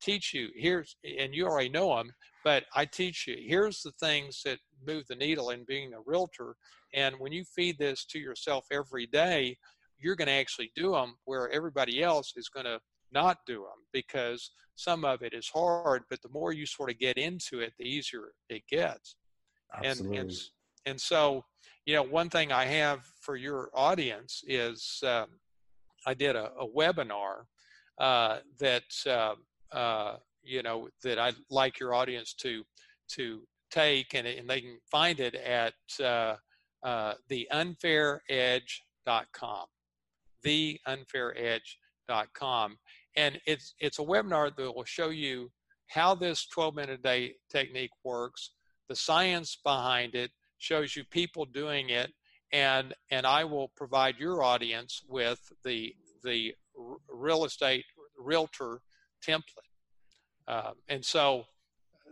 teach 0.00 0.32
you 0.32 0.50
here's, 0.54 0.96
and 1.18 1.34
you 1.34 1.46
already 1.46 1.68
know 1.68 1.96
them, 1.96 2.12
but 2.44 2.64
I 2.74 2.84
teach 2.84 3.26
you 3.26 3.36
here's 3.40 3.82
the 3.82 3.90
things 3.92 4.42
that 4.44 4.58
move 4.86 5.06
the 5.08 5.16
needle 5.16 5.50
in 5.50 5.64
being 5.64 5.92
a 5.94 6.00
realtor. 6.06 6.54
And 6.92 7.16
when 7.18 7.32
you 7.32 7.44
feed 7.44 7.78
this 7.78 8.04
to 8.06 8.18
yourself 8.18 8.66
every 8.70 9.06
day, 9.06 9.56
you're 10.04 10.14
going 10.14 10.28
to 10.28 10.32
actually 10.32 10.70
do 10.76 10.92
them 10.92 11.16
where 11.24 11.50
everybody 11.50 12.02
else 12.02 12.34
is 12.36 12.50
going 12.50 12.66
to 12.66 12.78
not 13.10 13.38
do 13.46 13.60
them 13.60 13.86
because 13.92 14.50
some 14.76 15.04
of 15.04 15.22
it 15.22 15.32
is 15.32 15.48
hard 15.48 16.02
but 16.10 16.20
the 16.22 16.28
more 16.28 16.52
you 16.52 16.66
sort 16.66 16.90
of 16.90 16.98
get 16.98 17.16
into 17.16 17.60
it 17.60 17.72
the 17.78 17.84
easier 17.84 18.32
it 18.50 18.62
gets 18.68 19.16
Absolutely. 19.82 20.18
and 20.18 20.30
and 20.30 20.38
and 20.86 21.00
so 21.00 21.42
you 21.86 21.94
know 21.94 22.02
one 22.02 22.28
thing 22.28 22.52
i 22.52 22.64
have 22.64 23.00
for 23.20 23.36
your 23.36 23.70
audience 23.74 24.42
is 24.46 25.00
um, 25.06 25.28
i 26.06 26.12
did 26.12 26.36
a, 26.36 26.50
a 26.58 26.68
webinar 26.68 27.44
uh, 27.98 28.40
that 28.58 28.82
uh, 29.06 29.34
uh, 29.72 30.16
you 30.42 30.62
know 30.62 30.88
that 31.02 31.18
i'd 31.18 31.36
like 31.50 31.80
your 31.80 31.94
audience 31.94 32.34
to 32.34 32.62
to 33.08 33.42
take 33.70 34.12
and, 34.14 34.26
and 34.26 34.46
they 34.48 34.60
can 34.60 34.78
find 34.90 35.20
it 35.20 35.34
at 35.34 35.74
uh, 36.02 36.34
uh, 36.82 37.14
theunfairedge.com 37.30 39.66
theunfairedge.com. 40.44 42.76
And 43.16 43.40
it's, 43.46 43.74
it's 43.78 43.98
a 43.98 44.02
webinar 44.02 44.54
that 44.56 44.74
will 44.74 44.84
show 44.84 45.10
you 45.10 45.50
how 45.88 46.14
this 46.14 46.46
12 46.48 46.74
minute 46.74 47.00
a 47.00 47.02
day 47.02 47.34
technique 47.50 47.90
works, 48.04 48.52
the 48.88 48.96
science 48.96 49.58
behind 49.62 50.14
it, 50.14 50.30
shows 50.58 50.96
you 50.96 51.04
people 51.04 51.44
doing 51.44 51.90
it, 51.90 52.10
and, 52.52 52.94
and 53.10 53.26
I 53.26 53.44
will 53.44 53.70
provide 53.76 54.16
your 54.18 54.42
audience 54.42 55.02
with 55.08 55.40
the, 55.64 55.94
the 56.22 56.54
real 57.08 57.44
estate 57.44 57.84
realtor 58.18 58.80
template. 59.26 59.42
Um, 60.46 60.74
and 60.88 61.04
so 61.04 61.44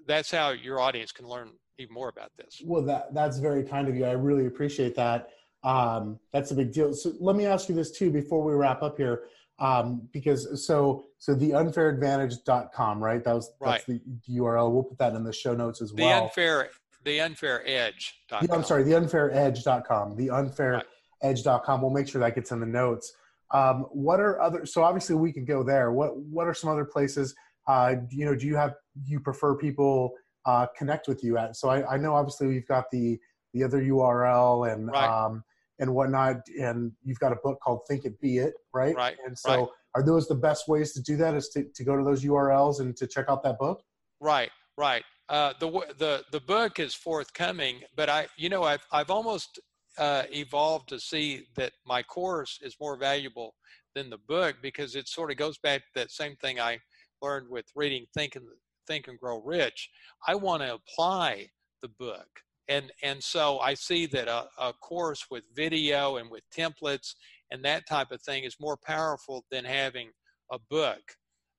that's 0.07 0.31
how 0.31 0.51
your 0.51 0.81
audience 0.81 1.13
can 1.13 1.27
learn 1.27 1.51
even 1.79 1.95
more 1.95 2.09
about 2.09 2.31
this. 2.37 2.61
Well, 2.65 2.83
that 2.83 3.15
that's 3.15 3.39
very 3.39 3.63
kind 3.63 3.89
of 3.89 3.97
you. 3.97 4.05
I 4.05 4.13
really 4.13 4.47
appreciate 4.47 4.95
that. 4.97 5.31
Um, 5.65 6.19
that's 6.33 6.51
a 6.51 6.55
big 6.55 6.73
deal. 6.73 6.93
So 6.93 7.13
let 7.21 7.37
me 7.37 7.47
ask 7.47 7.69
you 7.69 7.75
this 7.75 7.91
too 7.91 8.11
before 8.11 8.43
we 8.43 8.53
wrap 8.53 8.83
up 8.83 8.97
here. 8.97 9.25
Um, 9.59 10.09
because 10.13 10.67
so 10.67 11.05
so 11.19 11.35
the 11.35 11.51
unfairadvantage.com, 11.51 13.03
right? 13.03 13.23
That 13.23 13.35
was 13.35 13.53
right. 13.61 13.73
that's 13.73 13.85
the 13.85 14.01
URL. 14.29 14.73
We'll 14.73 14.83
put 14.83 14.99
that 14.99 15.15
in 15.15 15.23
the 15.23 15.33
show 15.33 15.55
notes 15.55 15.81
as 15.81 15.93
the 15.93 16.03
well. 16.03 16.25
Unfair 16.25 16.71
the 17.05 17.21
unfair 17.21 17.63
edge. 17.67 18.15
I'm 18.31 18.65
sorry, 18.65 18.83
the 18.83 18.93
unfairedge.com. 18.93 20.17
The 20.17 20.29
unfairedge.com. 20.29 21.83
We'll 21.83 21.91
make 21.91 22.09
sure 22.09 22.21
that 22.21 22.35
gets 22.35 22.53
in 22.53 22.61
the 22.61 22.67
notes. 22.67 23.15
Um, 23.51 23.83
what 23.91 24.19
are 24.21 24.41
other 24.41 24.65
so 24.65 24.83
obviously 24.83 25.17
we 25.17 25.33
can 25.33 25.45
go 25.45 25.63
there. 25.63 25.93
What 25.93 26.17
what 26.17 26.47
are 26.47 26.55
some 26.55 26.71
other 26.71 26.85
places? 26.85 27.35
Uh, 27.67 27.97
you 28.11 28.25
know, 28.25 28.35
do 28.35 28.47
you 28.47 28.57
have 28.57 28.75
you 29.05 29.21
prefer 29.21 29.55
people 29.55 30.15
uh, 30.47 30.67
connect 30.77 31.07
with 31.07 31.23
you 31.23 31.37
at? 31.39 31.57
So 31.57 31.69
I, 31.69 31.95
I 31.95 31.97
know 31.99 32.15
obviously 32.15 32.47
we've 32.47 32.67
got 32.67 32.91
the 32.91 33.19
the 33.53 33.63
other 33.63 33.83
URL 33.83 34.73
and 34.73 34.89
right. 34.89 35.07
um, 35.07 35.45
and 35.83 35.93
whatnot. 35.93 36.37
And 36.59 36.93
you've 37.05 37.19
got 37.19 37.33
a 37.33 37.37
book 37.43 37.59
called 37.61 37.81
Think 37.87 38.07
It 38.07 38.19
Be 38.21 38.39
It, 38.39 38.55
right? 38.73 38.95
Right. 38.95 39.17
And 39.27 39.37
so, 39.39 39.51
right. 39.51 39.69
are 39.97 40.03
those 40.03 40.29
the 40.29 40.35
best 40.35 40.69
ways 40.69 40.93
to 40.93 41.03
do 41.03 41.17
that? 41.17 41.35
Is 41.35 41.49
to, 41.51 41.65
to 41.65 41.85
go 41.85 41.97
to 41.97 42.05
those 42.05 42.25
URLs 42.25 42.81
and 42.81 42.97
to 42.97 43.07
check 43.07 43.27
out 43.29 43.43
that 43.43 43.59
book? 43.59 43.83
Right, 44.21 44.51
right. 44.79 45.05
Uh, 45.29 45.53
the 45.61 45.71
the 45.99 46.25
the 46.31 46.41
book 46.41 46.79
is 46.79 46.95
forthcoming, 46.95 47.81
but 47.97 48.09
I, 48.09 48.29
you 48.37 48.49
know, 48.49 48.63
I've 48.63 48.87
I've 48.93 49.11
almost 49.11 49.61
uh, 49.99 50.23
evolved 50.31 50.89
to 50.91 51.01
see 51.01 51.47
that 51.57 51.73
my 51.87 52.03
course 52.03 52.59
is 52.63 52.77
more 52.81 52.97
valuable 52.97 53.55
than 53.95 54.09
the 54.09 54.19
book 54.29 54.57
because 54.63 54.95
it 54.95 55.09
sort 55.09 55.31
of 55.31 55.37
goes 55.37 55.59
back 55.59 55.81
to 55.81 55.91
that 55.97 56.11
same 56.11 56.37
thing 56.37 56.61
I 56.61 56.79
learned 57.21 57.49
with 57.51 57.67
reading 57.75 58.07
Think 58.15 58.37
and 58.37 58.47
Think 58.87 59.09
and 59.09 59.19
Grow 59.19 59.43
Rich. 59.43 59.91
I 60.27 60.35
want 60.35 60.63
to 60.63 60.75
apply 60.75 61.49
the 61.83 61.89
book, 61.99 62.29
and 62.69 62.93
and 63.03 63.23
so 63.23 63.59
I 63.59 63.75
see 63.75 64.07
that 64.07 64.29
a, 64.29 64.47
a 64.59 64.73
course 64.73 65.27
with 65.31 65.45
video 65.55 66.17
and 66.17 66.31
with 66.31 66.43
templates 66.57 67.15
and 67.51 67.65
that 67.65 67.87
type 67.87 68.11
of 68.13 68.23
thing 68.23 68.45
is 68.45 68.57
more 68.61 68.77
powerful 68.77 69.45
than 69.51 69.65
having 69.65 70.11
a 70.51 70.59
book. 70.71 71.03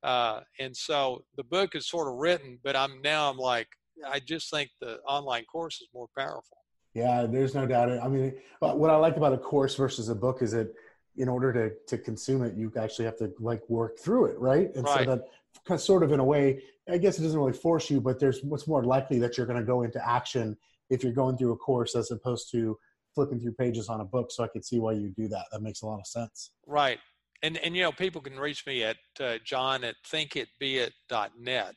Uh, 0.01 0.41
and 0.59 0.75
so 0.75 1.23
the 1.37 1.43
book 1.43 1.75
is 1.75 1.87
sort 1.87 2.07
of 2.07 2.15
written, 2.15 2.59
but 2.63 2.75
I'm 2.75 3.01
now 3.01 3.29
I'm 3.29 3.37
like 3.37 3.67
I 4.07 4.19
just 4.19 4.49
think 4.49 4.69
the 4.81 4.99
online 5.07 5.45
course 5.45 5.81
is 5.81 5.87
more 5.93 6.07
powerful. 6.17 6.57
Yeah, 6.93 7.25
there's 7.25 7.55
no 7.55 7.65
doubt. 7.65 7.89
I 7.89 8.07
mean, 8.07 8.33
what 8.59 8.89
I 8.89 8.95
like 8.95 9.17
about 9.17 9.33
a 9.33 9.37
course 9.37 9.75
versus 9.75 10.09
a 10.09 10.15
book 10.15 10.41
is 10.41 10.51
that 10.51 10.73
in 11.15 11.29
order 11.29 11.53
to 11.53 11.75
to 11.87 11.97
consume 11.97 12.43
it, 12.43 12.55
you 12.55 12.71
actually 12.77 13.05
have 13.05 13.17
to 13.17 13.31
like 13.39 13.61
work 13.69 13.99
through 13.99 14.25
it, 14.25 14.39
right? 14.39 14.73
And 14.75 14.85
right. 14.85 15.05
so 15.05 15.21
that 15.67 15.79
sort 15.79 16.03
of 16.03 16.11
in 16.11 16.19
a 16.19 16.23
way, 16.23 16.61
I 16.89 16.97
guess 16.97 17.19
it 17.19 17.23
doesn't 17.23 17.39
really 17.39 17.53
force 17.53 17.89
you, 17.89 18.01
but 18.01 18.19
there's 18.19 18.43
what's 18.43 18.67
more 18.67 18.83
likely 18.83 19.19
that 19.19 19.37
you're 19.37 19.47
going 19.47 19.59
to 19.59 19.65
go 19.65 19.83
into 19.83 20.05
action 20.07 20.57
if 20.93 21.03
you're 21.03 21.13
going 21.13 21.37
through 21.37 21.51
a 21.51 21.57
course 21.57 21.95
as 21.95 22.11
opposed 22.11 22.51
to 22.51 22.77
flipping 23.13 23.39
through 23.39 23.53
pages 23.53 23.89
on 23.89 24.01
a 24.01 24.05
book. 24.05 24.31
So 24.31 24.43
I 24.43 24.47
could 24.47 24.65
see 24.65 24.79
why 24.79 24.93
you 24.93 25.09
do 25.15 25.27
that. 25.27 25.45
That 25.51 25.61
makes 25.61 25.81
a 25.81 25.85
lot 25.85 25.99
of 25.99 26.07
sense. 26.07 26.51
Right 26.65 26.99
and 27.43 27.57
and 27.57 27.75
you 27.75 27.83
know 27.83 27.91
people 27.91 28.21
can 28.21 28.39
reach 28.39 28.65
me 28.65 28.83
at 28.83 28.97
uh, 29.19 29.35
john 29.45 29.83
at 29.83 29.95
thinkitbeit.net 30.11 31.75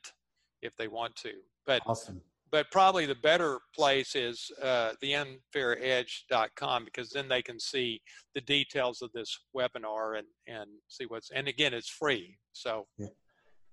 if 0.62 0.74
they 0.76 0.88
want 0.88 1.14
to 1.16 1.32
but 1.66 1.82
awesome 1.86 2.22
but 2.52 2.70
probably 2.70 3.06
the 3.06 3.16
better 3.16 3.58
place 3.74 4.14
is 4.14 4.52
uh, 4.62 4.92
theunfairedge.com 5.02 6.84
because 6.84 7.10
then 7.10 7.28
they 7.28 7.42
can 7.42 7.58
see 7.58 8.00
the 8.34 8.40
details 8.40 9.02
of 9.02 9.10
this 9.12 9.36
webinar 9.54 10.18
and 10.18 10.26
and 10.46 10.70
see 10.88 11.04
what's 11.04 11.30
and 11.32 11.48
again 11.48 11.74
it's 11.74 11.90
free 11.90 12.38
so 12.52 12.86
yeah. 12.96 13.08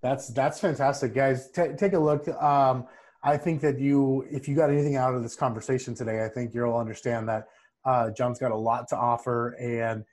that's 0.01 0.27
that's 0.29 0.59
fantastic 0.59 1.13
guys 1.13 1.49
T- 1.51 1.75
take 1.77 1.93
a 1.93 1.99
look 1.99 2.27
um, 2.41 2.87
i 3.24 3.38
think 3.38 3.61
that 3.61 3.80
you 3.80 4.26
if 4.32 4.47
you 4.47 4.55
got 4.55 4.69
anything 4.69 4.95
out 4.95 5.15
of 5.15 5.24
this 5.24 5.36
conversation 5.36 5.95
today 5.95 6.24
i 6.24 6.28
think 6.28 6.53
you'll 6.53 6.78
understand 6.78 7.28
that 7.28 7.47
uh, 7.86 8.09
john's 8.11 8.39
got 8.39 8.51
a 8.51 8.55
lot 8.55 8.88
to 8.88 8.95
offer 8.95 9.55
and 9.59 10.05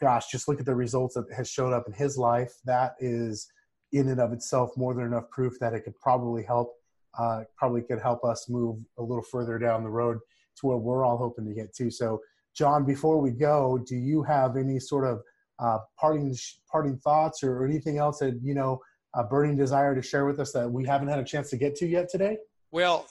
gosh, 0.00 0.30
just 0.30 0.48
look 0.48 0.60
at 0.60 0.66
the 0.66 0.74
results 0.74 1.14
that 1.14 1.26
has 1.34 1.48
showed 1.48 1.72
up 1.72 1.86
in 1.86 1.92
his 1.92 2.16
life. 2.16 2.54
That 2.64 2.94
is 3.00 3.48
in 3.92 4.08
and 4.08 4.20
of 4.20 4.32
itself 4.32 4.70
more 4.76 4.94
than 4.94 5.04
enough 5.04 5.30
proof 5.30 5.58
that 5.60 5.74
it 5.74 5.80
could 5.80 5.98
probably 6.00 6.42
help, 6.42 6.74
uh, 7.18 7.42
probably 7.56 7.82
could 7.82 8.00
help 8.00 8.24
us 8.24 8.48
move 8.48 8.78
a 8.98 9.02
little 9.02 9.22
further 9.22 9.58
down 9.58 9.82
the 9.82 9.90
road 9.90 10.18
to 10.60 10.66
where 10.66 10.76
we're 10.76 11.04
all 11.04 11.16
hoping 11.16 11.46
to 11.46 11.54
get 11.54 11.74
to. 11.74 11.90
So, 11.90 12.20
John, 12.56 12.84
before 12.84 13.20
we 13.20 13.30
go, 13.30 13.78
do 13.78 13.96
you 13.96 14.22
have 14.22 14.56
any 14.56 14.78
sort 14.78 15.06
of 15.06 15.22
uh, 15.58 15.78
parting 15.98 16.36
parting 16.70 16.96
thoughts 16.98 17.42
or 17.42 17.64
anything 17.64 17.98
else 17.98 18.18
that 18.18 18.40
you 18.42 18.54
know 18.54 18.80
a 19.14 19.24
burning 19.24 19.56
desire 19.56 19.94
to 19.94 20.02
share 20.02 20.26
with 20.26 20.40
us 20.40 20.52
that 20.52 20.70
we 20.70 20.84
haven't 20.84 21.08
had 21.08 21.18
a 21.18 21.24
chance 21.24 21.50
to 21.50 21.56
get 21.56 21.76
to 21.76 21.86
yet 21.86 22.08
today? 22.08 22.38
Well, 22.70 23.06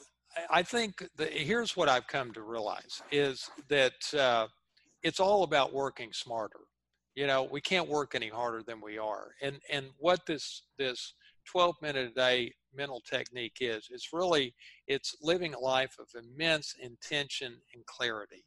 I 0.50 0.64
think 0.64 1.08
that 1.18 1.32
here's 1.32 1.78
what 1.78 1.90
I've 1.90 2.08
come 2.08 2.34
to 2.34 2.42
realize 2.42 3.02
is 3.12 3.50
that. 3.70 3.94
Uh, 4.18 4.48
it's 5.04 5.20
all 5.20 5.44
about 5.44 5.74
working 5.74 6.12
smarter. 6.14 6.62
You 7.16 7.28
know, 7.28 7.44
we 7.44 7.62
can't 7.62 7.88
work 7.88 8.16
any 8.16 8.30
harder 8.30 8.64
than 8.64 8.82
we 8.82 8.98
are. 8.98 9.32
And 9.42 9.60
and 9.70 9.88
what 10.00 10.26
this 10.26 10.64
this 10.80 11.14
12 11.46 11.76
minute 11.82 12.12
a 12.12 12.14
day 12.14 12.54
mental 12.74 13.02
technique 13.02 13.58
is, 13.62 13.90
it's 13.92 14.14
really 14.14 14.56
it's 14.88 15.16
living 15.22 15.54
a 15.54 15.60
life 15.60 15.96
of 16.00 16.08
immense 16.16 16.74
intention 16.82 17.56
and 17.76 17.86
clarity. 17.86 18.44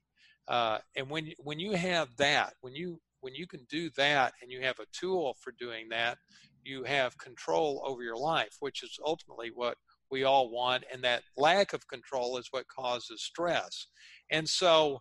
Uh, 0.48 0.78
and 0.96 1.08
when 1.08 1.30
when 1.38 1.60
you 1.60 1.72
have 1.72 2.08
that, 2.16 2.54
when 2.62 2.74
you 2.74 2.98
when 3.20 3.34
you 3.34 3.46
can 3.46 3.64
do 3.70 3.90
that, 3.96 4.32
and 4.42 4.50
you 4.50 4.60
have 4.62 4.78
a 4.80 4.86
tool 4.92 5.36
for 5.40 5.52
doing 5.58 5.88
that, 5.90 6.18
you 6.66 6.84
have 6.84 7.18
control 7.18 7.82
over 7.84 8.02
your 8.02 8.16
life, 8.16 8.56
which 8.60 8.82
is 8.82 8.98
ultimately 9.04 9.50
what 9.54 9.76
we 10.10 10.24
all 10.24 10.50
want. 10.50 10.84
And 10.92 11.02
that 11.04 11.22
lack 11.36 11.72
of 11.72 11.88
control 11.88 12.38
is 12.38 12.48
what 12.50 12.66
causes 12.68 13.22
stress. 13.22 13.86
And 14.30 14.48
so 14.48 15.00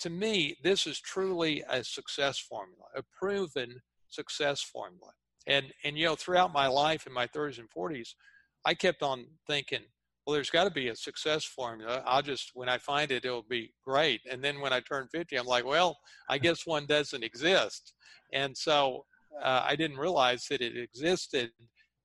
to 0.00 0.10
me, 0.10 0.56
this 0.62 0.86
is 0.86 1.00
truly 1.00 1.62
a 1.68 1.82
success 1.82 2.38
formula, 2.38 2.84
a 2.94 3.02
proven 3.18 3.80
success 4.08 4.62
formula. 4.62 5.12
And 5.46 5.72
and 5.84 5.96
you 5.96 6.06
know, 6.06 6.16
throughout 6.16 6.52
my 6.52 6.66
life 6.66 7.06
in 7.06 7.12
my 7.12 7.26
30s 7.28 7.58
and 7.58 7.70
40s, 7.70 8.10
I 8.64 8.74
kept 8.74 9.02
on 9.02 9.26
thinking, 9.46 9.82
well, 10.26 10.34
there's 10.34 10.50
got 10.50 10.64
to 10.64 10.70
be 10.70 10.88
a 10.88 10.96
success 10.96 11.44
formula. 11.44 12.02
I'll 12.04 12.22
just 12.22 12.50
when 12.54 12.68
I 12.68 12.78
find 12.78 13.12
it, 13.12 13.24
it'll 13.24 13.42
be 13.42 13.72
great. 13.84 14.20
And 14.30 14.42
then 14.42 14.60
when 14.60 14.72
I 14.72 14.80
turn 14.80 15.08
50, 15.12 15.36
I'm 15.36 15.46
like, 15.46 15.64
well, 15.64 15.96
I 16.28 16.38
guess 16.46 16.66
one 16.66 16.86
doesn't 16.86 17.22
exist. 17.24 17.94
And 18.32 18.56
so 18.56 19.04
uh, 19.42 19.64
I 19.64 19.76
didn't 19.76 19.98
realize 19.98 20.46
that 20.50 20.60
it 20.60 20.76
existed, 20.76 21.50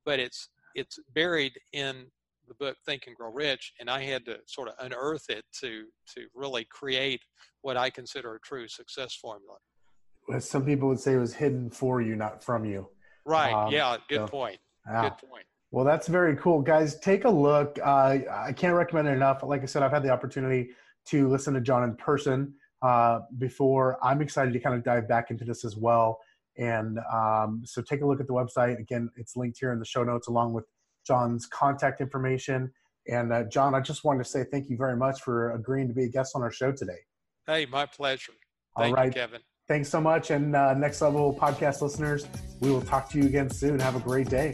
but 0.06 0.20
it's 0.20 0.50
it's 0.76 1.00
buried 1.14 1.54
in 1.74 2.06
the 2.48 2.56
book 2.56 2.78
Think 2.86 3.08
and 3.08 3.16
Grow 3.16 3.32
Rich, 3.32 3.74
and 3.80 3.90
I 3.90 4.04
had 4.04 4.26
to 4.26 4.38
sort 4.46 4.68
of 4.68 4.76
unearth 4.80 5.30
it 5.30 5.44
to 5.62 5.86
to 6.16 6.28
really 6.34 6.66
create 6.66 7.22
what 7.62 7.78
I 7.78 7.90
consider 7.90 8.36
a 8.36 8.40
true 8.40 8.68
success 8.68 9.16
formula. 9.16 9.58
Some 10.40 10.66
people 10.66 10.88
would 10.88 11.00
say 11.00 11.14
it 11.14 11.18
was 11.18 11.34
hidden 11.34 11.70
for 11.70 12.02
you, 12.02 12.16
not 12.16 12.44
from 12.44 12.66
you. 12.66 12.88
Right. 13.26 13.54
Um, 13.54 13.72
yeah. 13.72 13.98
Good 14.08 14.18
so, 14.18 14.28
point. 14.28 14.60
Yeah. 14.88 15.10
Good 15.10 15.30
point. 15.30 15.46
Well, 15.72 15.86
that's 15.86 16.08
very 16.08 16.36
cool, 16.36 16.62
guys. 16.62 17.00
Take 17.00 17.26
a 17.26 17.30
look. 17.30 17.80
Uh, 17.84 18.20
I 18.30 18.54
can't 18.56 18.76
recommend 18.76 19.08
it 19.08 19.12
enough. 19.12 19.42
Like 19.42 19.62
I 19.62 19.66
said, 19.66 19.84
I've 19.84 19.92
had 19.92 20.04
the 20.04 20.10
opportunity 20.10 20.72
to 21.08 21.30
listen 21.30 21.54
to 21.54 21.62
John 21.62 21.84
in 21.84 21.96
person 21.96 22.54
uh, 22.82 23.22
before. 23.38 23.98
I'm 24.04 24.22
excited 24.22 24.54
to 24.54 24.60
kind 24.60 24.76
of 24.76 24.84
dive 24.84 25.08
back 25.08 25.32
into 25.32 25.46
this 25.46 25.64
as 25.64 25.78
well. 25.78 26.20
And 26.58 27.00
um, 27.12 27.62
so 27.66 27.82
take 27.82 28.02
a 28.02 28.06
look 28.06 28.20
at 28.20 28.28
the 28.28 28.34
website. 28.34 28.80
Again, 28.80 29.10
it's 29.16 29.36
linked 29.36 29.58
here 29.60 29.72
in 29.72 29.80
the 29.80 29.86
show 29.86 30.04
notes 30.04 30.28
along 30.28 30.54
with 30.54 30.66
John's 31.06 31.46
contact 31.48 32.02
information. 32.02 32.72
And 33.08 33.34
uh, 33.34 33.44
John, 33.46 33.74
I 33.74 33.80
just 33.80 34.04
wanted 34.04 34.24
to 34.24 34.30
say 34.30 34.46
thank 34.52 34.70
you 34.70 34.78
very 34.78 34.96
much 34.96 35.22
for 35.22 35.52
agreeing 35.54 35.88
to 35.88 35.94
be 35.94 36.04
a 36.04 36.10
guest 36.10 36.34
on 36.36 36.42
our 36.42 36.52
show 36.52 36.72
today. 36.72 37.00
Hey, 37.48 37.66
my 37.66 37.86
pleasure. 37.86 38.34
Thank 38.78 38.96
All 38.96 39.04
right. 39.04 39.08
you, 39.08 39.22
Kevin. 39.22 39.42
Thanks 39.68 39.90
so 39.90 40.02
much. 40.02 40.32
And 40.32 40.56
uh, 40.56 40.74
next 40.74 41.02
level 41.02 41.34
podcast 41.34 41.82
listeners, 41.82 42.28
we 42.60 42.70
will 42.70 42.82
talk 42.82 43.10
to 43.12 43.18
you 43.18 43.26
again 43.26 43.50
soon. 43.50 43.80
Have 43.80 43.96
a 43.96 44.00
great 44.00 44.30
day. 44.30 44.54